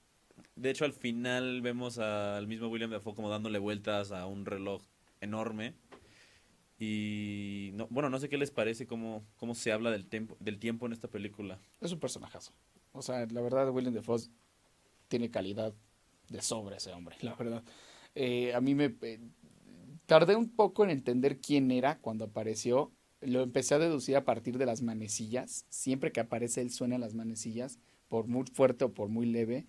de 0.56 0.70
hecho 0.70 0.86
al 0.86 0.94
final 0.94 1.62
vemos 1.62 1.98
al 1.98 2.48
mismo 2.48 2.68
William 2.68 2.92
Dafoe 2.92 3.16
como 3.16 3.30
dándole 3.30 3.60
vueltas 3.60 4.12
a 4.12 4.26
un 4.28 4.46
reloj 4.46 4.84
enorme. 5.22 5.74
Y 6.80 7.72
no, 7.76 7.88
bueno, 7.90 8.10
no 8.10 8.20
sé 8.20 8.28
qué 8.30 8.38
les 8.38 8.52
parece 8.52 8.86
cómo, 8.86 9.26
cómo 9.38 9.56
se 9.56 9.72
habla 9.72 9.90
del 9.90 10.06
tiempo, 10.06 10.36
del 10.40 10.60
tiempo 10.60 10.86
en 10.86 10.92
esta 10.94 11.08
película. 11.08 11.60
Es 11.80 11.92
un 11.94 12.00
personajazo. 12.00 12.52
O 12.92 13.02
sea, 13.02 13.26
la 13.28 13.42
verdad, 13.42 13.70
William 13.70 13.94
Defoe 13.94 14.20
tiene 15.08 15.32
calidad 15.32 15.74
de 16.30 16.42
sobre 16.42 16.78
ese 16.78 16.92
hombre, 16.92 17.16
la 17.22 17.36
verdad. 17.36 17.64
Eh, 18.16 18.54
a 18.54 18.60
mí 18.62 18.76
me... 18.76 18.96
eh, 19.02 19.20
tardé 20.06 20.36
un 20.36 20.50
poco 20.50 20.84
en 20.84 20.90
entender 20.90 21.40
quién 21.40 21.72
era 21.72 21.98
cuando 22.00 22.26
apareció. 22.26 22.92
Lo 23.22 23.42
empecé 23.42 23.76
a 23.76 23.80
deducir 23.80 24.16
a 24.18 24.26
partir 24.26 24.58
de 24.58 24.66
las 24.66 24.82
manecillas. 24.82 25.66
Siempre 25.70 26.12
que 26.12 26.20
aparece 26.20 26.62
él 26.62 26.72
suenan 26.72 27.02
las 27.02 27.14
manecillas, 27.14 27.80
por 28.10 28.28
muy 28.28 28.44
fuerte 28.54 28.86
o 28.86 28.94
por 28.94 29.10
muy 29.10 29.26
leve. 29.26 29.66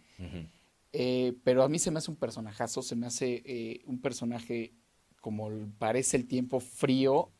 Eh, 0.92 1.34
pero 1.44 1.62
a 1.62 1.68
mí 1.68 1.78
se 1.78 1.90
me 1.90 1.98
hace 1.98 2.10
un 2.10 2.16
personajazo, 2.16 2.82
se 2.82 2.94
me 2.96 3.06
hace 3.06 3.42
eh, 3.44 3.82
un 3.86 4.00
personaje 4.00 4.72
como 5.20 5.50
parece 5.78 6.16
el 6.16 6.26
tiempo 6.26 6.60
frío, 6.60 7.30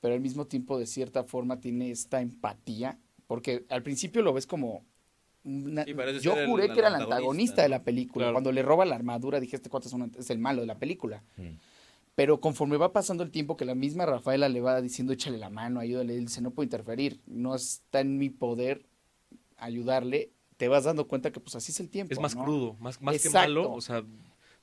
pero 0.00 0.14
al 0.14 0.20
mismo 0.20 0.46
tiempo 0.46 0.78
de 0.78 0.86
cierta 0.86 1.22
forma 1.24 1.60
tiene 1.60 1.90
esta 1.90 2.20
empatía, 2.20 2.98
porque 3.26 3.64
al 3.68 3.82
principio 3.82 4.22
lo 4.22 4.32
ves 4.32 4.46
como... 4.46 4.84
una- 5.44 5.84
Sí, 5.84 5.94
parece 5.94 6.20
yo 6.20 6.32
juré 6.46 6.64
el 6.66 6.72
que 6.72 6.78
era 6.80 6.88
el 6.88 6.94
antagonista, 6.94 7.18
antagonista 7.22 7.62
de 7.62 7.68
la 7.68 7.82
película. 7.84 8.24
Claro. 8.24 8.34
Cuando 8.34 8.52
le 8.52 8.62
roba 8.62 8.84
la 8.86 8.96
armadura 8.96 9.38
dije, 9.38 9.56
este 9.56 9.68
cuate 9.70 9.86
es, 9.88 9.92
un- 9.92 10.12
es 10.18 10.30
el 10.30 10.38
malo 10.38 10.62
de 10.62 10.66
la 10.66 10.78
película. 10.78 11.22
Mm. 11.36 11.48
Pero 12.14 12.40
conforme 12.40 12.76
va 12.76 12.92
pasando 12.92 13.22
el 13.22 13.30
tiempo, 13.30 13.56
que 13.56 13.64
la 13.64 13.74
misma 13.74 14.04
Rafaela 14.04 14.48
le 14.48 14.60
va 14.60 14.80
diciendo, 14.82 15.12
échale 15.12 15.38
la 15.38 15.48
mano, 15.48 15.80
ayúdale, 15.80 16.14
él 16.16 16.26
dice, 16.26 16.42
no 16.42 16.50
puedo 16.50 16.64
interferir, 16.64 17.20
no 17.26 17.54
está 17.54 18.00
en 18.00 18.18
mi 18.18 18.28
poder 18.28 18.84
ayudarle, 19.56 20.30
te 20.56 20.68
vas 20.68 20.84
dando 20.84 21.08
cuenta 21.08 21.32
que 21.32 21.40
pues 21.40 21.54
así 21.56 21.72
es 21.72 21.80
el 21.80 21.88
tiempo. 21.88 22.12
Es 22.12 22.20
más 22.20 22.36
¿no? 22.36 22.44
crudo, 22.44 22.76
más, 22.80 23.00
más 23.00 23.20
que 23.20 23.30
malo. 23.30 23.72
O 23.72 23.80
sea, 23.80 24.04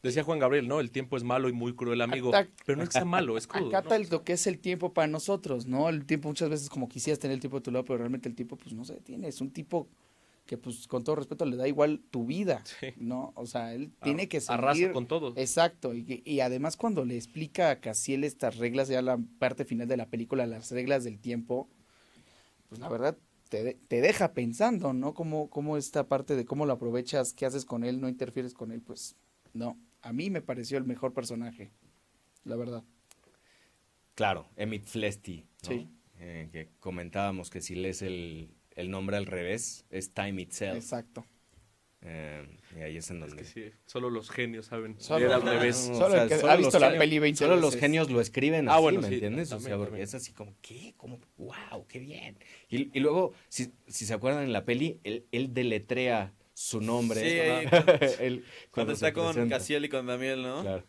decía 0.03 0.23
Juan 0.23 0.39
Gabriel, 0.39 0.67
¿no? 0.67 0.79
El 0.79 0.91
tiempo 0.91 1.17
es 1.17 1.23
malo 1.23 1.49
y 1.49 1.53
muy 1.53 1.73
cruel, 1.73 2.01
amigo. 2.01 2.31
Pero 2.65 2.77
no 2.77 2.83
es 2.83 2.89
que 2.89 2.93
sea 2.93 3.05
malo, 3.05 3.37
es 3.37 3.47
crudo. 3.47 3.67
Acata 3.69 3.95
el- 3.95 4.07
lo 4.09 4.23
que 4.23 4.33
es 4.33 4.45
el 4.45 4.59
tiempo 4.59 4.93
para 4.93 5.07
nosotros, 5.07 5.65
¿no? 5.65 5.89
El 5.89 6.05
tiempo 6.05 6.27
muchas 6.27 6.49
veces 6.49 6.69
como 6.69 6.87
quisieras 6.87 7.19
tener 7.19 7.33
el 7.35 7.41
tiempo 7.41 7.57
de 7.57 7.63
tu 7.63 7.71
lado, 7.71 7.83
pero 7.85 7.97
realmente 7.97 8.29
el 8.29 8.35
tiempo 8.35 8.57
pues 8.57 8.73
no 8.73 8.85
se 8.85 8.93
detiene. 8.93 9.27
Es 9.27 9.41
un 9.41 9.49
tipo 9.51 9.87
que 10.49 10.57
pues 10.57 10.87
con 10.87 11.03
todo 11.03 11.17
respeto 11.17 11.45
le 11.45 11.57
da 11.57 11.67
igual 11.67 12.01
tu 12.09 12.25
vida, 12.25 12.63
Sí. 12.65 12.87
¿no? 12.97 13.33
O 13.35 13.45
sea, 13.45 13.75
él 13.75 13.91
tiene 14.01 14.27
que 14.27 14.41
seguir... 14.41 14.59
Arrasa 14.59 14.91
con 14.91 15.05
todo. 15.07 15.31
Exacto, 15.35 15.93
y, 15.93 16.23
y 16.25 16.39
además 16.39 16.75
cuando 16.75 17.05
le 17.05 17.15
explica 17.15 17.69
a 17.69 17.79
Casiel 17.79 18.23
estas 18.23 18.57
reglas, 18.57 18.87
ya 18.87 19.03
la 19.03 19.19
parte 19.37 19.63
final 19.63 19.87
de 19.87 19.95
la 19.97 20.07
película, 20.07 20.47
las 20.47 20.71
reglas 20.71 21.03
del 21.03 21.19
tiempo, 21.19 21.69
pues 22.67 22.81
la 22.81 22.89
verdad 22.89 23.15
te, 23.49 23.63
de- 23.63 23.75
te 23.75 24.01
deja 24.01 24.33
pensando, 24.33 24.91
¿no? 24.91 25.13
Cómo, 25.13 25.51
cómo 25.51 25.77
esta 25.77 26.07
parte 26.07 26.35
de 26.35 26.45
cómo 26.45 26.65
lo 26.65 26.73
aprovechas, 26.73 27.33
qué 27.33 27.45
haces 27.45 27.63
con 27.63 27.83
él, 27.83 28.01
no 28.01 28.09
interfieres 28.09 28.55
con 28.55 28.71
él, 28.71 28.81
pues 28.81 29.15
no. 29.53 29.77
A 30.01 30.13
mí 30.13 30.31
me 30.31 30.41
pareció 30.41 30.79
el 30.79 30.83
mejor 30.85 31.13
personaje, 31.13 31.69
la 32.43 32.55
verdad. 32.55 32.83
Claro, 34.15 34.47
Emmett 34.55 34.85
Flesty, 34.85 35.45
¿no? 35.63 35.69
Sí. 35.69 35.87
Eh, 36.17 36.49
que 36.51 36.69
comentábamos 36.79 37.49
que 37.51 37.61
si 37.61 37.75
lees 37.75 38.01
el, 38.01 38.49
el 38.79 38.89
nombre 38.91 39.17
al 39.17 39.25
revés, 39.25 39.85
es 39.89 40.13
Time 40.13 40.41
Itself. 40.41 40.75
Exacto. 40.75 41.25
Eh, 42.01 42.45
y 42.77 42.79
ahí 42.81 42.95
es 42.97 43.09
en 43.09 43.19
donde... 43.19 43.41
Es 43.41 43.53
que 43.53 43.69
sí, 43.71 43.75
solo 43.85 44.09
los 44.09 44.29
genios 44.29 44.67
saben. 44.67 44.95
Solo- 45.01 45.33
al 45.33 45.41
revés. 45.41 45.75
Solo 45.75 46.21
el 46.21 46.29
que 46.29 46.35
ha 46.35 46.55
visto 46.55 46.79
los 46.79 46.81
la 46.81 46.87
genios- 46.91 46.99
peli 47.03 47.19
20 47.19 47.37
Solo 47.37 47.55
los 47.57 47.65
veces. 47.71 47.79
genios 47.81 48.09
lo 48.09 48.21
escriben 48.21 48.69
Ah, 48.69 48.75
así, 48.75 48.81
bueno, 48.83 49.01
¿me 49.01 49.07
sí, 49.09 49.13
entiendes? 49.15 49.49
también, 49.49 49.65
o 49.65 49.69
sea, 49.69 49.77
porque 49.77 49.89
también. 49.89 50.03
es 50.05 50.15
así 50.15 50.31
como, 50.31 50.55
¿qué? 50.61 50.93
Como, 50.95 51.19
wow, 51.37 51.85
qué 51.89 51.99
bien. 51.99 52.37
Y, 52.69 52.97
y 52.97 53.01
luego, 53.01 53.33
si, 53.49 53.73
si 53.87 54.05
se 54.05 54.13
acuerdan 54.13 54.43
en 54.43 54.53
la 54.53 54.63
peli, 54.63 54.99
él, 55.03 55.25
él 55.33 55.53
deletrea 55.53 56.33
su 56.53 56.79
nombre. 56.79 57.19
Sí, 57.19 57.39
ahí 57.39 57.67
Él- 58.21 58.45
Cuando 58.71 58.93
está 58.93 59.11
con. 59.11 59.49
Casiel 59.49 59.83
y 59.83 59.89
con 59.89 60.05
Damiel, 60.05 60.41
¿no? 60.41 60.61
Claro. 60.61 60.85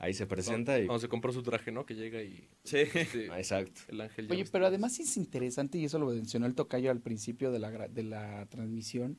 Ahí 0.00 0.14
se 0.14 0.26
presenta 0.26 0.78
y... 0.78 0.86
Cuando 0.86 1.00
se 1.00 1.08
compró 1.08 1.32
su 1.32 1.42
traje, 1.42 1.72
¿no? 1.72 1.84
Que 1.84 1.94
llega 1.94 2.22
y... 2.22 2.48
Sí. 2.64 2.78
este, 2.94 3.28
Ah, 3.30 3.38
Exacto. 3.38 3.80
el 3.88 4.00
ángel 4.00 4.28
ya 4.28 4.32
Oye, 4.32 4.42
está. 4.42 4.52
pero 4.52 4.66
además 4.66 4.98
es 5.00 5.16
interesante, 5.16 5.76
y 5.78 5.84
eso 5.86 5.98
lo 5.98 6.06
mencionó 6.06 6.46
el 6.46 6.54
tocayo 6.54 6.90
al 6.90 7.00
principio 7.00 7.50
de 7.50 7.58
la, 7.58 7.72
gra- 7.72 7.88
de 7.88 8.04
la 8.04 8.46
transmisión, 8.46 9.18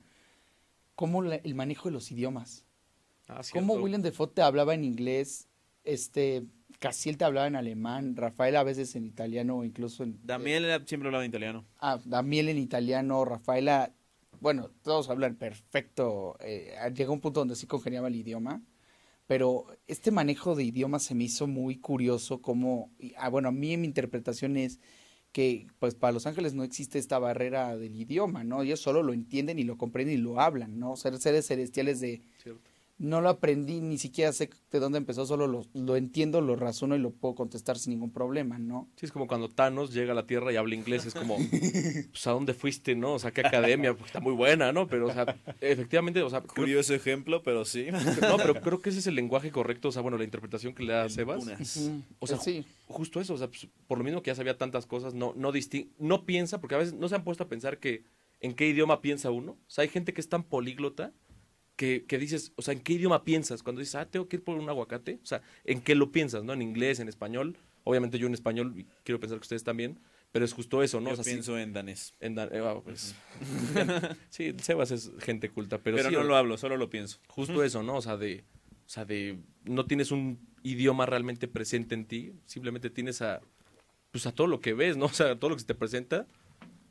cómo 0.95 1.21
la- 1.21 1.35
el 1.35 1.55
manejo 1.55 1.89
de 1.89 1.93
los 1.93 2.11
idiomas. 2.11 2.65
Ah, 3.27 3.41
Cómo. 3.53 3.75
William 3.75 4.01
Defoe 4.01 4.27
te 4.27 4.41
hablaba 4.41 4.73
en 4.73 4.83
inglés, 4.83 5.47
este, 5.83 6.45
Casiel 6.79 7.17
te 7.17 7.25
hablaba 7.25 7.45
en 7.47 7.55
alemán, 7.57 8.15
Rafael 8.15 8.55
a 8.55 8.63
veces 8.63 8.95
en 8.95 9.05
italiano 9.05 9.57
o 9.57 9.63
incluso 9.63 10.03
en... 10.03 10.17
Damiel 10.23 10.65
siempre 10.87 11.07
hablaba 11.09 11.23
en 11.25 11.29
italiano. 11.29 11.65
Ah, 11.79 11.99
Damiel 12.05 12.49
en 12.49 12.57
italiano, 12.57 13.23
Rafaela, 13.25 13.93
bueno, 14.39 14.71
todos 14.81 15.09
hablan 15.09 15.35
perfecto. 15.35 16.37
eh, 16.39 16.73
llegó 16.95 17.11
un 17.13 17.19
punto 17.21 17.41
donde 17.41 17.55
sí 17.55 17.67
congeniaba 17.67 18.07
el 18.07 18.15
idioma, 18.15 18.61
pero 19.29 19.67
este 19.85 20.09
manejo 20.09 20.55
de 20.55 20.63
idiomas 20.63 21.03
se 21.03 21.13
me 21.13 21.25
hizo 21.25 21.45
muy 21.45 21.77
curioso. 21.77 22.41
Como, 22.41 22.89
ah, 23.15 23.29
bueno, 23.29 23.49
a 23.49 23.51
mí 23.51 23.77
mi 23.77 23.85
interpretación 23.85 24.57
es 24.57 24.79
que, 25.31 25.67
pues, 25.77 25.93
para 25.93 26.13
Los 26.13 26.25
Ángeles 26.25 26.55
no 26.55 26.63
existe 26.63 26.97
esta 26.97 27.19
barrera 27.19 27.77
del 27.77 27.95
idioma, 27.95 28.43
¿no? 28.43 28.63
Ellos 28.63 28.79
solo 28.79 29.03
lo 29.03 29.13
entienden 29.13 29.59
y 29.59 29.63
lo 29.65 29.77
comprenden 29.77 30.15
y 30.15 30.17
lo 30.17 30.41
hablan, 30.41 30.79
¿no? 30.79 30.95
Ser 30.95 31.15
seres 31.19 31.45
celestiales 31.45 31.99
de. 31.99 32.23
No 32.99 33.21
lo 33.21 33.29
aprendí, 33.29 33.81
ni 33.81 33.97
siquiera 33.97 34.31
sé 34.33 34.49
de 34.71 34.79
dónde 34.79 34.97
empezó, 34.97 35.25
solo 35.25 35.47
lo, 35.47 35.65
lo 35.73 35.95
entiendo, 35.95 36.41
lo 36.41 36.55
razono 36.55 36.95
y 36.95 36.99
lo 36.99 37.12
puedo 37.12 37.33
contestar 37.33 37.79
sin 37.79 37.91
ningún 37.93 38.12
problema, 38.12 38.59
¿no? 38.59 38.89
Sí, 38.97 39.05
es 39.05 39.12
como 39.12 39.25
cuando 39.27 39.49
Thanos 39.49 39.93
llega 39.93 40.12
a 40.12 40.15
la 40.15 40.27
Tierra 40.27 40.51
y 40.51 40.57
habla 40.57 40.75
inglés, 40.75 41.05
es 41.05 41.13
como, 41.15 41.38
pues, 41.49 42.27
¿a 42.27 42.31
dónde 42.31 42.53
fuiste, 42.53 42.95
no? 42.95 43.13
O 43.13 43.19
sea, 43.19 43.31
¿qué 43.31 43.41
academia? 43.41 43.93
Pues, 43.93 44.07
está 44.07 44.19
muy 44.19 44.33
buena, 44.33 44.71
¿no? 44.71 44.88
Pero, 44.88 45.07
o 45.07 45.13
sea, 45.13 45.35
efectivamente, 45.62 46.21
o 46.21 46.29
sea, 46.29 46.41
creo- 46.41 46.53
Curioso 46.55 46.93
ejemplo, 46.93 47.41
pero 47.41 47.65
sí. 47.65 47.88
no, 48.21 48.38
pero 48.38 48.55
creo 48.62 48.81
que 48.81 48.89
ese 48.89 48.99
es 48.99 49.07
el 49.07 49.15
lenguaje 49.15 49.49
correcto, 49.51 49.88
o 49.88 49.91
sea, 49.91 50.01
bueno, 50.01 50.17
la 50.17 50.25
interpretación 50.25 50.73
que 50.75 50.83
le 50.83 50.93
da 50.93 51.09
Sebas. 51.09 51.41
Unas. 51.43 51.89
O 52.19 52.27
sea, 52.27 52.38
Eh, 52.38 52.41
sí. 52.43 52.65
justo 52.88 53.21
eso, 53.21 53.33
o 53.33 53.38
sea, 53.38 53.47
pues, 53.47 53.67
por 53.88 53.97
lo 53.97 54.03
mismo 54.03 54.21
que 54.21 54.29
ya 54.31 54.35
sabía 54.35 54.57
tantas 54.57 54.85
cosas, 54.85 55.13
no, 55.13 55.33
no 55.35 55.51
no 55.99 56.25
piensa, 56.25 56.59
porque 56.59 56.75
a 56.75 56.79
veces 56.79 56.93
no 56.93 57.07
se 57.07 57.15
han 57.15 57.23
puesto 57.23 57.43
a 57.43 57.47
pensar 57.47 57.77
que 57.79 58.03
en 58.41 58.53
qué 58.53 58.67
idioma 58.67 59.01
piensa 59.01 59.31
uno. 59.31 59.53
O 59.53 59.69
sea, 59.69 59.83
hay 59.83 59.88
gente 59.89 60.13
que 60.13 60.21
es 60.21 60.29
tan 60.29 60.43
políglota 60.43 61.13
que, 61.79 62.03
que 62.05 62.17
dices, 62.17 62.51
o 62.57 62.61
sea, 62.61 62.73
¿en 62.73 62.81
qué 62.81 62.91
idioma 62.91 63.23
piensas? 63.23 63.63
Cuando 63.63 63.79
dices, 63.79 63.95
ah, 63.95 64.05
tengo 64.05 64.27
que 64.27 64.35
ir 64.35 64.43
por 64.43 64.57
un 64.59 64.67
aguacate, 64.67 65.17
o 65.23 65.25
sea, 65.25 65.41
¿en 65.63 65.79
qué 65.79 65.95
lo 65.95 66.11
piensas, 66.11 66.43
no? 66.43 66.51
En 66.51 66.61
inglés, 66.61 66.99
en 66.99 67.07
español. 67.07 67.55
Obviamente 67.85 68.19
yo 68.19 68.27
en 68.27 68.33
español, 68.33 68.73
y 68.75 68.85
quiero 69.05 69.17
pensar 69.21 69.37
que 69.39 69.43
ustedes 69.43 69.63
también, 69.63 69.97
pero 70.33 70.43
es 70.43 70.51
justo 70.51 70.83
eso, 70.83 70.99
¿no? 70.99 71.07
Yo 71.07 71.13
o 71.13 71.15
sea, 71.15 71.23
sí- 71.23 71.31
pienso 71.31 71.57
en 71.57 71.71
danés. 71.71 72.13
en 72.19 72.35
dan- 72.35 72.49
eh, 72.51 72.59
ah, 72.61 72.81
pues, 72.83 73.15
sí, 74.29 74.53
Sebas 74.61 74.91
es 74.91 75.09
gente 75.19 75.49
culta, 75.49 75.77
pero, 75.77 75.95
Pero, 75.95 76.09
sí, 76.09 76.15
no 76.15 76.21
o- 76.21 76.25
lo 76.25 76.35
hablo, 76.35 76.57
solo 76.57 76.75
lo 76.75 76.89
pienso. 76.89 77.19
justo 77.29 77.63
eso, 77.63 77.81
¿no? 77.81 77.95
O 77.95 78.01
sea, 78.01 78.17
de, 78.17 78.43
o 78.85 78.89
sea, 78.89 79.05
de, 79.05 79.39
no 79.63 79.85
tienes 79.85 80.11
un 80.11 80.37
idioma 80.63 81.05
realmente 81.05 81.47
presente 81.47 81.95
en 81.95 82.05
ti, 82.05 82.33
simplemente 82.45 82.89
tienes 82.89 83.21
a, 83.21 83.39
pues 84.11 84.27
a 84.27 84.33
todo 84.33 84.47
lo 84.47 84.59
que 84.59 84.73
ves, 84.73 84.97
¿no? 84.97 85.05
O 85.05 85.13
sea, 85.13 85.31
a 85.31 85.39
todo 85.39 85.51
lo 85.51 85.55
que 85.55 85.61
se 85.61 85.67
te 85.67 85.75
presenta 85.75 86.27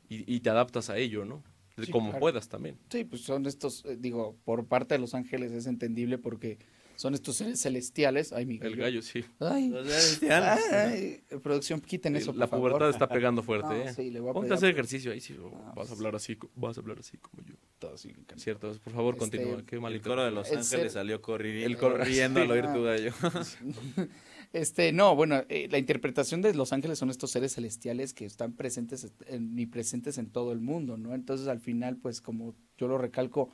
y, 0.09 0.33
y 0.33 0.39
te 0.39 0.49
adaptas 0.49 0.89
a 0.89 0.97
ello, 0.97 1.25
¿no? 1.25 1.43
Sí, 1.85 1.91
como 1.91 2.09
claro. 2.09 2.19
puedas 2.21 2.47
también. 2.49 2.77
Sí, 2.89 3.03
pues 3.03 3.21
son 3.21 3.45
estos, 3.45 3.83
eh, 3.85 3.97
digo, 3.99 4.35
por 4.45 4.65
parte 4.67 4.95
de 4.95 4.99
Los 4.99 5.13
Ángeles 5.13 5.51
es 5.51 5.65
entendible 5.67 6.17
porque 6.17 6.57
son 6.95 7.13
estos 7.13 7.37
seres 7.37 7.61
celestiales. 7.61 8.33
Ay, 8.33 8.45
mi 8.45 8.59
El 8.61 8.75
gallo, 8.75 9.01
sí. 9.01 9.23
Ay, 9.39 9.69
Los 9.69 9.87
celestiales. 9.87 10.73
ay, 10.73 11.21
producción, 11.41 11.79
quiten 11.79 12.15
eso, 12.17 12.33
la 12.33 12.47
por 12.47 12.59
pubertad 12.59 12.79
favor. 12.79 12.93
está 12.93 13.07
pegando 13.07 13.41
fuerte, 13.41 13.67
No, 13.69 13.73
¿eh? 13.75 13.93
sí, 13.93 14.09
le 14.11 14.19
voy 14.19 14.31
a 14.31 14.33
Ponte 14.33 14.51
a 14.51 14.55
hacer 14.55 14.69
ejercicio 14.71 15.11
ahí, 15.13 15.21
sí, 15.21 15.33
o 15.37 15.47
Ah, 15.55 15.67
vas 15.67 15.71
a 15.71 15.75
pues. 15.75 15.91
hablar 15.91 16.15
así, 16.15 16.37
vas 16.55 16.77
a 16.77 16.81
hablar 16.81 16.99
así 16.99 17.17
como 17.17 17.41
yo. 17.45 17.55
Todo 17.79 17.93
así, 17.93 18.11
can- 18.27 18.37
Cierto, 18.37 18.73
por 18.83 18.91
favor, 18.93 19.13
Este, 19.15 19.37
continúa. 19.37 19.65
Qué 19.65 19.79
mal 19.79 19.93
El 19.93 20.01
coro 20.01 20.25
de 20.25 20.31
Los 20.31 20.47
El 20.49 20.57
Ángeles 20.57 20.67
ser- 20.67 20.89
salió 20.91 21.21
corriendo, 21.21 21.65
El 21.65 21.77
coro- 21.77 22.03
riendo 22.03 22.41
al 22.41 22.51
oír 22.51 22.65
Ah. 22.67 22.73
tu 22.73 22.83
gallo. 22.83 23.13
Este, 24.51 24.91
no, 24.91 25.15
bueno, 25.15 25.43
eh, 25.49 25.67
la 25.69 25.77
interpretación 25.77 26.41
de 26.41 26.55
Los 26.55 26.73
Ángeles 26.73 26.97
son 26.97 27.11
estos 27.11 27.29
seres 27.29 27.53
celestiales 27.53 28.13
que 28.13 28.25
están 28.25 28.53
presentes 28.53 29.11
en, 29.27 29.69
presentes 29.69 30.17
en 30.17 30.31
todo 30.31 30.51
el 30.51 30.59
mundo, 30.59 30.97
¿no? 30.97 31.13
Entonces, 31.13 31.47
al 31.47 31.59
final, 31.59 31.97
pues, 31.97 32.19
como 32.19 32.55
yo 32.77 32.87
lo 32.87 32.97
recalco, 32.97 33.51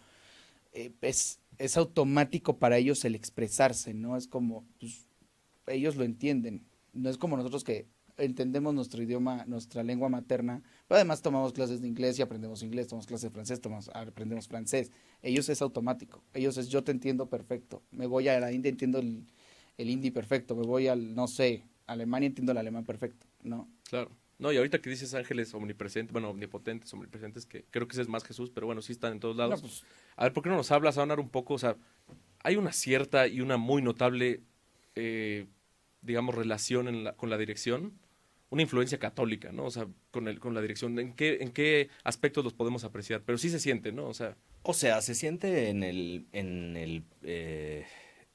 eh, 0.72 0.94
es, 1.02 1.40
es 1.58 1.76
automático 1.76 2.60
para 2.60 2.78
ellos 2.78 3.04
el 3.04 3.14
expresarse, 3.16 3.94
¿no? 3.94 4.16
Es 4.16 4.28
como, 4.28 4.66
pues, 4.80 5.06
ellos 5.68 5.98
lo 5.98 6.06
entienden. 6.06 6.64
No 6.94 7.10
es 7.10 7.18
como 7.18 7.36
nosotros 7.36 7.66
que 7.66 7.88
entendemos 8.18 8.74
nuestro 8.74 9.04
idioma, 9.04 9.44
nuestra 9.48 9.84
lengua 9.84 10.08
materna, 10.08 10.64
pero 10.88 10.96
además 10.96 11.22
tomamos 11.22 11.52
clases 11.52 11.82
de 11.82 11.90
inglés 11.90 12.18
y 12.18 12.22
aprendemos 12.22 12.64
inglés, 12.64 12.88
tomamos 12.88 13.06
clases 13.06 13.24
de 13.24 13.32
francés, 13.32 13.60
tomamos, 13.60 13.90
aprendemos 13.94 14.48
francés. 14.48 14.94
Ellos 15.22 15.50
es 15.50 15.62
automático. 15.62 16.24
Ellos 16.34 16.56
es 16.58 16.70
yo 16.70 16.86
te 16.86 16.94
entiendo 16.94 17.28
perfecto. 17.28 17.84
Me 17.92 18.08
voy 18.08 18.30
a 18.30 18.40
la 18.40 18.54
India, 18.54 18.70
entiendo 18.70 19.00
el, 19.00 19.26
el 19.78 19.90
hindi 19.90 20.12
perfecto. 20.12 20.56
Me 20.56 20.66
voy 20.66 20.88
al, 20.88 21.16
no 21.16 21.28
sé, 21.28 21.64
Alemania, 21.88 22.28
entiendo 22.28 22.52
el 22.52 22.58
alemán 22.58 22.86
perfecto. 22.86 23.26
No. 23.44 23.68
Claro. 23.90 24.12
No, 24.38 24.52
y 24.52 24.58
ahorita 24.58 24.80
que 24.82 24.90
dices 24.90 25.14
ángeles 25.14 25.54
omnipresentes, 25.54 26.12
bueno, 26.12 26.30
omnipotentes, 26.30 26.94
omnipresentes, 26.94 27.46
que 27.46 27.64
creo 27.72 27.88
que 27.88 27.94
ese 27.94 28.02
es 28.02 28.10
más 28.10 28.26
Jesús, 28.26 28.50
pero 28.54 28.66
bueno, 28.68 28.82
sí 28.82 28.92
están 28.92 29.14
en 29.14 29.20
todos 29.22 29.38
lados. 29.38 29.62
No, 29.62 29.68
pues, 29.68 29.84
A 30.18 30.24
ver, 30.24 30.34
¿por 30.34 30.44
qué 30.44 30.50
no 30.50 30.58
nos 30.58 30.72
hablas, 30.72 30.98
Anar, 30.98 31.22
un 31.22 31.30
poco? 31.30 31.54
O 31.54 31.58
sea, 31.58 31.78
hay 32.44 32.58
una 32.58 32.74
cierta 32.74 33.28
y 33.28 33.40
una 33.40 33.56
muy 33.56 33.82
notable, 33.82 34.42
eh, 34.96 35.46
digamos, 36.02 36.36
relación 36.36 36.88
en 36.90 37.06
la- 37.06 37.14
con 37.14 37.30
la 37.30 37.38
dirección. 37.38 37.94
una 38.52 38.62
influencia 38.62 39.00
católica, 39.00 39.52
¿no? 39.52 39.66
O 39.66 39.72
sea, 39.72 39.88
con, 40.12 40.28
el, 40.30 40.40
con 40.40 40.54
la 40.54 40.62
dirección, 40.62 40.98
¿en 41.00 41.14
qué, 41.14 41.40
¿en 41.42 41.52
qué 41.52 41.90
aspectos 42.04 42.44
los 42.44 42.54
podemos 42.54 42.84
apreciar? 42.86 43.22
Pero 43.26 43.38
sí 43.38 43.50
se 43.50 43.60
siente, 43.60 43.92
¿no? 43.92 44.06
O 44.08 44.14
sea, 44.14 44.38
O 44.62 44.74
sea, 44.74 45.02
se 45.02 45.14
siente 45.16 45.68
en 45.70 45.84
el, 45.84 46.28
en 46.32 46.78
el, 46.78 47.04
eh, 47.24 47.86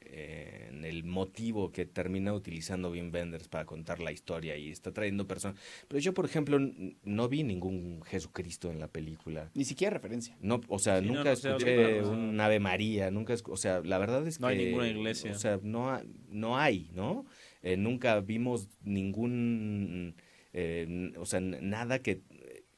eh, 0.03 0.68
en 0.70 0.84
el 0.84 1.05
motivo 1.05 1.72
que 1.72 1.84
termina 1.86 2.32
utilizando 2.32 2.90
Wim 2.90 3.12
Wenders 3.12 3.48
para 3.48 3.64
contar 3.66 4.01
la 4.01 4.12
historia 4.12 4.57
y 4.57 4.70
está 4.70 4.92
trayendo 4.92 5.26
personas. 5.26 5.61
Pero 5.88 6.01
yo, 6.01 6.14
por 6.14 6.24
ejemplo, 6.24 6.59
no 7.05 7.28
vi 7.28 7.42
ningún 7.42 8.03
Jesucristo 8.07 8.70
en 8.70 8.78
la 8.80 8.88
película. 8.88 9.51
Ni 9.55 9.64
siquiera 9.64 9.94
referencia. 9.94 10.36
No, 10.40 10.61
o 10.68 10.78
sea, 10.78 11.01
Sí, 11.01 11.07
no, 11.07 11.14
nunca 11.14 11.30
no 11.30 11.36
sé, 11.36 11.48
escuché 11.51 12.03
un 12.03 12.40
Ave 12.40 12.61
María, 12.61 13.11
nunca, 13.11 13.34
o 13.46 13.57
sea, 13.57 13.80
la 13.84 13.98
verdad 13.98 14.26
es 14.26 14.40
No 14.40 14.46
hay 14.46 14.59
que 14.59 14.64
ninguna 14.66 14.88
iglesia. 14.88 15.32
O 15.32 15.38
sea, 15.38 15.61
no, 15.62 15.90
ha- 15.90 16.03
no 16.28 16.59
hay, 16.59 16.90
¿no? 16.94 17.26
Eh, 17.62 17.76
nunca 17.76 18.20
vimos 18.20 18.68
ningún, 18.82 20.14
eh, 20.53 21.12
o 21.18 21.26
sea, 21.26 21.40
nada 21.40 22.01
que 22.01 22.22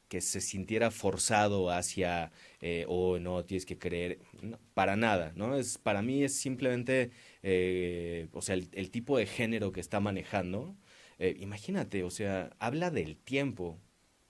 que 0.08 0.20
se 0.20 0.42
sintiera 0.42 0.90
forzado 0.90 1.70
hacia 1.70 2.32
eh, 2.60 2.84
oh 2.86 3.18
no 3.18 3.46
tienes 3.46 3.64
que 3.64 3.78
creer 3.78 4.18
no, 4.42 4.58
para 4.74 4.96
nada 4.96 5.32
no 5.36 5.56
es 5.56 5.78
para 5.78 6.02
mí 6.02 6.24
es 6.24 6.34
simplemente 6.34 7.10
eh, 7.42 8.28
o 8.32 8.42
sea 8.42 8.54
el, 8.54 8.90
tipo 8.90 9.18
de 9.18 9.26
género 9.26 9.72
que 9.72 9.80
está 9.80 10.00
manejando 10.00 10.76
eh, 11.18 11.36
imagínate 11.40 12.04
o 12.04 12.10
sea 12.10 12.50
habla 12.58 12.90
del 12.90 13.16
tiempo 13.16 13.78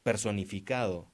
personificado 0.02 1.10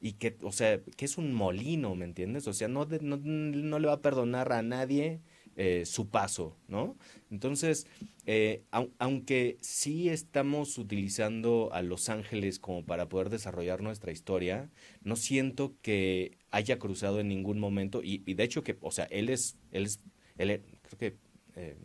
y 0.00 0.14
que, 0.14 0.38
o 0.42 0.52
sea, 0.52 0.80
que 0.96 1.04
es 1.04 1.18
un 1.18 1.34
molino, 1.34 1.94
¿me 1.94 2.06
entiendes? 2.06 2.48
O 2.48 2.54
sea, 2.54 2.68
no, 2.68 2.86
no, 2.86 3.18
no 3.18 3.78
le 3.78 3.86
va 3.86 3.94
a 3.94 4.00
perdonar 4.00 4.50
a 4.52 4.62
nadie 4.62 5.20
eh, 5.56 5.84
su 5.86 6.08
paso, 6.08 6.56
¿no? 6.68 6.96
Entonces, 7.30 7.86
eh, 8.26 8.62
au- 8.72 8.90
aunque 8.98 9.58
sí 9.60 10.08
estamos 10.08 10.78
utilizando 10.78 11.70
a 11.72 11.82
Los 11.82 12.08
Ángeles 12.08 12.58
como 12.58 12.84
para 12.84 13.08
poder 13.08 13.30
desarrollar 13.30 13.82
nuestra 13.82 14.12
historia, 14.12 14.70
no 15.02 15.16
siento 15.16 15.74
que 15.82 16.38
haya 16.50 16.78
cruzado 16.78 17.20
en 17.20 17.28
ningún 17.28 17.58
momento, 17.60 18.00
y, 18.02 18.18
de 18.34 18.42
hecho 18.44 18.62
que, 18.64 18.76
o 18.80 18.90
sea, 18.90 19.04
él 19.06 19.28
es, 19.28 19.56
él 19.72 19.84
es, 19.86 20.00
él 20.38 20.50
es- 20.50 20.60
creo 20.82 20.98
que, 20.98 21.16
eh, 21.56 21.76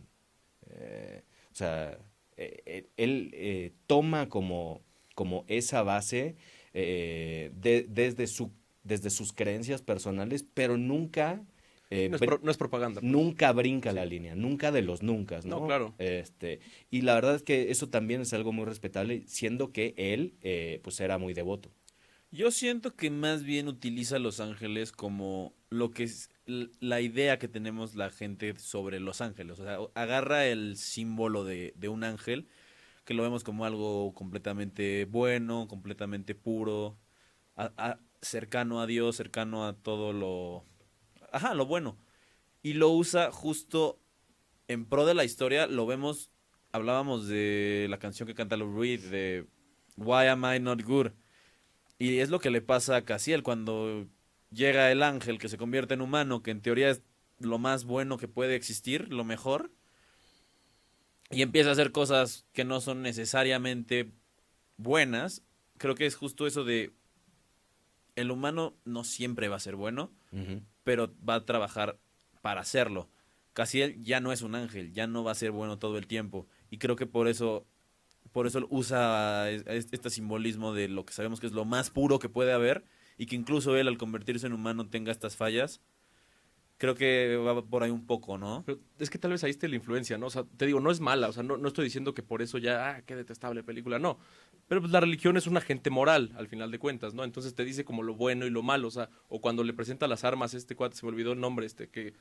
o 1.51 1.55
sea, 1.55 1.97
él 2.97 3.73
toma 3.87 4.29
como, 4.29 4.81
como 5.15 5.45
esa 5.47 5.83
base 5.83 6.35
de- 6.73 7.85
desde, 7.89 8.27
su, 8.27 8.51
desde 8.83 9.09
sus 9.09 9.33
creencias 9.33 9.81
personales, 9.81 10.45
pero 10.53 10.77
nunca... 10.77 11.43
eh, 11.89 12.09
no 12.09 12.15
es, 12.15 12.21
br- 12.21 12.25
pro- 12.25 12.39
no 12.43 12.51
es 12.51 12.57
propaganda. 12.57 13.01
pues. 13.01 13.11
Nunca 13.11 13.51
brinca 13.51 13.91
la 13.91 14.05
línea, 14.05 14.35
nunca 14.35 14.71
de 14.71 14.81
los 14.81 15.03
nunca, 15.03 15.39
¿no? 15.43 15.59
No, 15.61 15.65
claro. 15.67 15.93
Este, 15.97 16.59
y 16.91 17.01
la 17.01 17.15
verdad 17.15 17.35
es 17.35 17.43
que 17.43 17.71
eso 17.71 17.89
también 17.89 18.21
es 18.21 18.33
algo 18.33 18.51
muy 18.51 18.65
respetable, 18.65 19.23
siendo 19.27 19.71
que 19.71 19.93
él, 19.97 20.35
eh, 20.41 20.79
pues, 20.83 20.99
era 20.99 21.17
muy 21.17 21.33
devoto. 21.33 21.69
Yo 22.31 22.51
siento 22.51 22.95
que 22.95 23.09
más 23.11 23.43
bien 23.43 23.67
utiliza 23.67 24.19
Los 24.19 24.39
Ángeles 24.41 24.91
como 24.91 25.53
lo 25.69 25.91
que 25.91 26.03
es 26.03 26.29
la 26.45 26.99
idea 26.99 27.39
que 27.39 27.47
tenemos 27.47 27.95
la 27.95 28.09
gente 28.09 28.57
sobre 28.59 28.99
Los 28.99 29.21
Ángeles. 29.21 29.59
O 29.59 29.63
sea, 29.63 29.77
agarra 29.93 30.45
el 30.45 30.75
símbolo 30.75 31.43
de, 31.45 31.73
de 31.77 31.87
un 31.87 32.03
ángel, 32.03 32.47
que 33.05 33.13
lo 33.13 33.23
vemos 33.23 33.43
como 33.43 33.63
algo 33.63 34.13
completamente 34.13 35.05
bueno, 35.05 35.67
completamente 35.69 36.35
puro, 36.35 36.97
a- 37.55 37.71
a- 37.77 37.99
cercano 38.21 38.81
a 38.81 38.87
Dios, 38.87 39.15
cercano 39.15 39.65
a 39.65 39.73
todo 39.73 40.11
lo... 40.11 40.65
Ajá, 41.35 41.53
lo 41.53 41.65
bueno. 41.65 41.97
Y 42.63 42.75
lo 42.75 42.91
usa 42.91 43.29
justo 43.29 43.99
en 44.69 44.85
pro 44.85 45.05
de 45.05 45.13
la 45.13 45.25
historia. 45.25 45.67
Lo 45.67 45.85
vemos, 45.85 46.31
hablábamos 46.71 47.27
de 47.27 47.87
la 47.89 47.99
canción 47.99 48.25
que 48.25 48.33
canta 48.33 48.55
Lou 48.55 48.79
Reed, 48.79 49.01
de 49.11 49.45
Why 49.97 50.27
Am 50.27 50.45
I 50.45 50.61
Not 50.61 50.83
Good? 50.83 51.07
Y 51.99 52.19
es 52.19 52.29
lo 52.29 52.39
que 52.39 52.51
le 52.51 52.61
pasa 52.61 52.95
a 52.95 53.01
Casiel 53.03 53.43
cuando 53.43 54.07
llega 54.49 54.89
el 54.93 55.03
ángel 55.03 55.37
que 55.37 55.49
se 55.49 55.57
convierte 55.57 55.93
en 55.93 56.01
humano, 56.01 56.41
que 56.41 56.51
en 56.51 56.61
teoría 56.61 56.89
es 56.89 57.01
lo 57.39 57.57
más 57.57 57.83
bueno 57.83 58.17
que 58.17 58.29
puede 58.29 58.55
existir, 58.55 59.11
lo 59.11 59.25
mejor, 59.25 59.71
y 61.31 61.41
empieza 61.41 61.67
a 61.67 61.73
hacer 61.73 61.91
cosas 61.91 62.45
que 62.53 62.63
no 62.63 62.79
son 62.79 63.01
necesariamente 63.01 64.09
buenas. 64.77 65.43
Creo 65.77 65.95
que 65.95 66.05
es 66.05 66.15
justo 66.15 66.47
eso 66.47 66.63
de 66.63 66.93
el 68.15 68.31
humano 68.31 68.77
no 68.85 69.03
siempre 69.03 69.49
va 69.49 69.57
a 69.57 69.59
ser 69.59 69.75
bueno, 69.75 70.13
pero 70.85 71.13
va 71.27 71.35
a 71.35 71.45
trabajar 71.45 71.99
para 72.41 72.61
hacerlo. 72.61 73.09
Casiel 73.51 74.01
ya 74.01 74.21
no 74.21 74.31
es 74.31 74.41
un 74.41 74.55
ángel, 74.55 74.93
ya 74.93 75.07
no 75.07 75.23
va 75.25 75.31
a 75.31 75.35
ser 75.35 75.51
bueno 75.51 75.77
todo 75.79 75.97
el 75.97 76.07
tiempo. 76.07 76.47
Y 76.69 76.77
creo 76.77 76.95
que 76.95 77.07
por 77.07 77.27
eso, 77.27 77.65
por 78.31 78.47
eso 78.47 78.65
usa 78.69 79.49
es- 79.49 79.65
es- 79.67 79.87
este 79.91 80.09
simbolismo 80.09 80.73
de 80.73 80.87
lo 80.87 81.05
que 81.05 81.13
sabemos 81.13 81.39
que 81.39 81.47
es 81.47 81.53
lo 81.53 81.65
más 81.65 81.89
puro 81.89 82.19
que 82.19 82.29
puede 82.29 82.53
haber 82.53 82.85
y 83.17 83.25
que 83.25 83.35
incluso 83.35 83.75
él 83.75 83.87
al 83.87 83.97
convertirse 83.97 84.47
en 84.47 84.53
humano 84.53 84.87
tenga 84.87 85.11
estas 85.11 85.35
fallas. 85.35 85.81
Creo 86.77 86.93
que 86.93 87.37
va 87.37 87.61
por 87.63 87.83
ahí 87.83 87.89
un 87.91 88.05
poco, 88.05 88.37
¿no? 88.37 88.63
Pero 88.65 88.79
es 88.99 89.09
que 89.09 89.17
tal 89.17 89.31
vez 89.31 89.43
ahí 89.45 89.51
esté 89.51 89.69
la 89.69 89.77
influencia, 89.77 90.17
¿no? 90.17 90.25
O 90.25 90.29
sea, 90.29 90.43
te 90.57 90.65
digo, 90.65 90.81
no 90.81 90.91
es 90.91 90.99
mala, 90.99 91.29
o 91.29 91.31
sea, 91.31 91.41
no, 91.41 91.55
no 91.55 91.69
estoy 91.69 91.85
diciendo 91.85 92.13
que 92.13 92.21
por 92.21 92.41
eso 92.41 92.57
ya, 92.57 92.89
ah, 92.89 93.01
qué 93.03 93.15
detestable 93.15 93.63
película, 93.63 93.97
no. 93.97 94.19
Pero 94.67 94.81
pues 94.81 94.91
la 94.91 94.99
religión 94.99 95.37
es 95.37 95.47
un 95.47 95.55
agente 95.55 95.89
moral, 95.89 96.33
al 96.37 96.47
final 96.49 96.71
de 96.71 96.79
cuentas, 96.79 97.13
¿no? 97.13 97.23
Entonces 97.23 97.55
te 97.55 97.63
dice 97.63 97.85
como 97.85 98.03
lo 98.03 98.15
bueno 98.15 98.45
y 98.45 98.49
lo 98.49 98.61
malo, 98.61 98.89
o 98.89 98.91
sea, 98.91 99.09
o 99.29 99.39
cuando 99.39 99.63
le 99.63 99.71
presenta 99.71 100.07
las 100.09 100.25
armas, 100.25 100.53
este 100.53 100.75
cuate, 100.75 100.97
se 100.97 101.05
me 101.05 101.13
olvidó 101.13 101.31
el 101.31 101.39
nombre, 101.39 101.65
este, 101.65 101.87
que 101.87 102.13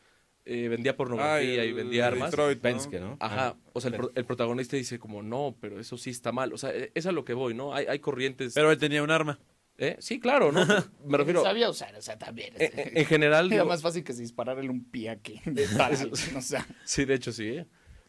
eh, 0.44 0.68
vendía 0.68 0.96
pornografía 0.96 1.62
Ah, 1.62 1.64
y 1.64 1.68
el 1.70 1.74
vendía 1.74 2.06
armas. 2.06 2.30
Detroit, 2.30 2.58
¿no? 2.58 2.62
Penske, 2.62 3.00
¿no? 3.00 3.16
Ajá, 3.18 3.48
Ah, 3.48 3.56
o 3.72 3.80
sea, 3.80 3.90
el, 3.90 3.96
pro- 3.96 4.12
el 4.14 4.24
protagonista 4.24 4.76
dice 4.76 5.00
como, 5.00 5.22
no, 5.22 5.56
pero 5.60 5.80
eso 5.80 5.96
sí 5.98 6.10
está 6.10 6.30
mal, 6.30 6.52
o 6.52 6.58
sea, 6.58 6.70
e- 6.72 6.92
es 6.94 7.06
a 7.06 7.12
lo 7.12 7.24
que 7.24 7.34
voy, 7.34 7.54
¿no? 7.54 7.74
Hay, 7.74 7.86
hay 7.86 7.98
corrientes... 7.98 8.54
Pero 8.54 8.70
él 8.70 8.78
tenía 8.78 9.02
un 9.02 9.10
arma. 9.10 9.40
¿Eh? 9.78 9.96
Sí, 9.98 10.20
claro, 10.20 10.52
¿no? 10.52 10.64
Me 11.06 11.18
refiero... 11.18 11.42
Sabía 11.42 11.68
usar, 11.68 11.94
o 11.96 12.02
sea, 12.02 12.16
también. 12.18 12.54
En, 12.58 12.78
en- 12.78 12.98
en 12.98 13.04
general... 13.06 13.46
Era 13.46 13.62
digo- 13.62 13.68
más 13.68 13.82
fácil 13.82 14.04
que 14.04 14.12
se 14.12 14.22
disparara 14.22 14.60
un 14.62 14.84
pie 14.84 15.10
aquí. 15.10 15.40
de 15.46 15.66
balas, 15.76 16.06
o 16.36 16.40
sea. 16.40 16.66
Sí, 16.84 17.04
de 17.04 17.14
hecho 17.14 17.32
sí. 17.32 17.64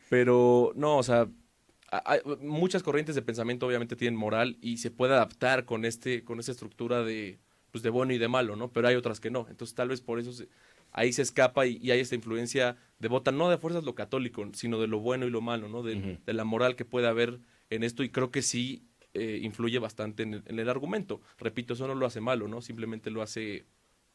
Pero 0.09 0.71
no, 0.75 0.97
o 0.97 1.03
sea, 1.03 1.27
hay- 1.89 2.19
muchas 2.41 2.83
corrientes 2.83 3.15
de 3.15 3.21
pensamiento 3.21 3.65
obviamente 3.65 3.95
tienen 3.95 4.19
moral 4.19 4.57
y 4.61 4.77
se 4.77 4.91
puede 4.91 5.13
adaptar 5.13 5.65
con 5.65 5.85
este 5.85 6.23
con 6.23 6.39
esta 6.39 6.51
estructura 6.51 7.03
de 7.03 7.39
pues 7.71 7.81
de 7.83 7.89
bueno 7.89 8.13
y 8.13 8.17
de 8.17 8.27
malo, 8.27 8.55
¿no? 8.55 8.71
Pero 8.71 8.87
hay 8.87 8.95
otras 8.95 9.19
que 9.19 9.31
no. 9.31 9.47
Entonces 9.49 9.73
tal 9.75 9.89
vez 9.89 10.01
por 10.01 10.19
eso 10.19 10.31
se- 10.33 10.47
ahí 10.91 11.11
se 11.11 11.23
escapa 11.23 11.65
y, 11.65 11.77
y 11.81 11.91
hay 11.91 11.99
esta 11.99 12.15
influencia 12.15 12.77
devota 12.99 13.31
no 13.31 13.49
de 13.49 13.57
fuerzas 13.57 13.83
lo 13.83 13.95
católico, 13.95 14.47
sino 14.53 14.79
de 14.79 14.87
lo 14.87 14.99
bueno 14.99 15.25
y 15.25 15.29
lo 15.31 15.41
malo, 15.41 15.67
¿no? 15.67 15.81
De 15.83 16.17
la 16.27 16.43
moral 16.43 16.75
que 16.75 16.85
puede 16.85 17.07
haber 17.07 17.39
en 17.71 17.83
esto 17.83 18.03
y 18.03 18.09
creo 18.09 18.29
que 18.31 18.41
sí 18.43 18.83
eh, 19.15 19.39
influye 19.43 19.79
bastante 19.79 20.23
en 20.23 20.35
el, 20.35 20.43
en 20.47 20.59
el 20.59 20.69
argumento. 20.69 21.21
Repito, 21.39 21.73
eso 21.73 21.87
no 21.87 21.95
lo 21.95 22.05
hace 22.05 22.21
malo, 22.21 22.47
¿no? 22.47 22.61
Simplemente 22.61 23.11
lo 23.11 23.21
hace 23.21 23.65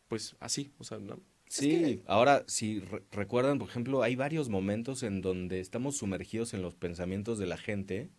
pues 0.08 0.36
así, 0.40 0.72
o 0.78 0.84
sea, 0.84 0.98
¿no? 0.98 1.20
Sí, 1.48 2.02
ahora 2.06 2.44
si 2.46 2.78
re- 2.80 3.02
recuerdan, 3.10 3.58
por 3.58 3.68
ejemplo, 3.68 4.02
hay 4.02 4.14
varios 4.14 4.48
momentos 4.48 5.02
en 5.02 5.20
donde 5.20 5.58
estamos 5.60 5.96
sumergidos 5.96 6.54
en 6.54 6.62
los 6.62 6.76
pensamientos 6.76 7.38
de 7.38 7.46
la 7.46 7.56
gente 7.56 8.10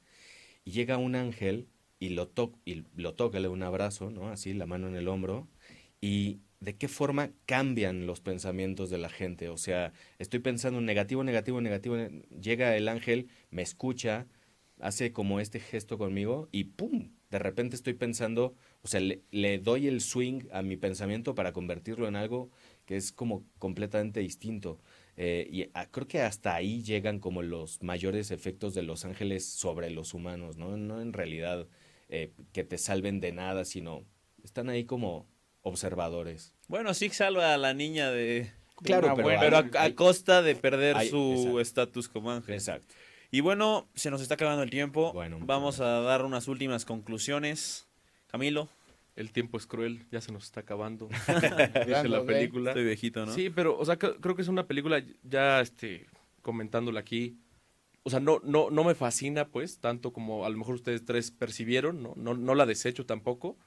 y 0.66 0.72
llega 0.72 0.98
un 0.98 1.16
ángel 1.16 1.70
y 2.00 2.10
lo, 2.10 2.28
to 2.30 2.54
y 2.66 2.86
lo 2.96 3.16
toca, 3.16 3.40
le 3.40 3.48
da 3.48 3.54
un 3.54 3.64
abrazo, 3.64 4.12
¿no? 4.12 4.30
Así, 4.30 4.54
la 4.54 4.66
mano 4.68 4.88
en 4.88 4.96
el 4.96 5.08
hombro. 5.08 5.50
Y 6.02 6.42
de 6.62 6.78
qué 6.78 6.88
forma 6.90 7.32
cambian 7.46 8.08
los 8.08 8.22
pensamientos 8.22 8.90
de 8.90 8.98
la 9.00 9.10
gente. 9.10 9.50
O 9.50 9.58
sea, 9.58 9.94
estoy 10.20 10.40
pensando 10.42 10.82
negativo, 10.82 11.24
negativo, 11.24 11.62
negativo. 11.62 11.98
ne- 11.98 12.24
Llega 12.42 12.76
el 12.78 12.88
ángel, 12.90 13.30
me 13.52 13.62
escucha, 13.64 14.28
hace 14.82 15.14
como 15.14 15.40
este 15.40 15.60
gesto 15.60 15.98
conmigo 15.98 16.50
y 16.52 16.66
¡pum! 16.66 17.12
De 17.30 17.40
repente 17.40 17.76
estoy 17.76 17.94
pensando, 17.94 18.56
o 18.82 18.88
sea, 18.88 19.00
le, 19.00 19.22
le 19.32 19.58
doy 19.60 19.88
el 19.88 20.02
swing 20.02 20.42
a 20.52 20.62
mi 20.62 20.76
pensamiento 20.76 21.34
para 21.34 21.54
convertirlo 21.54 22.08
en 22.08 22.16
algo 22.18 22.52
que 22.86 22.98
es 22.98 23.12
como 23.14 23.46
completamente 23.58 24.20
distinto. 24.20 24.80
Eh, 25.16 25.48
y 25.50 25.66
creo 25.92 26.08
que 26.08 26.22
hasta 26.22 26.56
ahí 26.56 26.84
llegan 26.84 27.20
como 27.20 27.42
los 27.42 27.82
mayores 27.84 28.32
efectos 28.32 28.74
de 28.74 28.82
los 28.82 29.06
ángeles 29.06 29.46
sobre 29.46 29.90
los 29.92 30.14
humanos, 30.14 30.58
¿no? 30.58 30.76
No 30.78 31.02
en 31.02 31.14
realidad 31.14 31.68
eh, 32.10 32.34
que 32.52 32.64
te 32.64 32.78
salven 32.78 33.20
de 33.22 33.32
nada, 33.32 33.64
sino 33.64 34.04
están 34.44 34.70
ahí 34.70 34.84
como 34.84 35.28
observadores. 35.62 36.54
Bueno, 36.68 36.94
sí 36.94 37.10
salva 37.10 37.54
a 37.54 37.58
la 37.58 37.74
niña 37.74 38.12
de... 38.12 38.52
Claro, 38.84 39.14
pero 39.16 39.30
pero 39.40 39.58
a, 39.58 39.92
costa 39.94 40.42
de 40.42 40.56
perder 40.56 40.98
hay- 40.98 41.08
su 41.10 41.60
estatus 41.60 42.10
como 42.10 42.32
ángel. 42.32 42.56
Exacto. 42.56 42.96
Y 43.32 43.40
bueno, 43.40 43.88
se 43.96 44.12
nos 44.12 44.22
está 44.22 44.34
acabando 44.36 44.62
el 44.64 44.70
tiempo. 44.70 45.14
Bueno, 45.14 45.40
Vamos 45.42 45.80
a 45.80 46.02
dar 46.02 46.26
unas 46.26 46.48
últimas 46.48 46.86
conclusiones. 46.86 47.88
Camilo. 48.28 48.70
El 49.16 49.32
tiempo 49.32 49.58
es 49.58 49.68
cruel, 49.68 50.06
ya 50.12 50.22
se 50.22 50.32
nos 50.32 50.46
está 50.46 50.62
acabando. 50.62 51.08
Dice 51.88 52.08
la 52.08 52.24
película. 52.26 52.72
Estoy 52.72 52.86
viejito, 52.86 53.26
¿no? 53.26 53.34
Sí, 53.34 53.50
pero, 53.50 53.78
o 53.78 53.84
sea, 53.86 54.00
cre- 54.00 54.16
creo 54.22 54.36
que 54.36 54.42
es 54.42 54.48
una 54.48 54.68
película 54.68 55.04
ya, 55.24 55.60
este, 55.60 56.08
comentándola 56.42 57.02
aquí. 57.02 57.38
O 58.04 58.10
sea, 58.10 58.20
no, 58.22 58.40
no, 58.44 58.70
no 58.70 58.84
me 58.86 58.96
fascina, 58.96 59.50
pues, 59.50 59.80
tanto 59.80 60.12
como 60.14 60.46
a 60.46 60.50
lo 60.50 60.58
mejor 60.58 60.76
ustedes 60.76 61.04
tres 61.06 61.30
percibieron, 61.30 62.02
¿no? 62.02 62.14
No, 62.16 62.34
no 62.36 62.56
la 62.56 62.66
desecho 62.66 63.06
tampoco. 63.06 63.58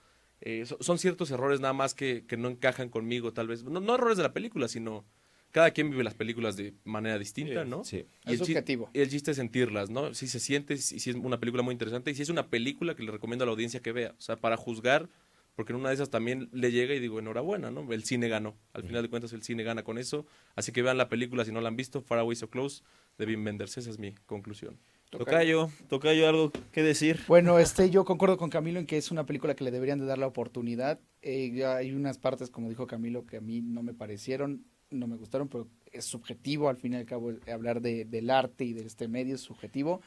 Eh, 0.40 0.64
so- 0.66 0.78
son 0.80 0.98
ciertos 0.98 1.30
errores 1.30 1.60
nada 1.60 1.74
más 1.74 1.94
que, 1.94 2.24
que 2.26 2.36
no 2.38 2.48
encajan 2.48 2.88
conmigo, 2.88 3.32
tal 3.34 3.46
vez. 3.46 3.64
No, 3.64 3.80
no 3.80 3.94
errores 3.94 4.16
de 4.16 4.22
la 4.24 4.32
película, 4.32 4.66
sino 4.66 5.04
cada 5.54 5.70
quien 5.70 5.88
vive 5.88 6.02
las 6.02 6.14
películas 6.14 6.56
de 6.56 6.74
manera 6.82 7.16
distinta, 7.16 7.62
Sí, 7.62 7.70
¿no? 7.70 7.84
sí. 7.84 7.96
Y 8.26 8.32
Es 8.34 8.40
el 8.40 8.46
subjetivo. 8.46 8.90
y 8.92 8.98
el 8.98 9.08
chiste 9.08 9.30
es 9.30 9.36
sentirlas, 9.36 9.88
¿no? 9.88 10.12
Si 10.12 10.26
se 10.26 10.40
siente, 10.40 10.76
si, 10.78 10.98
si 10.98 11.10
es 11.10 11.14
una 11.16 11.38
película 11.38 11.62
muy 11.62 11.70
interesante 11.72 12.10
y 12.10 12.14
si 12.16 12.22
es 12.22 12.28
una 12.28 12.48
película 12.48 12.96
que 12.96 13.04
le 13.04 13.12
recomiendo 13.12 13.44
a 13.44 13.46
la 13.46 13.52
audiencia 13.52 13.78
que 13.78 13.92
vea. 13.92 14.16
O 14.18 14.20
sea, 14.20 14.34
para 14.34 14.56
juzgar, 14.56 15.08
porque 15.54 15.72
en 15.72 15.78
una 15.78 15.90
de 15.90 15.94
esas 15.94 16.10
también 16.10 16.48
le 16.50 16.72
llega 16.72 16.92
y 16.96 16.98
digo, 16.98 17.20
enhorabuena, 17.20 17.70
¿no? 17.70 17.92
El 17.92 18.02
cine 18.02 18.26
ganó. 18.28 18.56
Al 18.72 18.82
final 18.82 19.04
de 19.04 19.08
cuentas, 19.08 19.32
el 19.32 19.44
cine 19.44 19.62
gana 19.62 19.84
con 19.84 19.96
eso. 19.98 20.26
Así 20.56 20.72
que 20.72 20.82
vean 20.82 20.98
la 20.98 21.08
película 21.08 21.44
si 21.44 21.52
no 21.52 21.60
la 21.60 21.68
han 21.68 21.76
visto, 21.76 22.00
Far 22.02 22.18
Away 22.18 22.34
So 22.34 22.50
Close, 22.50 22.82
de 23.18 23.26
Wim 23.26 23.44
Wenders. 23.46 23.78
Esa 23.78 23.90
es 23.90 24.00
mi 24.00 24.12
conclusión. 24.26 24.76
Tocayo, 25.10 25.70
Tocayo, 25.88 26.28
algo 26.28 26.50
que 26.72 26.82
decir. 26.82 27.20
Bueno, 27.28 27.60
este, 27.60 27.88
yo 27.88 28.04
concuerdo 28.04 28.36
con 28.36 28.50
Camilo 28.50 28.80
en 28.80 28.86
que 28.86 28.96
es 28.98 29.12
una 29.12 29.24
película 29.26 29.54
que 29.54 29.62
le 29.62 29.70
deberían 29.70 30.00
de 30.00 30.06
dar 30.06 30.18
la 30.18 30.26
oportunidad. 30.26 30.98
Eh, 31.22 31.64
hay 31.64 31.92
unas 31.92 32.18
partes, 32.18 32.50
como 32.50 32.68
dijo 32.68 32.88
Camilo, 32.88 33.24
que 33.24 33.36
a 33.36 33.40
mí 33.40 33.62
no 33.62 33.84
me 33.84 33.94
parecieron, 33.94 34.64
no 34.94 35.06
me 35.06 35.16
gustaron, 35.16 35.48
pero 35.48 35.68
es 35.92 36.04
subjetivo, 36.04 36.68
al 36.68 36.76
fin 36.76 36.94
y 36.94 36.96
al 36.96 37.06
cabo, 37.06 37.32
hablar 37.52 37.80
de, 37.80 38.04
del 38.04 38.30
arte 38.30 38.64
y 38.64 38.72
de 38.72 38.84
este 38.84 39.08
medio 39.08 39.34
es 39.34 39.40
subjetivo. 39.40 40.00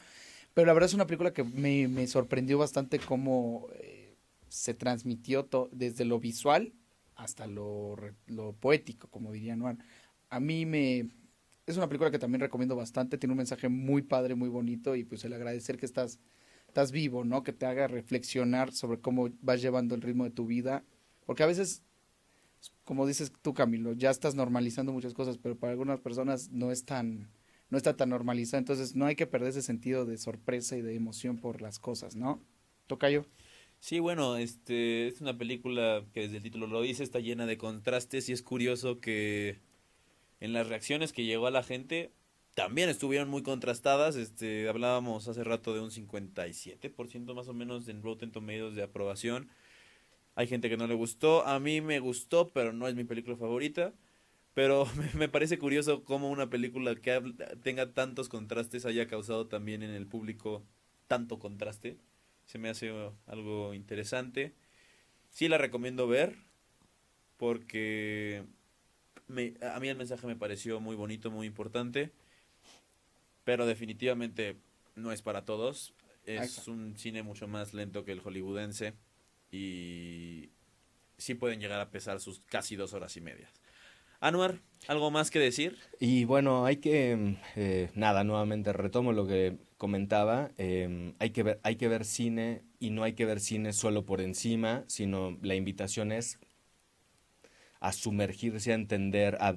Pero 0.54 0.66
la 0.66 0.72
verdad 0.72 0.88
es 0.88 0.94
una 0.94 1.06
película 1.06 1.32
que 1.32 1.44
me, 1.44 1.88
me 1.88 2.06
sorprendió 2.06 2.58
bastante 2.58 2.98
cómo 2.98 3.68
eh, 3.74 4.16
se 4.48 4.74
transmitió 4.74 5.48
desde 5.72 6.04
lo 6.04 6.18
visual 6.18 6.72
hasta 7.14 7.46
lo, 7.46 7.96
lo 8.26 8.52
poético, 8.52 9.08
como 9.08 9.32
diría 9.32 9.56
Noan. 9.56 9.82
A 10.30 10.40
mí 10.40 10.66
me... 10.66 11.10
Es 11.66 11.76
una 11.76 11.86
película 11.86 12.10
que 12.10 12.18
también 12.18 12.40
recomiendo 12.40 12.76
bastante, 12.76 13.18
tiene 13.18 13.32
un 13.32 13.38
mensaje 13.38 13.68
muy 13.68 14.02
padre, 14.02 14.34
muy 14.34 14.48
bonito 14.48 14.96
y 14.96 15.04
pues 15.04 15.24
el 15.24 15.34
agradecer 15.34 15.76
que 15.76 15.84
estás 15.84 16.18
estás 16.68 16.92
vivo, 16.92 17.24
¿no? 17.24 17.42
Que 17.42 17.52
te 17.52 17.66
haga 17.66 17.88
reflexionar 17.88 18.72
sobre 18.72 19.00
cómo 19.00 19.30
vas 19.40 19.60
llevando 19.60 19.94
el 19.94 20.02
ritmo 20.02 20.24
de 20.24 20.30
tu 20.30 20.46
vida. 20.46 20.84
Porque 21.26 21.42
a 21.42 21.46
veces, 21.46 21.82
como 22.84 23.06
dices 23.06 23.32
tú, 23.42 23.54
Camilo, 23.54 23.92
ya 23.92 24.10
estás 24.10 24.34
normalizando 24.34 24.92
muchas 24.92 25.14
cosas, 25.14 25.38
pero 25.38 25.56
para 25.56 25.72
algunas 25.72 26.00
personas 26.00 26.50
no 26.50 26.72
es 26.72 26.84
tan, 26.84 27.30
no 27.70 27.76
está 27.76 27.96
tan 27.96 28.10
normalizado. 28.10 28.58
Entonces 28.58 28.96
no 28.96 29.06
hay 29.06 29.16
que 29.16 29.26
perder 29.26 29.50
ese 29.50 29.62
sentido 29.62 30.06
de 30.06 30.18
sorpresa 30.18 30.76
y 30.76 30.82
de 30.82 30.94
emoción 30.94 31.38
por 31.38 31.60
las 31.60 31.78
cosas, 31.78 32.16
¿no? 32.16 32.42
Tocayo. 32.86 33.26
Sí, 33.80 34.00
bueno, 34.00 34.36
este 34.36 35.06
es 35.06 35.20
una 35.20 35.38
película 35.38 36.04
que 36.12 36.22
desde 36.22 36.38
el 36.38 36.42
título 36.42 36.66
lo 36.66 36.82
dice, 36.82 37.04
está 37.04 37.20
llena 37.20 37.46
de 37.46 37.58
contrastes 37.58 38.28
y 38.28 38.32
es 38.32 38.42
curioso 38.42 39.00
que 39.00 39.60
en 40.40 40.52
las 40.52 40.68
reacciones 40.68 41.12
que 41.12 41.24
llegó 41.24 41.46
a 41.46 41.50
la 41.52 41.62
gente 41.62 42.12
también 42.54 42.88
estuvieron 42.88 43.28
muy 43.28 43.42
contrastadas. 43.42 44.16
Este, 44.16 44.68
hablábamos 44.68 45.28
hace 45.28 45.44
rato 45.44 45.74
de 45.74 45.80
un 45.80 45.90
57% 45.90 47.34
más 47.34 47.46
o 47.46 47.54
menos 47.54 47.86
en 47.88 48.02
Rotten 48.02 48.32
Tomatoes 48.32 48.74
de 48.74 48.82
aprobación. 48.82 49.48
Hay 50.38 50.46
gente 50.46 50.68
que 50.68 50.76
no 50.76 50.86
le 50.86 50.94
gustó, 50.94 51.44
a 51.44 51.58
mí 51.58 51.80
me 51.80 51.98
gustó, 51.98 52.46
pero 52.50 52.72
no 52.72 52.86
es 52.86 52.94
mi 52.94 53.02
película 53.02 53.36
favorita. 53.36 53.92
Pero 54.54 54.86
me, 55.16 55.28
parece 55.28 55.58
curioso 55.58 56.04
cómo 56.04 56.30
una 56.30 56.48
película 56.48 56.94
que 56.94 57.20
tenga 57.64 57.92
tantos 57.92 58.28
contrastes 58.28 58.86
haya 58.86 59.08
causado 59.08 59.48
también 59.48 59.82
en 59.82 59.90
el 59.90 60.06
público 60.06 60.62
tanto 61.08 61.40
contraste. 61.40 61.98
Se 62.46 62.56
me 62.58 62.68
hace 62.68 62.92
uh, 62.92 63.12
algo 63.26 63.74
interesante. 63.74 64.54
Sí 65.28 65.48
la 65.48 65.58
recomiendo 65.58 66.06
ver 66.06 66.36
porque 67.36 68.44
me- 69.26 69.54
a 69.60 69.80
mí 69.80 69.88
el 69.88 69.96
mensaje 69.96 70.24
me 70.28 70.36
pareció 70.36 70.78
muy 70.78 70.94
bonito, 70.94 71.32
muy 71.32 71.48
importante. 71.48 72.12
Pero 73.42 73.66
definitivamente 73.66 74.54
no 74.94 75.10
es 75.10 75.20
para 75.20 75.44
todos. 75.44 75.94
Es 76.26 76.68
un 76.68 76.96
cine 76.96 77.24
mucho 77.24 77.48
más 77.48 77.74
lento 77.74 78.04
que 78.04 78.12
el 78.12 78.20
hollywoodense 78.20 78.94
y 79.50 80.50
sí 81.16 81.34
pueden 81.34 81.60
llegar 81.60 81.80
a 81.80 81.90
pesar 81.90 82.20
sus 82.20 82.40
casi 82.40 82.76
dos 82.76 82.92
horas 82.92 83.16
y 83.16 83.20
media. 83.20 83.50
Anuar, 84.20 84.58
¿algo 84.88 85.10
más 85.12 85.30
que 85.30 85.38
decir? 85.38 85.76
Y 86.00 86.24
bueno, 86.24 86.64
hay 86.64 86.78
que, 86.78 87.36
eh, 87.54 87.90
nada, 87.94 88.24
nuevamente 88.24 88.72
retomo 88.72 89.12
lo 89.12 89.28
que 89.28 89.58
comentaba, 89.76 90.50
eh, 90.58 91.14
hay, 91.20 91.30
que 91.30 91.44
ver, 91.44 91.60
hay 91.62 91.76
que 91.76 91.86
ver 91.86 92.04
cine 92.04 92.62
y 92.80 92.90
no 92.90 93.04
hay 93.04 93.12
que 93.12 93.24
ver 93.24 93.38
cine 93.38 93.72
solo 93.72 94.04
por 94.04 94.20
encima, 94.20 94.84
sino 94.88 95.38
la 95.40 95.54
invitación 95.54 96.10
es 96.10 96.40
a 97.78 97.92
sumergirse, 97.92 98.72
a 98.72 98.74
entender, 98.74 99.36
a, 99.40 99.56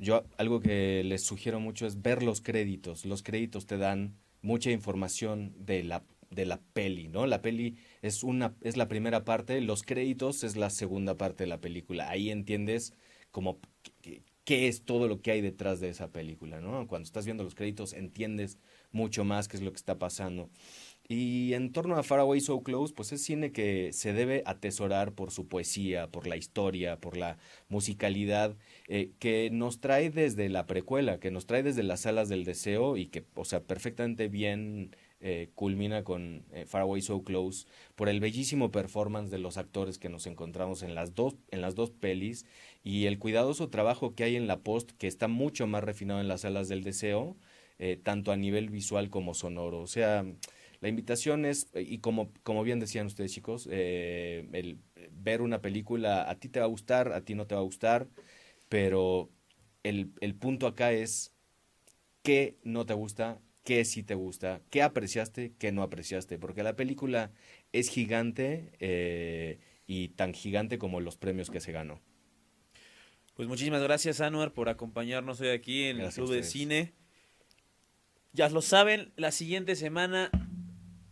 yo 0.00 0.24
algo 0.38 0.60
que 0.60 1.02
les 1.04 1.22
sugiero 1.22 1.60
mucho 1.60 1.86
es 1.86 2.00
ver 2.00 2.22
los 2.22 2.40
créditos, 2.40 3.04
los 3.04 3.22
créditos 3.22 3.66
te 3.66 3.76
dan 3.76 4.16
mucha 4.40 4.70
información 4.70 5.52
de 5.58 5.84
la 5.84 6.02
de 6.30 6.44
la 6.46 6.60
peli, 6.60 7.08
¿no? 7.08 7.26
La 7.26 7.42
peli 7.42 7.76
es 8.02 8.22
una 8.22 8.54
es 8.62 8.76
la 8.76 8.88
primera 8.88 9.24
parte, 9.24 9.60
los 9.60 9.82
créditos 9.82 10.44
es 10.44 10.56
la 10.56 10.70
segunda 10.70 11.16
parte 11.16 11.44
de 11.44 11.48
la 11.48 11.60
película. 11.60 12.08
Ahí 12.10 12.30
entiendes 12.30 12.94
como 13.30 13.58
qué, 14.02 14.68
es 14.68 14.84
todo 14.84 15.08
lo 15.08 15.20
que 15.20 15.30
hay 15.30 15.40
detrás 15.42 15.80
de 15.80 15.90
esa 15.90 16.10
película, 16.10 16.60
¿no? 16.60 16.86
Cuando 16.86 17.04
estás 17.04 17.24
viendo 17.26 17.44
los 17.44 17.54
créditos 17.54 17.92
entiendes 17.92 18.58
mucho 18.92 19.24
más 19.24 19.46
qué 19.48 19.58
es 19.58 19.62
lo 19.62 19.72
que 19.72 19.76
está 19.76 19.98
pasando. 19.98 20.50
Y 21.10 21.54
en 21.54 21.72
torno 21.72 21.96
a 21.96 22.02
Far 22.02 22.20
Away 22.20 22.40
So 22.40 22.62
Close, 22.62 22.92
pues 22.94 23.12
es 23.12 23.22
cine 23.22 23.50
que 23.50 23.92
se 23.94 24.12
debe 24.12 24.42
atesorar 24.44 25.12
por 25.12 25.30
su 25.30 25.48
poesía, 25.48 26.08
por 26.08 26.26
la 26.26 26.36
historia, 26.36 27.00
por 27.00 27.16
la 27.16 27.38
musicalidad, 27.68 28.56
eh, 28.88 29.12
que 29.18 29.48
nos 29.50 29.80
trae 29.80 30.10
desde 30.10 30.50
la 30.50 30.66
precuela, 30.66 31.18
que 31.18 31.30
nos 31.30 31.46
trae 31.46 31.62
desde 31.62 31.82
las 31.82 32.00
salas 32.00 32.28
del 32.28 32.44
deseo 32.44 32.98
y 32.98 33.06
que, 33.06 33.24
o 33.34 33.46
sea, 33.46 33.62
perfectamente 33.62 34.28
bien 34.28 34.94
eh, 35.20 35.50
culmina 35.54 36.04
con 36.04 36.44
eh, 36.52 36.64
Far 36.66 36.82
Away 36.82 37.02
So 37.02 37.22
Close 37.24 37.66
por 37.96 38.08
el 38.08 38.20
bellísimo 38.20 38.70
performance 38.70 39.30
de 39.30 39.38
los 39.38 39.56
actores 39.56 39.98
que 39.98 40.08
nos 40.08 40.26
encontramos 40.26 40.82
en 40.82 40.94
las 40.94 41.14
dos 41.14 41.36
en 41.50 41.60
las 41.60 41.74
dos 41.74 41.90
pelis 41.90 42.46
y 42.84 43.06
el 43.06 43.18
cuidadoso 43.18 43.68
trabajo 43.68 44.14
que 44.14 44.24
hay 44.24 44.36
en 44.36 44.46
la 44.46 44.60
post 44.60 44.92
que 44.92 45.06
está 45.06 45.28
mucho 45.28 45.66
más 45.66 45.84
refinado 45.84 46.20
en 46.20 46.28
las 46.28 46.42
salas 46.42 46.68
del 46.68 46.84
deseo 46.84 47.36
eh, 47.78 47.98
tanto 48.02 48.32
a 48.32 48.36
nivel 48.36 48.70
visual 48.70 49.10
como 49.10 49.34
sonoro. 49.34 49.80
O 49.80 49.86
sea 49.86 50.24
la 50.80 50.88
invitación 50.88 51.44
es 51.44 51.68
y 51.74 51.98
como 51.98 52.32
como 52.44 52.62
bien 52.62 52.80
decían 52.80 53.06
ustedes 53.06 53.32
chicos 53.32 53.68
eh, 53.70 54.48
el 54.52 54.78
ver 55.10 55.42
una 55.42 55.60
película 55.60 56.30
a 56.30 56.36
ti 56.36 56.48
te 56.48 56.60
va 56.60 56.66
a 56.66 56.68
gustar 56.68 57.12
a 57.12 57.24
ti 57.24 57.34
no 57.34 57.46
te 57.46 57.54
va 57.54 57.60
a 57.60 57.64
gustar 57.64 58.08
pero 58.68 59.30
el, 59.82 60.12
el 60.20 60.34
punto 60.34 60.66
acá 60.66 60.92
es 60.92 61.34
qué 62.22 62.58
no 62.62 62.86
te 62.86 62.94
gusta, 62.94 63.40
qué 63.68 63.84
sí 63.84 64.02
te 64.02 64.14
gusta, 64.14 64.62
qué 64.70 64.80
apreciaste, 64.80 65.52
qué 65.58 65.72
no 65.72 65.82
apreciaste, 65.82 66.38
porque 66.38 66.62
la 66.62 66.74
película 66.74 67.32
es 67.74 67.90
gigante 67.90 68.72
eh, 68.80 69.58
y 69.86 70.08
tan 70.08 70.32
gigante 70.32 70.78
como 70.78 71.00
los 71.00 71.18
premios 71.18 71.50
que 71.50 71.60
se 71.60 71.70
ganó. 71.70 72.00
Pues 73.34 73.46
muchísimas 73.46 73.82
gracias, 73.82 74.22
Anuar, 74.22 74.54
por 74.54 74.70
acompañarnos 74.70 75.42
hoy 75.42 75.48
aquí 75.48 75.84
en 75.84 75.98
Gracias 75.98 76.16
el 76.16 76.24
Club 76.24 76.36
de. 76.36 76.44
Cine. 76.44 76.94
Ya 78.32 78.48
lo 78.48 78.62
saben, 78.62 79.12
la 79.16 79.32
siguiente 79.32 79.76
semana, 79.76 80.30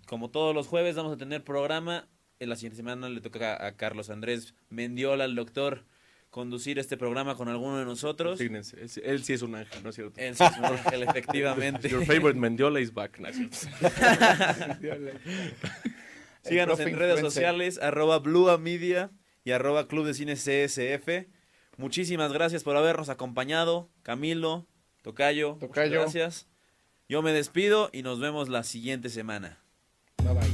como 0.06 0.30
todos 0.30 0.54
los 0.54 0.66
jueves, 0.66 0.96
vamos 0.96 1.12
a 1.12 1.18
tener 1.18 1.44
programa. 1.44 2.08
En 2.40 2.48
la 2.48 2.56
siguiente 2.56 2.78
semana 2.78 3.10
le 3.10 3.20
toca 3.20 3.66
a 3.66 3.76
Carlos 3.76 4.08
Andrés 4.08 4.54
Mendiola, 4.70 5.26
el 5.26 5.34
doctor, 5.34 5.84
conducir 6.36 6.78
este 6.78 6.98
programa 6.98 7.34
con 7.34 7.48
alguno 7.48 7.78
de 7.78 7.86
nosotros. 7.86 8.38
Fíjense, 8.38 8.78
él, 8.78 8.90
sí- 8.90 9.00
él 9.02 9.24
sí 9.24 9.32
es 9.32 9.40
un 9.40 9.54
ángel, 9.54 9.82
¿no 9.82 9.88
es 9.88 9.94
cierto? 9.96 10.20
Él 10.20 10.36
sí 10.36 10.44
es 10.44 10.58
un 10.58 10.64
ángel, 10.66 11.02
efectivamente. 11.04 11.88
Your 11.88 12.04
favorite 12.04 12.38
Mendiola 12.38 12.78
is 12.78 12.92
back, 12.92 13.18
¿no 13.18 13.28
es 13.28 13.36
cierto? 13.36 13.56
Síganos 16.42 16.78
en 16.80 16.94
redes 16.98 17.20
sociales, 17.20 17.78
arroba 17.82 18.18
Blua 18.18 18.58
Media 18.58 19.10
y 19.44 19.52
arroba 19.52 19.88
Club 19.88 20.04
de 20.04 20.12
Cine 20.12 20.34
CSF. 20.34 21.26
Muchísimas 21.78 22.34
gracias 22.34 22.64
por 22.64 22.76
habernos 22.76 23.08
acompañado. 23.08 23.88
Camilo, 24.02 24.66
Tocayo, 25.00 25.54
muchas 25.54 25.68
Tocayo. 25.68 26.00
gracias. 26.02 26.48
Yo 27.08 27.22
me 27.22 27.32
despido 27.32 27.88
y 27.94 28.02
nos 28.02 28.20
vemos 28.20 28.50
la 28.50 28.62
siguiente 28.62 29.08
semana. 29.08 29.58
Bye 30.22 30.34
bye. 30.34 30.50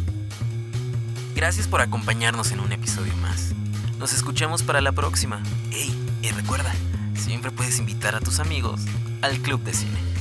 Gracias 1.34 1.66
por 1.66 1.80
acompañarnos 1.80 2.52
en 2.52 2.60
un 2.60 2.70
episodio 2.70 3.16
más. 3.16 3.52
Nos 4.02 4.12
escuchamos 4.12 4.64
para 4.64 4.80
la 4.80 4.90
próxima. 4.90 5.40
Hey, 5.70 5.94
y 6.22 6.32
recuerda, 6.32 6.74
siempre 7.14 7.52
puedes 7.52 7.78
invitar 7.78 8.16
a 8.16 8.20
tus 8.20 8.40
amigos 8.40 8.80
al 9.20 9.38
Club 9.38 9.62
de 9.62 9.72
Cine. 9.74 10.11